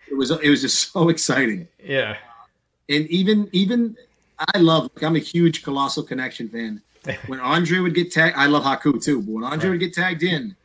[0.10, 1.68] It was it was just so exciting.
[1.84, 2.18] Yeah,
[2.90, 3.96] and even even
[4.40, 4.90] I love.
[4.96, 6.82] Like, I'm a huge Colossal Connection fan.
[7.28, 9.22] When Andre would get tagged, I love Haku too.
[9.22, 9.74] But when Andre right.
[9.74, 10.56] would get tagged in,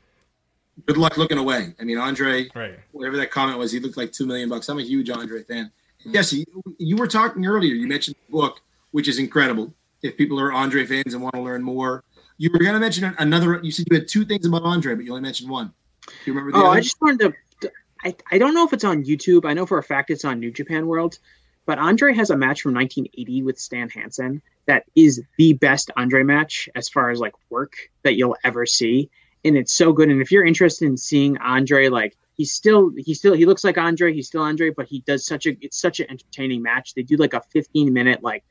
[0.87, 1.75] good luck looking away.
[1.79, 2.79] I mean, Andre, right.
[2.93, 4.71] whatever that comment was, he looked like two million bucks.
[4.71, 5.71] I'm a huge Andre fan.
[6.13, 6.47] Jesse,
[6.79, 7.75] you were talking earlier.
[7.75, 8.61] You mentioned the book,
[8.93, 9.73] which is incredible.
[10.03, 12.05] If people are Andre fans and want to learn more,
[12.39, 13.61] you were going to mention another.
[13.63, 15.73] You said you had two things about Andre, but you only mentioned one.
[16.07, 16.57] Do you remember?
[16.57, 16.79] oh, other?
[16.79, 17.71] I just wanted to.
[18.03, 19.45] I, I don't know if it's on YouTube.
[19.45, 21.19] I know for a fact it's on New Japan World.
[21.67, 26.23] But Andre has a match from 1980 with Stan Hansen that is the best Andre
[26.23, 29.11] match as far as like work that you'll ever see.
[29.45, 30.09] And it's so good.
[30.09, 33.77] And if you're interested in seeing Andre like he's still he still he looks like
[33.77, 34.15] Andre.
[34.15, 36.95] He's still Andre, but he does such a it's such an entertaining match.
[36.95, 38.45] They do like a 15 minute like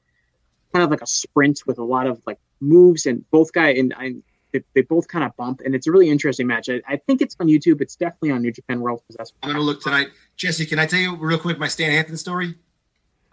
[0.72, 3.92] kind of like a sprint with a lot of like moves, and both guy and
[3.98, 4.14] I,
[4.52, 6.70] they, they both kind of bump, and it's a really interesting match.
[6.70, 7.82] I, I think it's on YouTube.
[7.82, 9.02] It's definitely on New Japan World.
[9.18, 10.10] That's I'm gonna look tonight.
[10.38, 12.54] Jesse, can I tell you real quick my Stan Hansen story?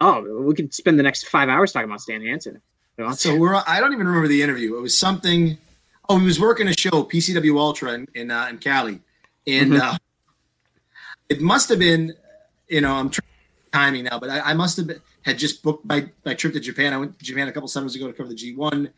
[0.01, 2.61] Oh, we could spend the next five hours talking about Stan Hansen.
[3.13, 4.75] So we're I don't even remember the interview.
[4.75, 5.59] It was something.
[6.09, 9.01] Oh, he was working a show, PCW Ultra in in, uh, in Cali,
[9.45, 9.81] and mm-hmm.
[9.81, 9.97] uh,
[11.29, 12.13] it must have been,
[12.67, 13.27] you know, I'm trying
[13.71, 16.59] timing now, but I, I, must have been, had just booked my, my trip to
[16.59, 16.93] Japan.
[16.93, 18.89] I went to Japan a couple summers ago to cover the G1.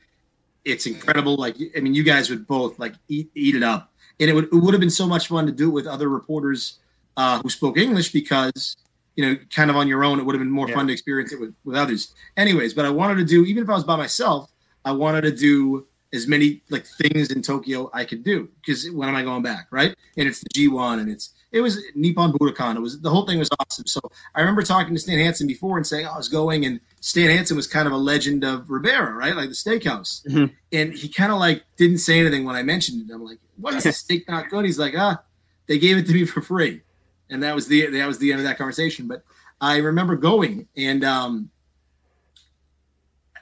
[0.65, 1.35] It's incredible.
[1.35, 3.91] Like, I mean, you guys would both like eat, eat it up.
[4.19, 6.09] And it would, it would have been so much fun to do it with other
[6.09, 6.79] reporters
[7.17, 8.77] uh, who spoke English because,
[9.15, 10.75] you know, kind of on your own, it would have been more yeah.
[10.75, 12.13] fun to experience it with, with others.
[12.37, 14.51] Anyways, but I wanted to do, even if I was by myself,
[14.85, 19.07] I wanted to do as many like things in Tokyo I could do because when
[19.09, 19.95] am I going back, right?
[20.17, 22.75] And it's the G1 and it's it was Nippon Budokan.
[22.75, 23.87] It was the whole thing was awesome.
[23.87, 23.99] So
[24.35, 27.29] I remember talking to Stan Hansen before and saying oh, I was going, and Stan
[27.29, 29.35] Hansen was kind of a legend of Ribera, right?
[29.35, 30.25] Like the steakhouse.
[30.27, 30.53] Mm-hmm.
[30.71, 33.13] And he kind of like didn't say anything when I mentioned it.
[33.13, 34.65] I'm like, what is the steak not good?
[34.65, 35.23] He's like, ah,
[35.67, 36.81] they gave it to me for free,
[37.29, 39.07] and that was the that was the end of that conversation.
[39.07, 39.23] But
[39.59, 41.49] I remember going and um,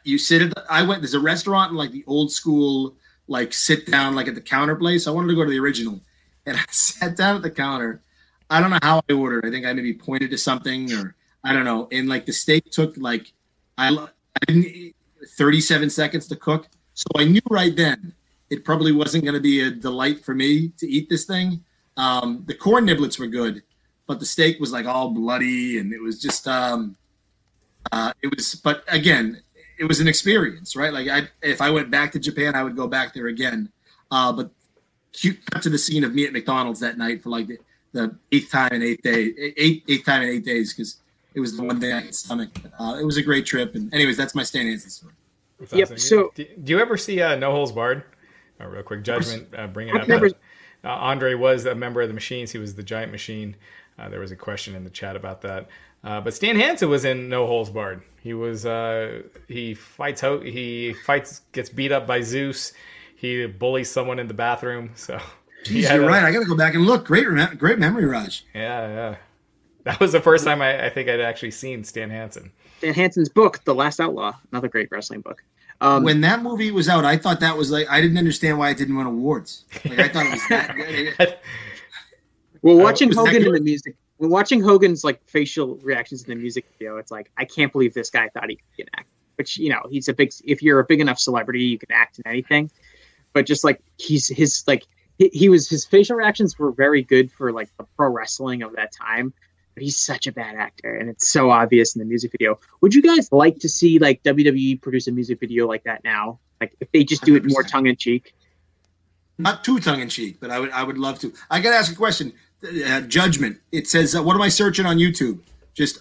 [0.03, 2.95] you sit at the, I went there's a restaurant in like the old school
[3.27, 5.07] like sit down like at the counter place.
[5.07, 5.99] I wanted to go to the original
[6.57, 8.01] and I sat down at the counter.
[8.49, 9.45] I don't know how I ordered.
[9.45, 11.89] I think I maybe pointed to something or I don't know.
[11.91, 13.33] And like the steak took like
[13.77, 14.07] I, I
[14.47, 14.95] didn't
[15.27, 16.67] 37 seconds to cook.
[16.93, 18.13] So I knew right then
[18.49, 21.63] it probably wasn't going to be a delight for me to eat this thing.
[21.97, 23.63] Um, the corn niblets were good,
[24.07, 26.95] but the steak was like all bloody and it was just um,
[27.91, 28.55] uh, it was.
[28.55, 29.41] But again,
[29.77, 30.93] it was an experience, right?
[30.93, 33.69] Like I, if I went back to Japan, I would go back there again.
[34.09, 34.51] Uh, but
[35.51, 37.57] cut to the scene of me at McDonald's that night for like the,
[37.93, 40.97] the eighth time in eight day, eight eighth time in eight days because
[41.33, 42.49] it was the one day I could stomach.
[42.79, 45.13] Uh, it was a great trip, and anyways, that's my Stan Hansen story.
[45.71, 45.99] Yep.
[45.99, 48.03] So, do, do, you ever see uh, No Holds Barred?
[48.59, 50.07] A real quick judgment, uh, bring it up.
[50.07, 50.27] Never...
[50.83, 52.51] Uh, Andre was a member of the Machines.
[52.51, 53.55] He was the Giant Machine.
[53.97, 55.67] Uh, there was a question in the chat about that.
[56.03, 58.01] Uh, but Stan Hansen was in No Holds Barred.
[58.21, 60.43] He was uh, he fights out.
[60.43, 62.73] he fights gets beat up by Zeus
[63.17, 64.91] he bullies someone in the bathroom.
[64.95, 65.19] So
[65.63, 66.23] Jeez, you're a, right.
[66.23, 67.05] I got to go back and look.
[67.05, 67.25] Great,
[67.57, 68.45] great memory, Raj.
[68.53, 69.15] Yeah, yeah.
[69.83, 72.51] That was the first time I, I think I'd actually seen Stan Hansen.
[72.77, 75.43] Stan Hansen's book, The Last Outlaw, another great wrestling book.
[75.81, 78.69] Um, when that movie was out, I thought that was like I didn't understand why
[78.69, 79.65] it didn't win awards.
[79.85, 80.75] Like I thought it was that
[81.17, 81.37] good.
[82.61, 86.35] well, watching uh, Hogan in the music, when watching Hogan's like facial reactions in the
[86.35, 89.07] music video, it's like I can't believe this guy thought he could act.
[89.35, 90.31] Which you know, he's a big.
[90.43, 92.71] If you're a big enough celebrity, you can act in anything
[93.37, 94.87] but just like he's his like
[95.19, 98.75] he, he was his facial reactions were very good for like the pro wrestling of
[98.75, 99.31] that time
[99.75, 102.59] but he's such a bad actor and it's so obvious in the music video.
[102.81, 106.39] Would you guys like to see like wwe produce a music video like that now?
[106.59, 108.33] Like if they just do it more tongue-in-cheek?
[109.37, 111.31] Not too tongue-in-cheek but i would i would love to.
[111.51, 112.33] I gotta ask a question.
[112.63, 113.59] Uh, judgment.
[113.71, 115.41] It says uh, what am i searching on youtube?
[115.75, 115.99] Just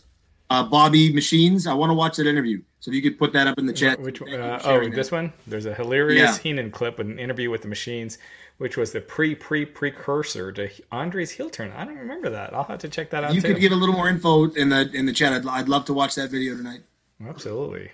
[0.51, 3.49] uh, bobby machines i want to watch that interview so if you could put that
[3.49, 3.99] up in the chat.
[3.99, 4.93] Which uh, oh, that.
[4.95, 5.33] this one?
[5.49, 6.39] There's a hilarious yeah.
[6.39, 8.19] Heenan clip, an interview with the Machines,
[8.59, 11.73] which was the pre pre precursor to Andre's heel turn.
[11.73, 12.55] I don't remember that.
[12.55, 13.35] I'll have to check that out.
[13.35, 13.49] You too.
[13.49, 15.33] could give a little more info in the in the chat.
[15.33, 16.83] I'd, I'd love to watch that video tonight.
[17.27, 17.91] Absolutely.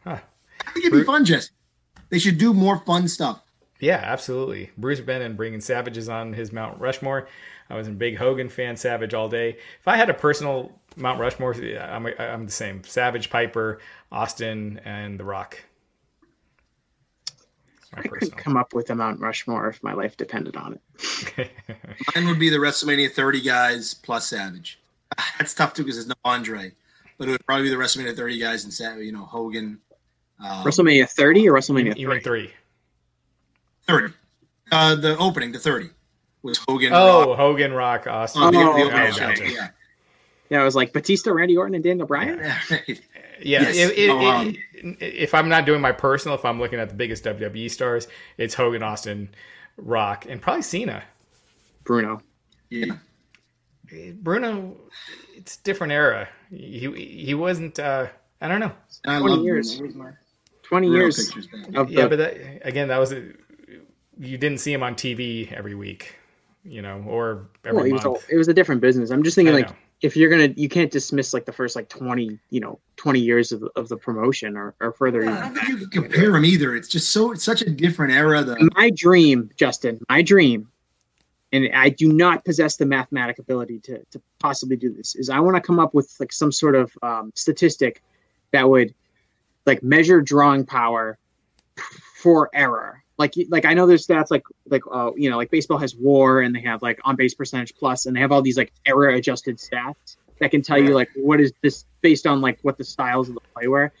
[0.00, 0.18] Huh.
[0.66, 1.50] I think it'd be fun, Jess.
[2.08, 3.44] They should do more fun stuff.
[3.78, 4.72] Yeah, absolutely.
[4.76, 7.28] Bruce Bannon bringing Savages on his Mount Rushmore.
[7.70, 9.50] I was a big Hogan fan, Savage all day.
[9.80, 12.82] If I had a personal Mount Rushmore, I'm, I'm the same.
[12.84, 13.80] Savage, Piper,
[14.10, 15.58] Austin, and The Rock.
[17.94, 20.78] I could come up with a Mount Rushmore if my life depended on
[21.36, 21.50] it.
[22.14, 24.78] Mine would be the WrestleMania 30 guys plus Savage.
[25.38, 26.72] That's tough too because there's no Andre,
[27.16, 29.04] but it would probably be the WrestleMania 30 guys and Savage.
[29.04, 29.78] You know, Hogan.
[30.40, 32.52] Um, WrestleMania 30 or WrestleMania even 3?
[33.86, 34.14] 30.
[34.70, 35.90] Uh, the opening, the 30
[36.42, 36.92] was Hogan.
[36.92, 37.38] Oh, Rock.
[37.38, 38.42] Hogan, Rock, Austin.
[38.42, 39.54] Oh, the, the, okay, okay.
[39.54, 39.68] Yeah.
[40.50, 42.38] yeah, it was like Batista, Randy Orton, and Daniel Bryan.
[42.38, 42.96] Yeah, yeah
[43.40, 43.76] yes.
[43.76, 44.56] it, it, oh, um,
[45.00, 48.54] if I'm not doing my personal, if I'm looking at the biggest WWE stars, it's
[48.54, 49.30] Hogan, Austin,
[49.76, 51.02] Rock, and probably Cena.
[51.84, 52.20] Bruno.
[52.70, 52.96] Yeah.
[54.14, 54.76] Bruno,
[55.34, 56.28] it's different era.
[56.50, 56.90] He
[57.24, 57.78] he wasn't.
[57.78, 58.08] Uh,
[58.40, 58.72] I don't know.
[59.06, 59.80] I Twenty years.
[60.62, 61.34] Twenty years.
[61.74, 62.08] Of yeah, the...
[62.08, 63.32] but that, again, that was a,
[64.18, 66.17] you didn't see him on TV every week,
[66.68, 68.04] you know, or every well, month.
[68.04, 69.10] Was a, it was a different business.
[69.10, 69.68] I'm just thinking like.
[69.68, 73.20] Know if you're gonna you can't dismiss like the first like 20 you know 20
[73.20, 76.32] years of, of the promotion or, or further yeah, i don't think you can compare
[76.32, 80.22] them either it's just so it's such a different era though my dream justin my
[80.22, 80.68] dream
[81.52, 85.40] and i do not possess the mathematic ability to, to possibly do this is i
[85.40, 88.02] want to come up with like some sort of um, statistic
[88.52, 88.94] that would
[89.66, 91.18] like measure drawing power
[92.14, 95.78] for error like like I know there's stats like like uh you know like baseball
[95.78, 98.56] has WAR and they have like on base percentage plus and they have all these
[98.56, 102.58] like error adjusted stats that can tell you like what is this based on like
[102.62, 103.92] what the styles of the play were.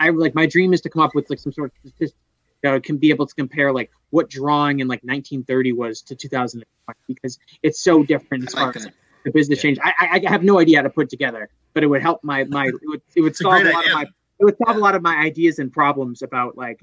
[0.00, 2.18] I like my dream is to come up with like some sort of statistic
[2.62, 6.64] that can be able to compare like what drawing in like 1930 was to 2020
[7.08, 8.88] because it's so different as far as
[9.24, 9.62] the business yeah.
[9.62, 9.78] change.
[9.82, 12.66] I, I have no idea how to put together, but it would help my my
[12.66, 13.92] it would, it would solve a, a lot idea.
[13.92, 14.06] of my
[14.40, 14.80] it would solve yeah.
[14.80, 16.80] a lot of my ideas and problems about like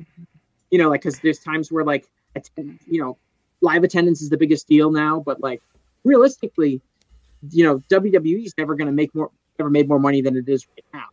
[0.72, 3.18] you know, like because there's times where like attend, you know,
[3.62, 5.62] live attendance is the biggest deal now, but like
[6.04, 6.82] realistically,
[7.52, 10.48] you know, WWE is never going to make more, never made more money than it
[10.48, 11.06] is right now.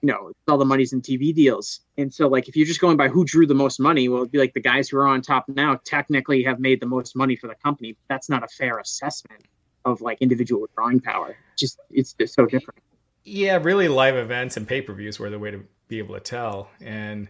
[0.00, 2.96] You know, all the money's in TV deals, and so like if you're just going
[2.96, 5.22] by who drew the most money, well, it'd be like the guys who are on
[5.22, 7.96] top now technically have made the most money for the company.
[8.08, 9.44] That's not a fair assessment
[9.84, 11.36] of like individual drawing power.
[11.56, 12.80] Just it's just so different.
[13.22, 16.20] Yeah, really, live events and pay per views were the way to be able to
[16.20, 17.28] tell, and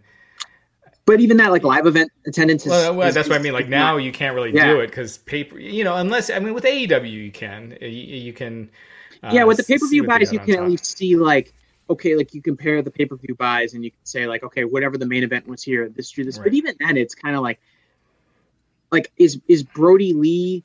[1.04, 3.52] but even that like live event attendance is, well, well is, that's what I mean.
[3.52, 4.66] Like now you can't really yeah.
[4.66, 8.32] do it because paper, you know, unless I mean with AEW you can, you, you
[8.32, 8.70] can.
[9.22, 10.64] Uh, yeah, with the pay per view buys, you can top.
[10.64, 11.52] at least see like
[11.90, 14.64] okay, like you compare the pay per view buys and you can say like okay,
[14.64, 16.38] whatever the main event was here, this drew this.
[16.38, 16.44] Right.
[16.44, 17.60] But even then, it's kind of like
[18.90, 20.64] like is is Brodie Lee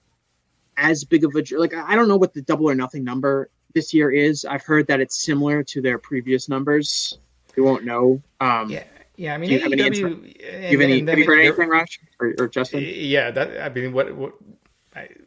[0.77, 3.93] as big of a like I don't know what the double or nothing number this
[3.93, 4.45] year is.
[4.45, 7.17] I've heard that it's similar to their previous numbers.
[7.55, 8.21] We won't know.
[8.39, 8.83] Um, yeah,
[9.17, 11.69] yeah, I mean, do you have any, do you have, any, have you heard anything,
[11.69, 12.83] Raj or, or, Justin?
[12.85, 14.33] Yeah, that I mean, what what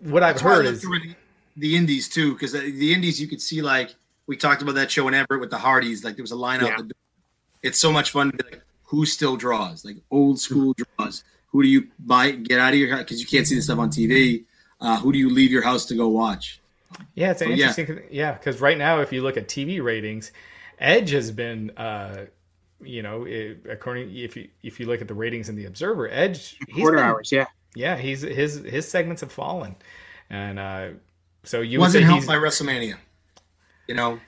[0.02, 1.14] what I've heard is the,
[1.56, 3.96] the indies too, because the indies you could see like
[4.28, 6.60] we talked about that show in Everett with the Hardys, like there was a line
[6.60, 6.68] yeah.
[6.68, 6.92] out the door.
[7.64, 11.24] It's so much fun to be like, who still draws, like old school draws.
[11.48, 12.30] Who do you buy?
[12.30, 14.44] Get out of your house because you can't see the stuff on TV.
[14.80, 16.60] Uh, who do you leave your house to go watch?
[17.16, 18.02] Yeah, it's so, interesting.
[18.10, 20.30] Yeah, because yeah, right now, if you look at TV ratings,
[20.78, 21.70] Edge has been.
[21.76, 22.26] Uh,
[22.82, 26.08] you know, it, according if you if you look at the ratings in the Observer,
[26.10, 29.76] Edge quarter been, hours, yeah, yeah, he's his his segments have fallen,
[30.28, 30.88] and uh,
[31.44, 32.96] so you wasn't helped by WrestleMania,
[33.86, 34.18] you know.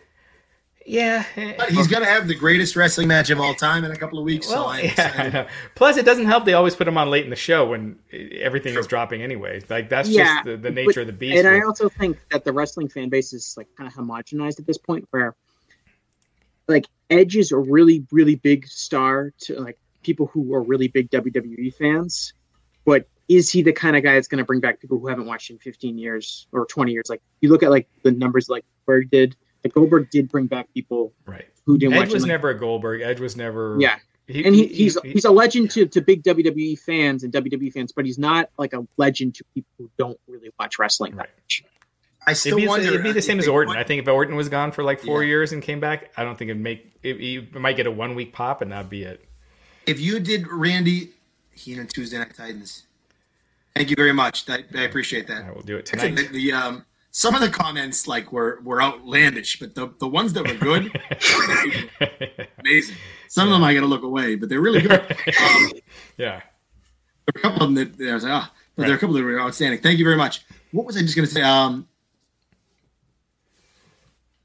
[0.84, 3.92] Yeah, but eh, he's going to have the greatest wrestling match of all time in
[3.92, 4.48] a couple of weeks.
[4.48, 7.36] Well, so yeah, Plus, it doesn't help they always put him on late in the
[7.36, 8.80] show when eh, everything sure.
[8.80, 9.62] is dropping anyway.
[9.68, 11.38] Like that's yeah, just the, the nature but, of the beast.
[11.38, 14.66] And I also think that the wrestling fan base is like kind of homogenized at
[14.66, 15.36] this point, where
[16.66, 21.10] like Edge is a really, really big star to like people who are really big
[21.10, 22.32] WWE fans.
[22.84, 25.26] But is he the kind of guy that's going to bring back people who haven't
[25.26, 27.06] watched in 15 years or 20 years?
[27.08, 29.36] Like you look at like the numbers like Berg did.
[29.64, 32.08] Like Goldberg did bring back people right who didn't Edge watch.
[32.08, 33.00] Edge was never a Goldberg.
[33.02, 33.98] Edge was never yeah.
[34.26, 37.72] He, and he, he's he, he's a legend to, to big WWE fans and WWE
[37.72, 41.28] fans, but he's not like a legend to people who don't really watch wrestling right.
[41.36, 41.64] much.
[42.26, 42.86] I still it'd be, wonder.
[42.86, 43.76] It'd be the same as Orton.
[43.76, 45.28] I think if Orton was gone for like four yeah.
[45.28, 46.92] years and came back, I don't think it'd make.
[47.02, 49.24] It, it might get a one week pop and that'd be it.
[49.86, 51.10] If you did Randy
[51.52, 52.84] Heenan Tuesday Night Titans,
[53.74, 54.48] thank you very much.
[54.48, 55.44] I, I appreciate that.
[55.44, 56.14] I will do it tonight.
[56.14, 60.32] The, the, um, some of the comments like were were outlandish, but the the ones
[60.34, 60.92] that were good,
[62.58, 62.96] amazing.
[63.28, 63.54] Some yeah.
[63.54, 65.00] of them I got to look away, but they're really good.
[65.40, 65.72] Um,
[66.16, 66.40] yeah,
[67.26, 68.86] there are a couple of them that, that I was like, ah, but right.
[68.86, 69.80] there are a couple that were outstanding.
[69.80, 70.44] Thank you very much.
[70.70, 71.42] What was I just going to say?
[71.42, 71.86] Um,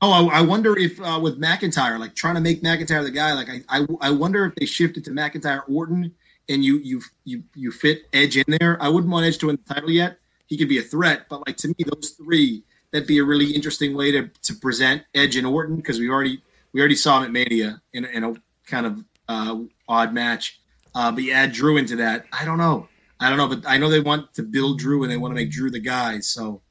[0.01, 3.33] Oh, I, I wonder if uh, with McIntyre, like trying to make McIntyre the guy,
[3.33, 6.13] like I, I, I wonder if they shifted to McIntyre Orton
[6.49, 8.81] and you you you you fit Edge in there.
[8.81, 10.17] I wouldn't want Edge to win the title yet.
[10.47, 13.51] He could be a threat, but like to me, those three that'd be a really
[13.51, 16.41] interesting way to to present Edge and Orton because we already
[16.73, 18.33] we already saw him at Mania in, in a
[18.65, 20.61] kind of uh, odd match.
[20.95, 22.25] Uh, but you add Drew into that.
[22.31, 22.87] I don't know.
[23.19, 25.35] I don't know, but I know they want to build Drew and they want to
[25.35, 26.19] make Drew the guy.
[26.19, 26.61] So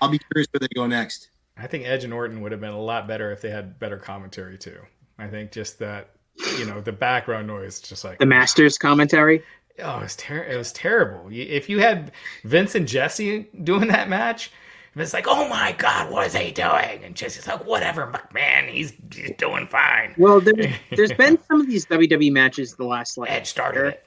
[0.00, 1.30] I'll be curious where they go next.
[1.56, 3.96] I think Edge and Orton would have been a lot better if they had better
[3.96, 4.78] commentary too.
[5.18, 6.10] I think just that,
[6.58, 9.42] you know, the background noise, just like the Masters commentary.
[9.80, 11.28] Oh, it was ter- It was terrible.
[11.30, 12.12] If you had
[12.44, 14.50] Vince and Jesse doing that match,
[14.96, 17.02] it's like, oh my god, what is he doing?
[17.04, 20.14] And Jesse's like, whatever, McMahon, he's, he's doing fine.
[20.16, 20.66] Well, there's,
[20.96, 24.06] there's been some of these WWE matches the last like Edge started it.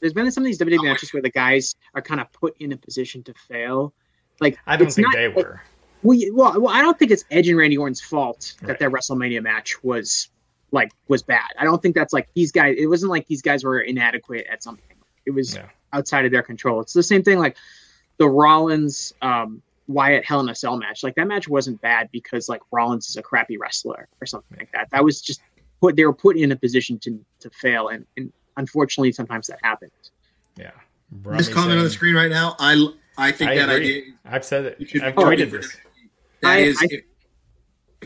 [0.00, 2.54] There's been some of these WWE oh, matches where the guys are kind of put
[2.60, 3.94] in a position to fail.
[4.40, 5.34] Like I don't think not- they were.
[5.34, 5.60] Well,
[6.14, 8.78] y- well, well, I don't think it's Edge and Randy Orton's fault that Right.
[8.78, 10.28] their WrestleMania match was
[10.72, 11.48] like was bad.
[11.58, 12.76] I don't think that's like these guys.
[12.78, 14.84] It wasn't like these guys were inadequate at something.
[15.24, 15.64] It was No.
[15.92, 16.80] outside of their control.
[16.80, 17.56] It's the same thing like
[18.18, 21.02] the Rollins um, Wyatt Hell in a Cell match.
[21.02, 24.72] Like that match wasn't bad because like Rollins is a crappy wrestler or something like
[24.72, 24.90] that.
[24.90, 25.40] That was just
[25.80, 25.96] put.
[25.96, 29.92] They were put in a position to to fail, and, and unfortunately, sometimes that happens.
[30.58, 30.70] Yeah.
[31.12, 32.56] This Brummy comment on the screen right now.
[32.58, 33.98] I I think I that agree.
[33.98, 34.12] idea.
[34.24, 35.02] I've said it.
[35.02, 35.76] I've tweeted this.
[36.42, 37.04] That I- is, I- if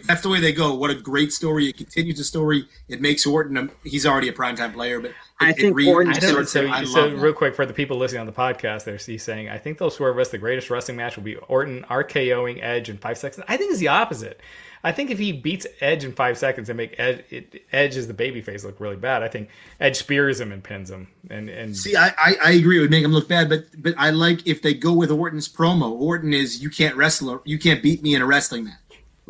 [0.07, 0.75] that's the way they go.
[0.75, 1.69] What a great story!
[1.69, 2.67] It continues the story.
[2.89, 3.57] It makes Orton.
[3.57, 6.49] A, he's already a primetime player, but it, I think re- Orton I it don't,
[6.49, 9.59] so, so real quick for the people listening on the podcast, they're he's saying, I
[9.59, 13.19] think they'll swear us the greatest wrestling match will be Orton RKOing Edge in five
[13.19, 13.45] seconds.
[13.49, 14.41] I think it's the opposite.
[14.83, 18.07] I think if he beats Edge in five seconds and make Edge, it, Edge as
[18.07, 21.09] the babyface look really bad, I think Edge spears him and pins him.
[21.29, 22.79] And and See, I, I, I agree.
[22.79, 25.49] It would make him look bad, but but I like if they go with Orton's
[25.49, 25.91] promo.
[25.91, 28.75] Orton is you can't wrestle, you can't beat me in a wrestling match.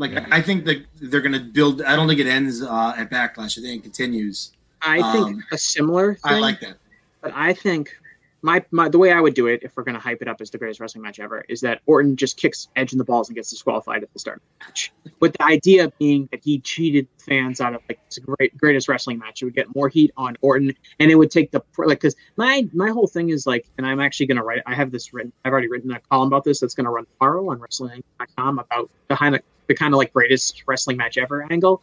[0.00, 0.26] Like Yeah.
[0.30, 1.82] I think that they're going to build.
[1.82, 3.58] I don't think it ends uh, at Backlash.
[3.58, 4.52] I think it continues.
[4.82, 6.32] I think Um, a similar thing.
[6.32, 6.76] I like that.
[7.20, 7.94] But I think
[8.40, 10.50] my, my the way I would do it, if we're gonna hype it up as
[10.50, 13.36] the greatest wrestling match ever, is that Orton just kicks Edge in the balls and
[13.36, 14.92] gets disqualified at the start of the match.
[15.20, 19.18] With the idea being that he cheated fans out of like this great greatest wrestling
[19.18, 22.16] match, it would get more heat on Orton, and it would take the like because
[22.38, 24.62] my my whole thing is like, and I'm actually gonna write.
[24.64, 25.30] I have this written.
[25.44, 29.34] I've already written a column about this that's gonna run tomorrow on Wrestling.com about behind
[29.34, 31.80] the kind of the kind of like greatest wrestling match ever angle.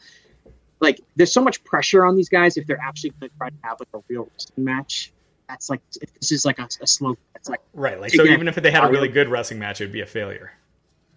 [0.81, 3.55] Like, there's so much pressure on these guys if they're actually going to try to
[3.63, 5.13] have like a real wrestling match
[5.47, 8.49] that's like if this is like a, a slow it's like right, like so, even
[8.49, 10.51] if they had a really good wrestling match, it would be a failure.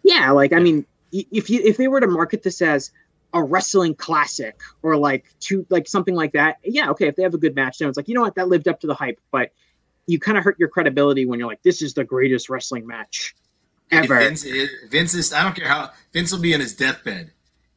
[0.05, 2.92] yeah like i mean if you if they were to market this as
[3.34, 7.34] a wrestling classic or like two like something like that yeah okay if they have
[7.34, 9.18] a good match then it's like you know what that lived up to the hype
[9.32, 9.51] but
[10.06, 13.34] you kind of hurt your credibility when you're like this is the greatest wrestling match
[13.91, 15.33] ever Vince, is- Vince is.
[15.33, 17.31] I don't care how Vince will be in his deathbed,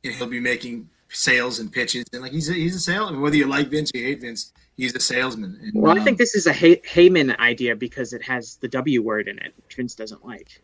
[0.03, 3.21] and he'll be making sales and pitches, and like he's a, he's a salesman.
[3.21, 5.59] Whether you like Vince or you hate Vince, he's a salesman.
[5.61, 8.67] And, well i um, think this is a Hay- heyman idea because it has the
[8.67, 10.61] w word in it which vince doesn't like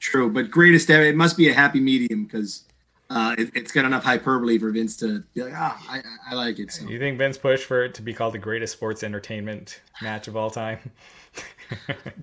[0.00, 1.04] True, but greatest ever.
[1.04, 2.64] It must be a happy medium because
[3.10, 6.00] uh, it, it's got enough hyperbole for Vince to be like, ah, I,
[6.30, 6.72] I like it.
[6.72, 6.88] So.
[6.88, 10.36] You think Vince pushed for it to be called the greatest sports entertainment match of
[10.36, 10.78] all time?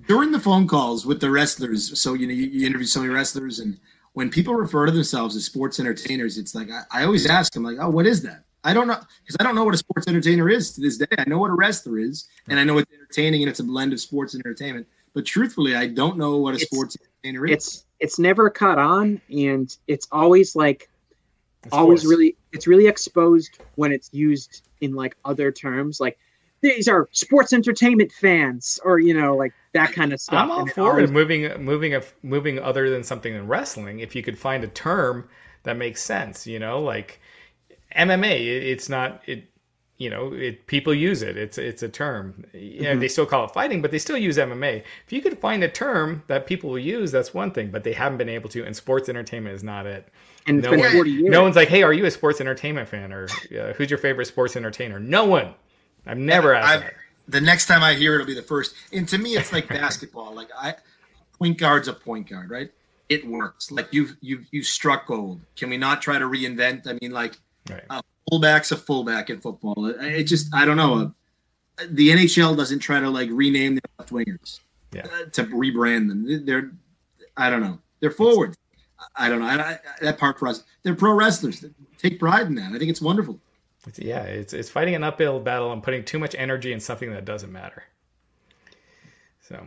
[0.08, 3.14] During the phone calls with the wrestlers, so you know you, you interview so many
[3.14, 3.80] wrestlers, and
[4.14, 7.64] when people refer to themselves as sports entertainers, it's like I, I always ask them,
[7.64, 8.44] like, oh, what is that?
[8.64, 11.06] I don't know because I don't know what a sports entertainer is to this day.
[11.18, 13.94] I know what a wrestler is, and I know it's entertaining, and it's a blend
[13.94, 14.88] of sports and entertainment.
[15.14, 17.54] But truthfully, I don't know what a It's- sports entertainer is.
[17.54, 20.88] it's it's never caught on and it's always like
[21.64, 22.10] It's always forced.
[22.12, 26.20] really it's really exposed when it's used in like other terms like
[26.62, 30.62] these are sports entertainment fans or you know like that kind of stuff I'm all
[30.62, 34.00] And for always- moving, moving, moving other than something in wrestling.
[34.00, 35.30] If you could find a term
[35.64, 37.20] that makes sense, you know, like
[37.96, 38.48] MMA.
[38.72, 39.50] It's not it.
[40.00, 41.38] You know, it people use it.
[41.38, 42.46] It's it's a term.
[42.54, 43.00] You know, Mhm.
[43.00, 44.84] they still call it fighting, but they still use MMA.
[45.06, 47.72] If you could find a term that people will use, that's one thing.
[47.72, 48.64] But they haven't been able to.
[48.64, 50.08] And sports entertainment is not it.
[50.46, 53.26] and no one- No one's like, "Hey, are you a sports entertainment fan?" Or
[53.60, 55.54] uh, "Who's your favorite sports entertainer?" No one.
[56.08, 56.94] I've never asked I've-
[57.30, 58.74] the next time I hear it, it'll be the first.
[58.94, 60.34] And to me, it's like basketball.
[60.34, 60.76] Like I,
[61.38, 62.72] point guard's a point guard, right?
[63.10, 63.72] It works.
[63.72, 65.42] Like you've you've you struck gold.
[65.56, 66.88] Can we not try to reinvent?
[66.88, 67.38] I mean, like
[67.70, 67.84] Right.
[67.90, 69.86] uh, fullback's a fullback in football.
[69.88, 71.14] It, it just I don't know.
[71.90, 74.60] The NHL doesn't try to like rename the left wingers
[74.94, 75.06] Yeah.
[75.06, 76.46] uh, to rebrand them.
[76.46, 76.72] They're
[77.36, 77.80] I don't know.
[78.00, 78.58] They're forwards.
[79.16, 79.46] I don't know.
[79.48, 80.64] I, I, that part for us.
[80.84, 81.64] They're pro wrestlers.
[81.98, 82.72] Take pride in that.
[82.74, 83.40] I think it's wonderful.
[83.88, 87.12] It's, yeah, it's it's fighting an uphill battle and putting too much energy in something
[87.12, 87.84] that doesn't matter.
[89.48, 89.66] So,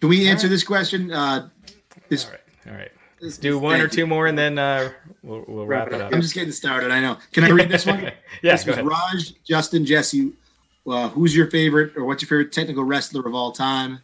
[0.00, 1.12] Can we answer this question?
[1.12, 1.50] Uh,
[2.08, 2.90] this, all right, all right.
[3.20, 3.96] Let's do one or Thank you.
[3.98, 4.90] two more, and then uh,
[5.22, 6.14] we'll we'll wrap, it up.
[6.14, 6.90] I'm just getting started.
[6.90, 7.18] I know.
[7.32, 8.00] Can I read this one?
[8.42, 8.86] yeah, this go was ahead.
[8.86, 10.32] Raj, Justin, Jesse.
[10.86, 14.00] uh, who's your favorite or what's your favorite technical wrestler of all time?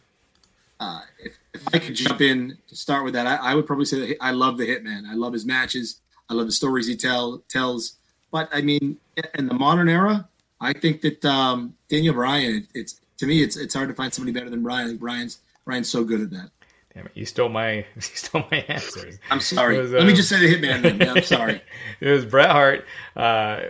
[0.79, 3.85] Uh, if, if, I could jump in to start with that, I, I, would probably
[3.85, 5.07] say that I love the Hitman.
[5.09, 6.01] I love his matches.
[6.29, 7.95] I love the stories he tell tells.
[8.37, 8.97] But I mean,
[9.33, 10.29] in the modern era,
[10.61, 12.67] I think that um, Daniel Bryan.
[12.75, 14.95] It's to me, it's it's hard to find somebody better than Bryan.
[14.97, 16.51] Bryan's Brian's so good at that.
[16.93, 17.13] Damn it!
[17.15, 19.17] You stole my you stole my answers.
[19.31, 19.79] I'm sorry.
[19.79, 20.83] Was, uh, Let me just say the Hitman.
[20.83, 20.99] Then.
[20.99, 21.63] Yeah, I'm sorry.
[21.99, 22.85] it was Bret Hart
[23.15, 23.61] uh,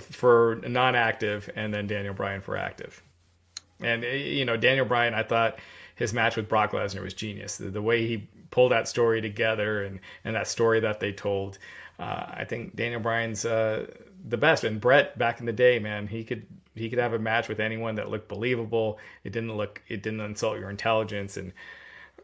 [0.00, 3.02] for non-active, and then Daniel Bryan for active.
[3.80, 5.60] And you know, Daniel Bryan, I thought
[5.94, 7.56] his match with Brock Lesnar was genius.
[7.56, 11.58] The, the way he pulled that story together and and that story that they told.
[11.98, 13.86] Uh, I think Daniel Bryan's uh,
[14.28, 14.64] the best.
[14.64, 17.60] And Bret back in the day, man, he could he could have a match with
[17.60, 18.98] anyone that looked believable.
[19.22, 21.36] It didn't look it didn't insult your intelligence.
[21.36, 21.52] And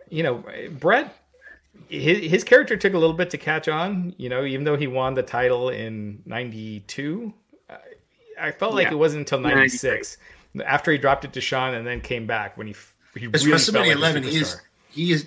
[0.09, 0.45] you know,
[0.79, 1.15] Bret
[1.89, 4.15] his, his character took a little bit to catch on.
[4.17, 7.33] You know, even though he won the title in '92,
[8.41, 8.93] I felt like yeah.
[8.93, 10.17] it wasn't until '96
[10.65, 12.75] after he dropped it to Shawn and then came back when he
[13.15, 14.23] he really WrestleMania like 11.
[14.25, 14.61] He is
[14.91, 15.27] he is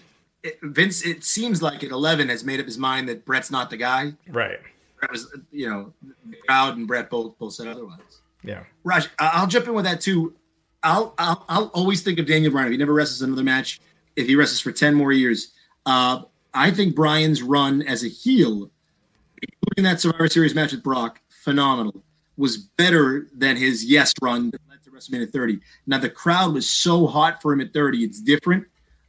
[0.62, 1.06] Vince.
[1.06, 4.14] It seems like at 11 has made up his mind that Bret's not the guy.
[4.28, 4.60] Right.
[5.00, 5.94] Bret was, you know,
[6.30, 8.22] the crowd and Brett both both said otherwise.
[8.44, 8.64] Yeah.
[8.84, 10.34] Raj, I'll jump in with that too.
[10.84, 12.68] I'll I'll, I'll always think of Daniel Bryan.
[12.68, 13.80] If he never wrestles another match,
[14.16, 15.54] if he wrestles for 10 more years,
[15.86, 16.22] uh,
[16.54, 18.70] I think Bryan's run as a heel,
[19.42, 22.04] including that Survivor Series match with Brock, phenomenal.
[22.36, 25.60] Was better than his yes run that led to WrestleMania 30.
[25.86, 28.04] Now the crowd was so hot for him at 30.
[28.04, 28.66] It's different,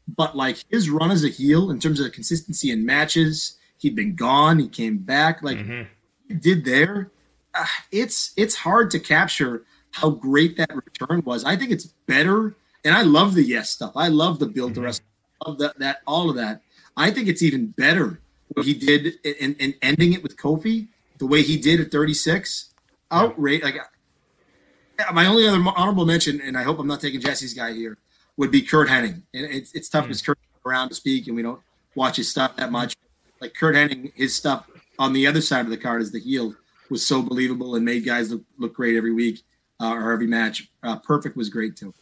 [0.09, 4.15] but like his run as a heel in terms of consistency in matches, he'd been
[4.15, 5.83] gone, he came back, like mm-hmm.
[6.29, 7.11] he did there.
[7.55, 11.45] Uh, it's it's hard to capture how great that return was.
[11.45, 13.93] I think it's better, and I love the yes stuff.
[13.97, 14.81] I love the build mm-hmm.
[14.81, 15.03] the rest
[15.41, 16.63] of that, that all of that.
[16.97, 21.27] I think it's even better what he did in, in ending it with Kofi, the
[21.27, 22.73] way he did at 36.
[23.11, 23.63] Outrage!
[23.63, 23.77] Like
[25.13, 27.99] my only other honorable mention, and I hope I'm not taking Jesse's guy here,
[28.37, 29.23] would be Curt Hennig.
[29.33, 30.27] And it's, it's tough because mm.
[30.27, 31.61] Curt around to speak, and we don't
[31.95, 32.95] watch his stuff that much.
[33.41, 36.55] Like Curt Hennig, his stuff on the other side of the card as the heel
[36.91, 39.43] was so believable and made guys look, look great every week
[39.81, 40.71] uh, or every match.
[40.83, 41.93] Uh, Perfect was great too.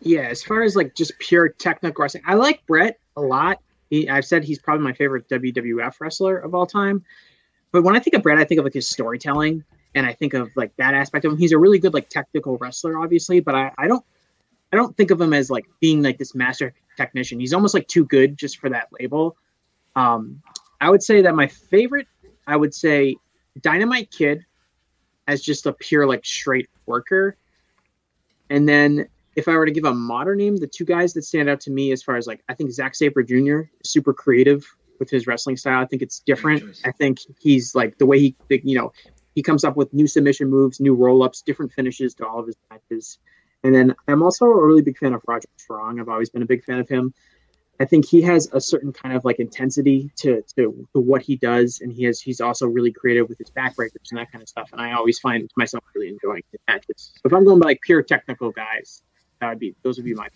[0.00, 3.60] Yeah, as far as like just pure technical wrestling, I like Bret a lot.
[3.90, 7.02] He, I've said he's probably my favorite WWF wrestler of all time.
[7.72, 9.64] But when I think of Bret, I think of like his storytelling,
[9.94, 11.38] and I think of like that aspect of him.
[11.38, 14.04] He's a really good like technical wrestler, obviously, but I, I don't
[14.74, 17.38] I don't think of him as like being like this master technician.
[17.38, 19.36] He's almost like too good just for that label.
[19.94, 20.42] Um,
[20.80, 22.08] I would say that my favorite,
[22.48, 23.14] I would say
[23.60, 24.44] Dynamite Kid
[25.28, 27.36] as just a pure like straight worker.
[28.50, 29.06] And then
[29.36, 31.70] if I were to give a modern name, the two guys that stand out to
[31.70, 33.60] me as far as like I think Zack Sabre Jr.
[33.80, 34.66] is super creative
[34.98, 35.80] with his wrestling style.
[35.80, 36.82] I think it's different.
[36.84, 38.92] I think he's like the way he you know
[39.36, 42.48] he comes up with new submission moves, new roll ups, different finishes to all of
[42.48, 43.18] his matches.
[43.64, 45.98] And then I'm also a really big fan of Roderick Strong.
[45.98, 47.14] I've always been a big fan of him.
[47.80, 51.34] I think he has a certain kind of like intensity to, to, to what he
[51.36, 54.48] does, and he has he's also really creative with his backbreakers and that kind of
[54.48, 54.68] stuff.
[54.72, 57.12] And I always find myself really enjoying his matches.
[57.14, 59.02] So if I'm going by like pure technical guys,
[59.40, 60.28] that would be those would be my.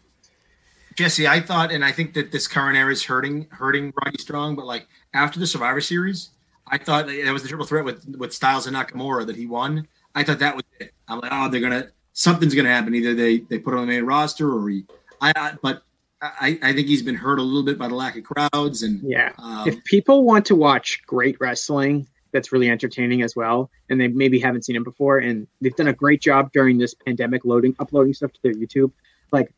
[0.97, 4.57] Jesse, I thought, and I think that this current era is hurting hurting Roddy Strong,
[4.57, 6.31] but like after the Survivor Series,
[6.67, 9.87] I thought it was the triple threat with with Styles and Nakamura that he won.
[10.15, 10.93] I thought that was it.
[11.07, 12.95] I'm like, oh, they're gonna something's gonna happen.
[12.95, 14.85] Either they they put him on the main roster or he.
[15.21, 15.83] I, but
[16.21, 19.01] I, I think he's been hurt a little bit by the lack of crowds and
[19.03, 19.33] yeah.
[19.39, 24.09] Um, if people want to watch great wrestling that's really entertaining as well, and they
[24.09, 27.75] maybe haven't seen him before, and they've done a great job during this pandemic loading
[27.79, 28.91] uploading stuff to their YouTube,
[29.33, 29.55] like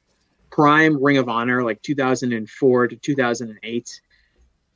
[0.51, 4.01] Prime Ring of Honor, like 2004 to 2008,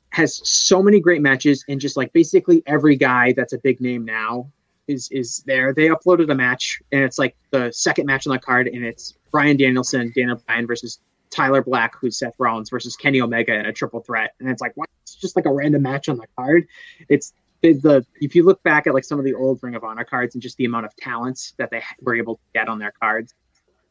[0.09, 4.05] has so many great matches, and just like basically every guy that's a big name
[4.05, 4.51] now
[4.87, 5.73] is is there.
[5.73, 9.13] They uploaded a match, and it's like the second match on the card, and it's
[9.31, 10.99] Bryan Danielson, Daniel Bryan versus
[11.29, 14.73] Tyler Black, who's Seth Rollins versus Kenny Omega in a triple threat, and it's like
[14.75, 14.89] what?
[15.03, 16.67] It's just like a random match on the card.
[17.09, 20.03] It's the if you look back at like some of the old Ring of Honor
[20.03, 22.93] cards and just the amount of talents that they were able to get on their
[22.99, 23.33] cards,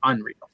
[0.03, 0.51] unreal.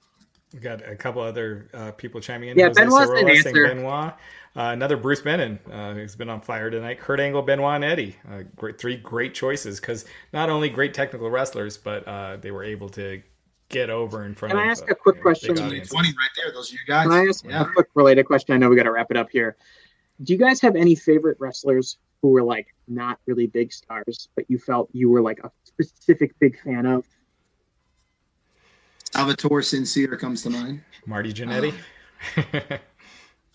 [0.53, 2.59] We got a couple other uh, people chiming in.
[2.59, 3.69] Yeah, Jose Benoit's an answer.
[3.69, 4.15] Benoit.
[4.57, 6.99] Uh, another Bruce Benin uh, who's been on fire tonight.
[6.99, 8.17] Kurt Angle, Benoit, and Eddie.
[8.29, 12.65] Uh, great, three great choices because not only great technical wrestlers, but uh, they were
[12.65, 13.23] able to
[13.69, 14.63] get over in front Can of.
[14.63, 15.55] Can I ask a quick question?
[15.55, 16.53] Twenty right there.
[16.53, 17.05] Those are you guys.
[17.05, 17.63] Can I ask yeah.
[17.63, 18.53] a quick related question?
[18.53, 19.57] I know we got to wrap it up here.
[20.25, 24.51] Do you guys have any favorite wrestlers who were like not really big stars, but
[24.51, 27.07] you felt you were like a specific big fan of?
[29.13, 30.83] Salvatore Sincere comes to mind.
[31.07, 31.75] Marty Jannetty.
[32.37, 32.45] Um,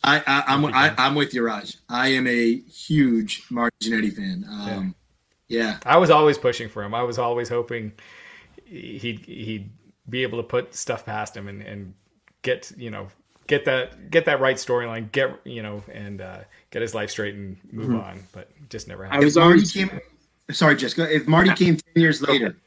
[0.04, 1.78] I, I, am I, am with you, Raj.
[1.90, 4.46] I am a huge Marty Jannetty fan.
[4.48, 4.96] Um,
[5.48, 5.60] yeah.
[5.60, 5.78] yeah.
[5.86, 6.94] I was always pushing for him.
[6.94, 7.92] I was always hoping
[8.66, 9.70] he'd he'd
[10.10, 11.94] be able to put stuff past him and, and
[12.42, 13.08] get you know
[13.48, 16.40] get that get that right storyline, get you know, and uh,
[16.72, 18.00] get his life straight and move mm-hmm.
[18.00, 18.24] on.
[18.32, 19.22] But just never happened.
[19.22, 20.00] I was already came.
[20.52, 21.14] Sorry, Jessica.
[21.14, 22.58] If Marty came ten years later,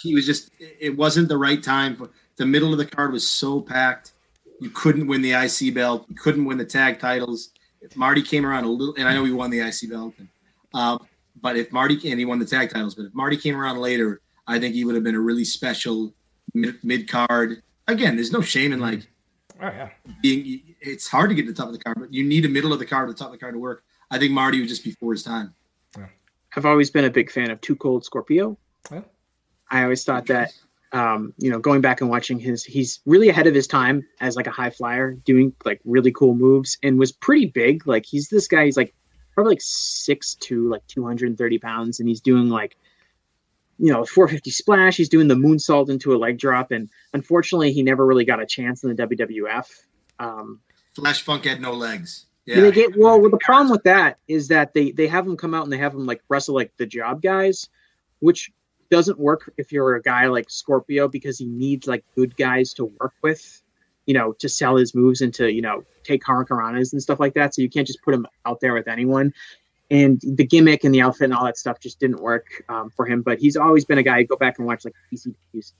[0.00, 1.96] he was just it wasn't the right time.
[1.96, 4.12] For, the middle of the card was so packed.
[4.60, 6.06] You couldn't win the IC belt.
[6.08, 7.50] You couldn't win the tag titles.
[7.80, 10.28] If Marty came around a little, and I know he won the IC belt, and,
[10.72, 10.98] uh,
[11.40, 14.20] but if Marty and he won the tag titles, but if Marty came around later,
[14.46, 16.14] I think he would have been a really special
[16.54, 17.62] mid card.
[17.88, 19.08] Again, there's no shame in like
[19.62, 19.90] Oh yeah.
[20.20, 22.48] Being, it's hard to get to the top of the card, but you need a
[22.48, 23.84] middle of the card, the top of the card to work.
[24.10, 25.54] I think Marty was just be before his time.
[25.96, 26.06] Yeah.
[26.56, 28.58] I've always been a big fan of Too Cold Scorpio.
[28.90, 29.02] Yeah.
[29.70, 30.52] I always thought that,
[30.92, 34.36] um, you know, going back and watching his, he's really ahead of his time as
[34.36, 37.86] like a high flyer, doing like really cool moves, and was pretty big.
[37.86, 38.66] Like he's this guy.
[38.66, 38.94] He's like
[39.34, 42.76] probably like six to like two hundred and thirty pounds, and he's doing like
[43.78, 47.82] you know 450 splash he's doing the moonsault into a leg drop and unfortunately he
[47.82, 49.66] never really got a chance in the wwf
[50.18, 50.60] um,
[50.94, 54.48] flash funk had no legs yeah they get well, well the problem with that is
[54.48, 56.86] that they they have him come out and they have him like wrestle like the
[56.86, 57.68] job guys
[58.20, 58.52] which
[58.92, 62.84] doesn't work if you're a guy like scorpio because he needs like good guys to
[63.00, 63.62] work with
[64.06, 67.34] you know to sell his moves and to you know take hurricanranas and stuff like
[67.34, 69.32] that so you can't just put him out there with anyone
[69.92, 73.04] and the gimmick and the outfit and all that stuff just didn't work um, for
[73.04, 73.20] him.
[73.20, 74.22] But he's always been a guy.
[74.22, 75.78] Go back and watch like ECW stuff.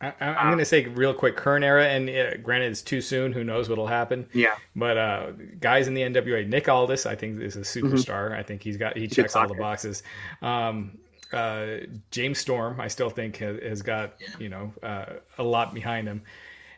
[0.00, 3.02] I, am um, going to say real quick, current era, and uh, granted it's too
[3.02, 3.32] soon.
[3.32, 4.26] Who knows what'll happen?
[4.32, 4.54] Yeah.
[4.74, 5.30] But uh,
[5.60, 7.86] guys in the NWA, Nick Aldis, I think is a mm-hmm.
[7.86, 8.30] superstar.
[8.30, 8.40] Mm-hmm.
[8.40, 10.02] I think he's got he checks all the boxes.
[10.40, 10.98] Um,
[11.32, 11.78] uh,
[12.10, 14.28] James Storm, I still think has, has got yeah.
[14.38, 15.06] you know uh,
[15.38, 16.22] a lot behind him,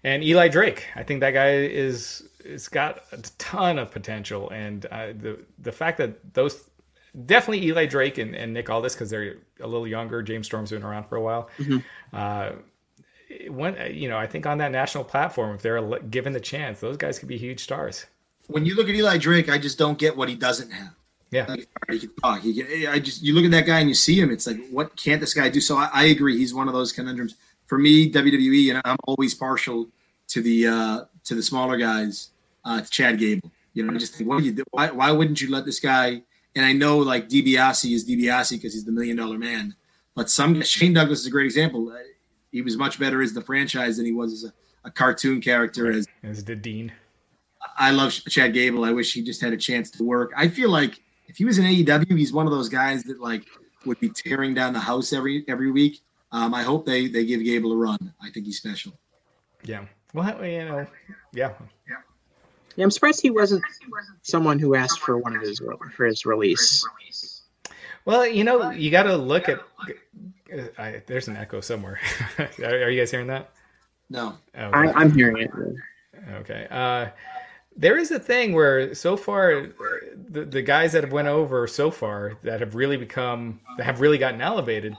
[0.04, 0.86] and Eli Drake.
[0.96, 5.72] I think that guy is it's got a ton of potential, and uh, the the
[5.72, 6.64] fact that those
[7.26, 10.22] definitely Eli Drake and, and Nick Aldis because they're a little younger.
[10.22, 11.48] James Storm's been around for a while.
[11.58, 11.78] Mm-hmm.
[12.12, 12.52] Uh,
[13.50, 16.96] when you know, I think on that national platform, if they're given the chance, those
[16.96, 18.06] guys could be huge stars.
[18.46, 20.94] When you look at Eli Drake, I just don't get what he doesn't have.
[21.30, 21.54] Yeah,
[21.90, 22.40] he can talk.
[22.40, 24.30] He can, I just you look at that guy and you see him.
[24.30, 25.60] It's like, what can't this guy do?
[25.60, 26.38] So I, I agree.
[26.38, 27.34] He's one of those conundrums
[27.66, 28.10] for me.
[28.10, 29.88] WWE, and I'm always partial
[30.28, 32.30] to the uh, to the smaller guys
[32.64, 33.50] uh, to Chad Gable.
[33.74, 34.64] You know, I just think, what you do?
[34.70, 36.22] Why, why wouldn't you let this guy?
[36.56, 39.76] And I know like DiBiase is DiBiase because he's the million dollar man,
[40.14, 41.90] but some Shane Douglas is a great example.
[41.90, 41.98] Uh,
[42.50, 44.52] he was much better as the franchise than he was as a,
[44.88, 45.84] a cartoon character.
[45.84, 45.96] Right.
[45.96, 46.92] As as the Dean.
[47.76, 48.84] I love Chad Gable.
[48.84, 50.32] I wish he just had a chance to work.
[50.36, 53.44] I feel like if he was in AEW, he's one of those guys that like
[53.84, 56.00] would be tearing down the house every every week.
[56.32, 58.12] Um, I hope they they give Gable a run.
[58.20, 58.98] I think he's special.
[59.62, 59.84] Yeah.
[60.14, 60.86] Well, you know,
[61.32, 61.52] yeah.
[61.88, 61.96] Yeah.
[62.76, 63.62] Yeah, I'm surprised he wasn't
[64.22, 65.60] someone who asked for one of his
[65.94, 66.86] for his release.
[68.04, 69.58] Well, you know, you got to look at.
[70.50, 72.00] Uh, I, there's an echo somewhere.
[72.38, 73.50] are, you guys hearing that?
[74.08, 75.50] No, oh, I, am hearing it.
[76.34, 76.68] Okay.
[76.70, 77.08] Uh,
[77.78, 79.68] there is a thing where so far
[80.28, 84.00] the, the guys that have went over so far that have really become that have
[84.00, 84.94] really gotten elevated.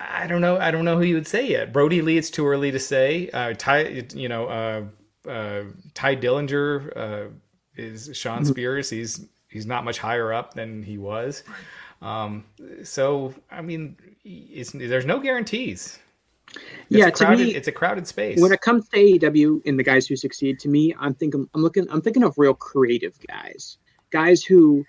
[0.00, 0.58] I don't know.
[0.58, 1.72] I don't know who you would say yet.
[1.72, 2.18] Brodie Lee.
[2.18, 3.30] It's too early to say.
[3.30, 5.62] Uh, Ty, you know, uh, uh,
[5.94, 7.30] Tye Dillinger uh,
[7.76, 8.50] is Shawn mm-hmm.
[8.50, 8.90] Spears.
[8.90, 11.44] He's he's not much higher up than he was.
[12.02, 12.44] Um,
[12.82, 13.96] so I mean,
[14.74, 15.98] there's no guarantees.
[16.54, 18.40] It's yeah, crowded, to me, it's a crowded space.
[18.40, 21.62] When it comes to AEW and the guys who succeed, to me, I'm thinking I'm
[21.62, 23.78] looking I'm thinking of real creative guys,
[24.10, 24.84] guys who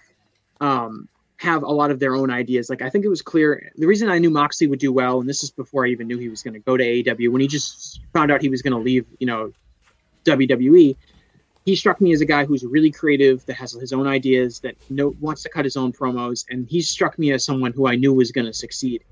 [0.62, 2.70] um, have a lot of their own ideas.
[2.70, 5.30] Like I think it was clear the reason I knew Moxley would do well, and
[5.30, 7.32] this is before I even knew he was going to go to AEW.
[7.32, 9.52] When he just found out he was going to leave, you know,
[10.26, 10.96] WWE,
[11.66, 14.76] he struck me as a guy who's really creative, that has his own ideas, that
[14.90, 17.96] know, wants to cut his own promos, and he struck me as someone who I
[17.96, 19.04] knew was going to succeed.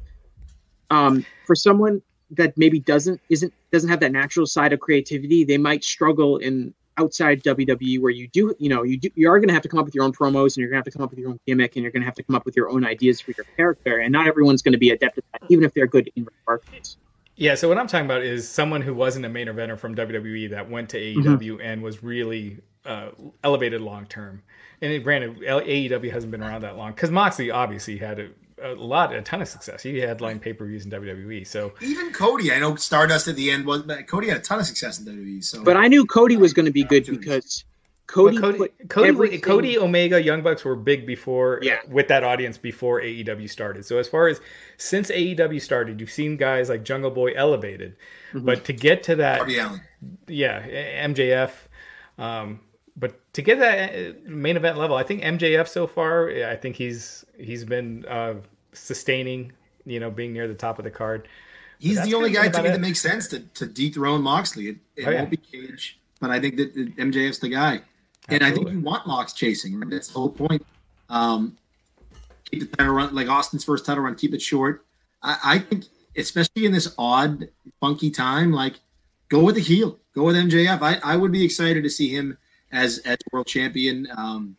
[0.92, 2.04] Um, for someone
[2.35, 6.73] that maybe doesn't isn't doesn't have that natural side of creativity, they might struggle in
[6.97, 9.69] outside WWE where you do you know you do you are going to have to
[9.69, 11.19] come up with your own promos and you're going to have to come up with
[11.19, 13.19] your own gimmick and you're going to have to come up with your own ideas
[13.19, 15.88] for your character and not everyone's going to be adept at that even if they're
[15.88, 16.97] good in markets.
[17.35, 20.51] Yeah, so what I'm talking about is someone who wasn't a main eventer from WWE
[20.51, 21.61] that went to AEW mm-hmm.
[21.61, 23.10] and was really uh,
[23.43, 24.43] elevated long term.
[24.81, 28.30] And granted, AEW hasn't been around that long because Moxley obviously had a,
[28.64, 29.84] a, lot, a ton of success.
[29.84, 31.45] He had line pay per views in WWE.
[31.45, 34.60] So even Cody, I know Stardust at the end was, but Cody had a ton
[34.60, 35.44] of success in WWE.
[35.44, 37.64] So, but I knew Cody was going to be good because
[38.07, 38.52] Cody, well,
[38.90, 41.80] Cody, Cody, Cody, Omega, Young Bucks were big before, yeah.
[41.88, 43.85] with that audience before AEW started.
[43.85, 44.41] So as far as
[44.77, 47.95] since AEW started, you've seen guys like Jungle Boy elevated,
[48.34, 48.45] mm-hmm.
[48.45, 49.49] but to get to that,
[50.27, 50.68] yeah,
[51.07, 51.52] MJF,
[52.18, 52.60] um,
[52.95, 56.76] but to get that uh, main event level, I think MJF so far, I think
[56.76, 58.35] he's he's been uh,
[58.74, 59.52] sustaining,
[59.86, 61.28] you know, being near the top of the card.
[61.80, 62.72] He's the only guy to me it.
[62.72, 64.70] that makes sense to, to dethrone Moxley.
[64.70, 65.18] It, it Oh, yeah.
[65.20, 67.82] won't be Cage, but I think that MJF's the guy.
[68.30, 69.78] And I think you want Mox chasing.
[69.80, 69.90] Right?
[69.90, 70.66] That's the whole point.
[71.10, 71.58] Um,
[72.50, 74.16] keep the title run like Austin's first title run.
[74.16, 74.86] Keep it short.
[75.22, 75.86] I, I think,
[76.16, 77.50] especially in this odd,
[77.82, 78.76] funky time, like
[79.28, 80.00] go with the heel.
[80.16, 80.82] Go with MJF.
[80.82, 82.38] I, I would be excited to see him
[82.72, 84.08] as as world champion.
[84.16, 84.56] Um,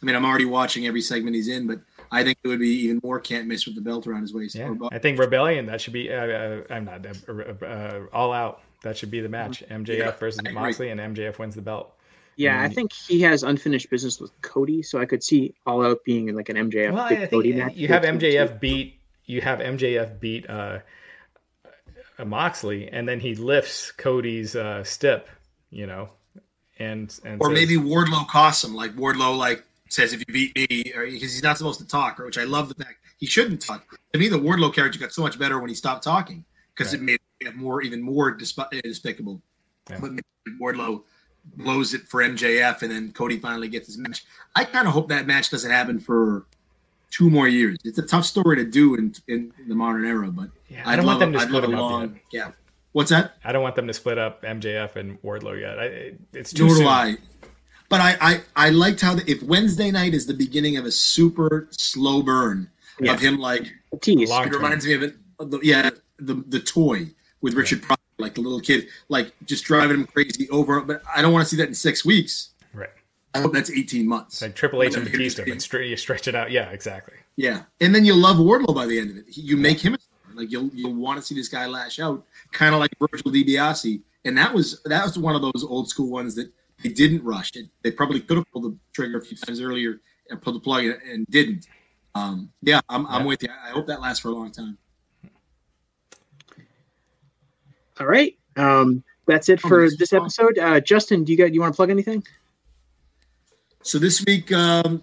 [0.00, 1.80] I mean, I'm already watching every segment he's in, but
[2.12, 4.54] I think it would be even more can't miss with the belt around his waist.
[4.54, 6.12] Yeah, I think Rebellion that should be.
[6.12, 8.62] Uh, uh, I'm not uh, uh, all out.
[8.82, 9.62] That should be the match.
[9.70, 11.94] MJF Yeah, versus Moxley, and MJF wins the belt.
[12.36, 16.02] Yeah, I think he has unfinished business with Cody, so I could see All Out
[16.04, 17.74] being in like an MJF Well, I Big think Cody match.
[17.74, 18.98] you have MJF beat.
[19.26, 20.78] You have MJF beat uh,
[22.18, 25.28] uh, Moxley, and then he lifts Cody's uh, stip.
[25.70, 26.08] You know,
[26.78, 28.74] and and or says- maybe Wardlow costs him.
[28.74, 29.62] Like Wardlow, like
[29.92, 32.44] says, "If you beat me," or because he's not supposed to talk, or which I
[32.44, 33.84] love the fact he shouldn't talk.
[34.12, 36.44] To me, the Wardlow character got so much better when he stopped talking
[36.74, 39.42] because it made it more, even more despicable.
[39.88, 39.98] Yeah.
[40.00, 41.02] But maybe Wardlow
[41.56, 44.24] blows it for MJF, and then Cody finally gets his match.
[44.54, 46.46] I kind of hope that match doesn't happen for
[47.10, 47.76] two more years.
[47.84, 50.96] It's a tough story to do in in the modern era, but Yeah, I I'd
[50.96, 52.52] don't love want them to split up long, yeah.
[52.92, 53.36] What's that?
[53.44, 55.78] I don't want them to split up MJF and Wardlow yet.
[55.78, 56.84] I, it's too Nor soon.
[56.84, 57.16] do I.
[57.90, 60.90] But I, I, I liked how the, if Wednesday night is the beginning of a
[60.92, 63.12] super slow burn Yeah.
[63.12, 64.30] of him, like tease.
[64.30, 65.16] It reminds me of it.
[65.38, 67.08] Of the, yeah, the the toy
[67.40, 70.80] with Richard Pryor, like the little kid, like just driving him crazy over.
[70.82, 72.50] But I don't want to see that in six weeks.
[72.72, 72.90] Right.
[73.34, 74.34] I hope that's eighteen months.
[74.34, 76.50] It's like Triple H and But- Batista, but stre- you stretch it out.
[76.50, 77.14] Yeah, exactly.
[77.36, 79.24] Yeah, and then you'll love Wardlow by the end of it.
[79.30, 80.34] You make him a star.
[80.34, 82.22] like you'll you'll want to see this guy lash out,
[82.52, 84.00] kind of like Virgil DiBiase.
[84.26, 87.52] And that was that was one of those old school ones that they didn't rush.
[87.54, 90.60] It, they probably could have pulled the trigger a few times earlier and pulled the
[90.60, 91.66] plug and, didn't.
[92.14, 93.26] Um, yeah, I'm, I'm Yeah.
[93.26, 93.48] with you.
[93.50, 94.78] I hope that lasts for a long time.
[98.00, 98.36] All right.
[98.56, 100.58] Um, that's it Oh, for this this episode.
[100.58, 102.22] Uh, Justin, do you got you want to plug anything?
[103.82, 105.02] So this week, um,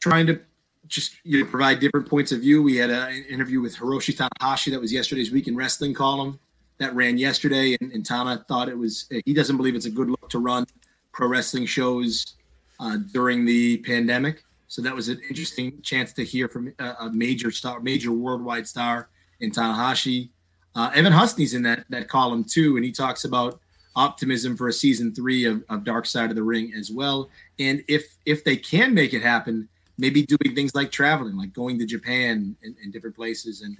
[0.00, 0.40] trying to
[0.86, 2.62] just you know provide different points of view.
[2.62, 6.38] We had a- an interview with Hiroshi Tanahashi that was yesterday's week in wrestling column
[6.78, 10.10] that ran yesterday, and, and Tana thought it was he doesn't believe it's a good
[10.10, 10.66] look to run
[11.12, 12.36] pro wrestling shows
[12.80, 14.44] uh, during the pandemic.
[14.68, 18.68] So that was an interesting chance to hear from a, a major star, major worldwide
[18.68, 19.08] star
[19.40, 20.28] in Tanahashi.
[20.74, 23.60] Uh, Evan Husney's in that that column too, and he talks about
[23.96, 27.30] optimism for a season three of, of Dark Side of the Ring as well.
[27.58, 31.78] And if if they can make it happen, maybe doing things like traveling, like going
[31.78, 33.62] to Japan and, and different places.
[33.62, 33.76] And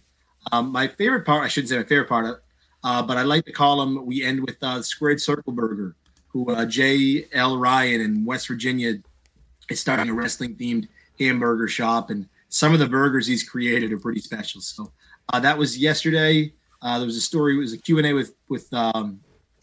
[0.50, 2.42] um, my favorite part, I shouldn't say my favorite part,
[2.84, 4.06] uh, but I like the column.
[4.06, 5.96] We end with uh, Squared Circle Burger,
[6.28, 7.26] who uh, J.
[7.32, 7.58] L.
[7.58, 8.94] Ryan in West Virginia
[9.68, 10.88] is starting a wrestling themed
[11.18, 14.60] hamburger shop, and some of the burgers he's created are pretty special.
[14.60, 14.92] So
[15.32, 16.52] uh, that was yesterday.
[16.80, 17.56] Uh, there was a story.
[17.56, 19.20] It was a Q and A with with um,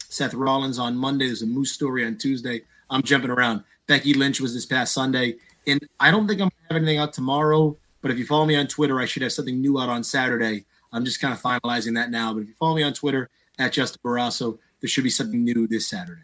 [0.08, 1.26] Seth Rollins on Monday.
[1.26, 2.62] There's a Moose story on Tuesday.
[2.90, 3.64] I'm jumping around.
[3.86, 5.36] Becky Lynch was this past Sunday,
[5.66, 7.76] and I don't think I'm gonna have anything out tomorrow.
[8.02, 10.64] But if you follow me on Twitter, I should have something new out on Saturday.
[10.92, 12.32] I'm just kind of finalizing that now.
[12.32, 15.66] But if you follow me on Twitter at Justin Barrasso, there should be something new
[15.66, 16.22] this Saturday.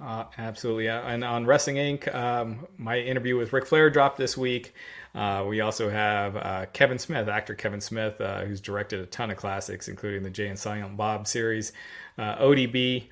[0.00, 0.88] Uh, absolutely.
[0.88, 4.74] And on Wrestling Inc., um, my interview with Ric Flair dropped this week.
[5.14, 9.30] Uh, we also have uh, Kevin Smith, actor Kevin Smith, uh, who's directed a ton
[9.30, 11.72] of classics, including the Jay and Silent Bob series.
[12.18, 13.04] Uh, ODB,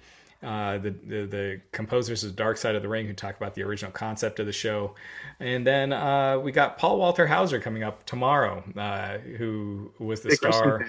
[0.43, 3.63] uh, the, the the composers of Dark Side of the Ring, who talk about the
[3.63, 4.95] original concept of the show.
[5.41, 10.33] And then uh, we got Paul Walter Hauser coming up tomorrow, uh, who was the
[10.33, 10.87] star.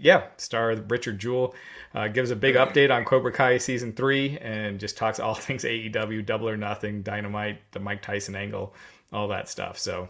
[0.00, 1.54] Yeah, star Richard Jewell
[1.94, 5.64] uh, gives a big update on Cobra Kai season three and just talks all things
[5.64, 8.74] AEW, Double or Nothing, Dynamite, the Mike Tyson angle,
[9.12, 9.78] all that stuff.
[9.78, 10.08] So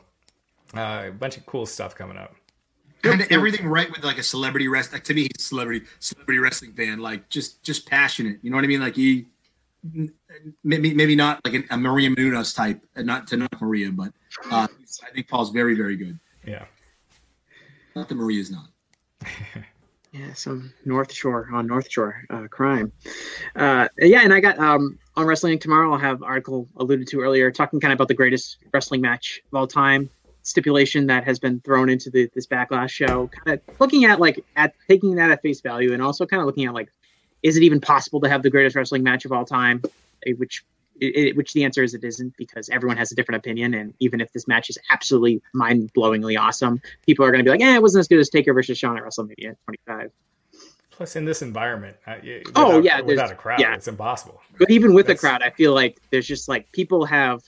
[0.77, 2.35] uh, a bunch of cool stuff coming up.
[3.03, 4.99] Kind of everything right with like a celebrity wrestling.
[4.99, 6.99] Like, to me, he's a celebrity celebrity wrestling fan.
[6.99, 8.39] Like just just passionate.
[8.43, 8.81] You know what I mean?
[8.81, 9.27] Like he
[10.65, 14.13] maybe maybe not like an, a Maria Menounos type, and not to knock Maria, but
[14.51, 14.67] uh,
[15.07, 16.19] I think Paul's very very good.
[16.45, 16.65] Yeah.
[17.95, 18.69] Not that Maria's not.
[20.11, 22.91] Yeah, some North Shore on North Shore uh, crime.
[23.55, 25.93] Uh, yeah, and I got um, on Wrestling tomorrow.
[25.93, 29.59] I'll have article alluded to earlier, talking kind of about the greatest wrestling match of
[29.59, 30.09] all time
[30.49, 33.29] stipulation that has been thrown into the, this backlash show.
[33.45, 36.47] Kind of looking at like at taking that at face value, and also kind of
[36.47, 36.91] looking at like,
[37.43, 39.83] is it even possible to have the greatest wrestling match of all time?
[40.27, 40.65] Eh, Which
[41.01, 44.21] it, which the answer is it isn't because everyone has a different opinion and even
[44.21, 47.81] if this match is absolutely mind-blowingly awesome people are going to be like eh it
[47.81, 50.11] wasn't as good as taker versus Shawn at wrestlemania 25
[50.91, 53.77] Plus, in this environment, uh, y- Oh, yeah, without a crowd, yeah.
[53.77, 54.41] it's impossible.
[54.59, 57.43] but even with That's- the crowd i feel like there's just like people have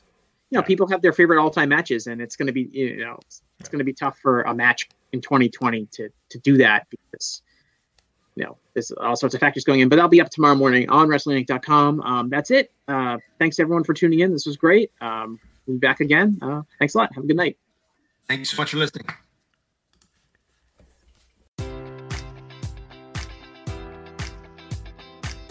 [0.51, 3.19] you know people have their favorite all-time matches and it's going to be you know
[3.23, 6.87] it's, it's going to be tough for a match in 2020 to to do that
[6.91, 7.43] because
[8.37, 9.89] you know there's all sorts of factors going in.
[9.89, 12.01] But I'll be up tomorrow morning on WrestlingInc.com.
[12.01, 12.73] Um, that's it.
[12.89, 14.33] Uh, thanks everyone for tuning in.
[14.33, 14.93] This was great.
[15.01, 16.39] Um, we'll be back again.
[16.41, 17.15] Uh, thanks a lot.
[17.15, 17.59] Have a good night.
[18.29, 19.07] Thanks so much for listening.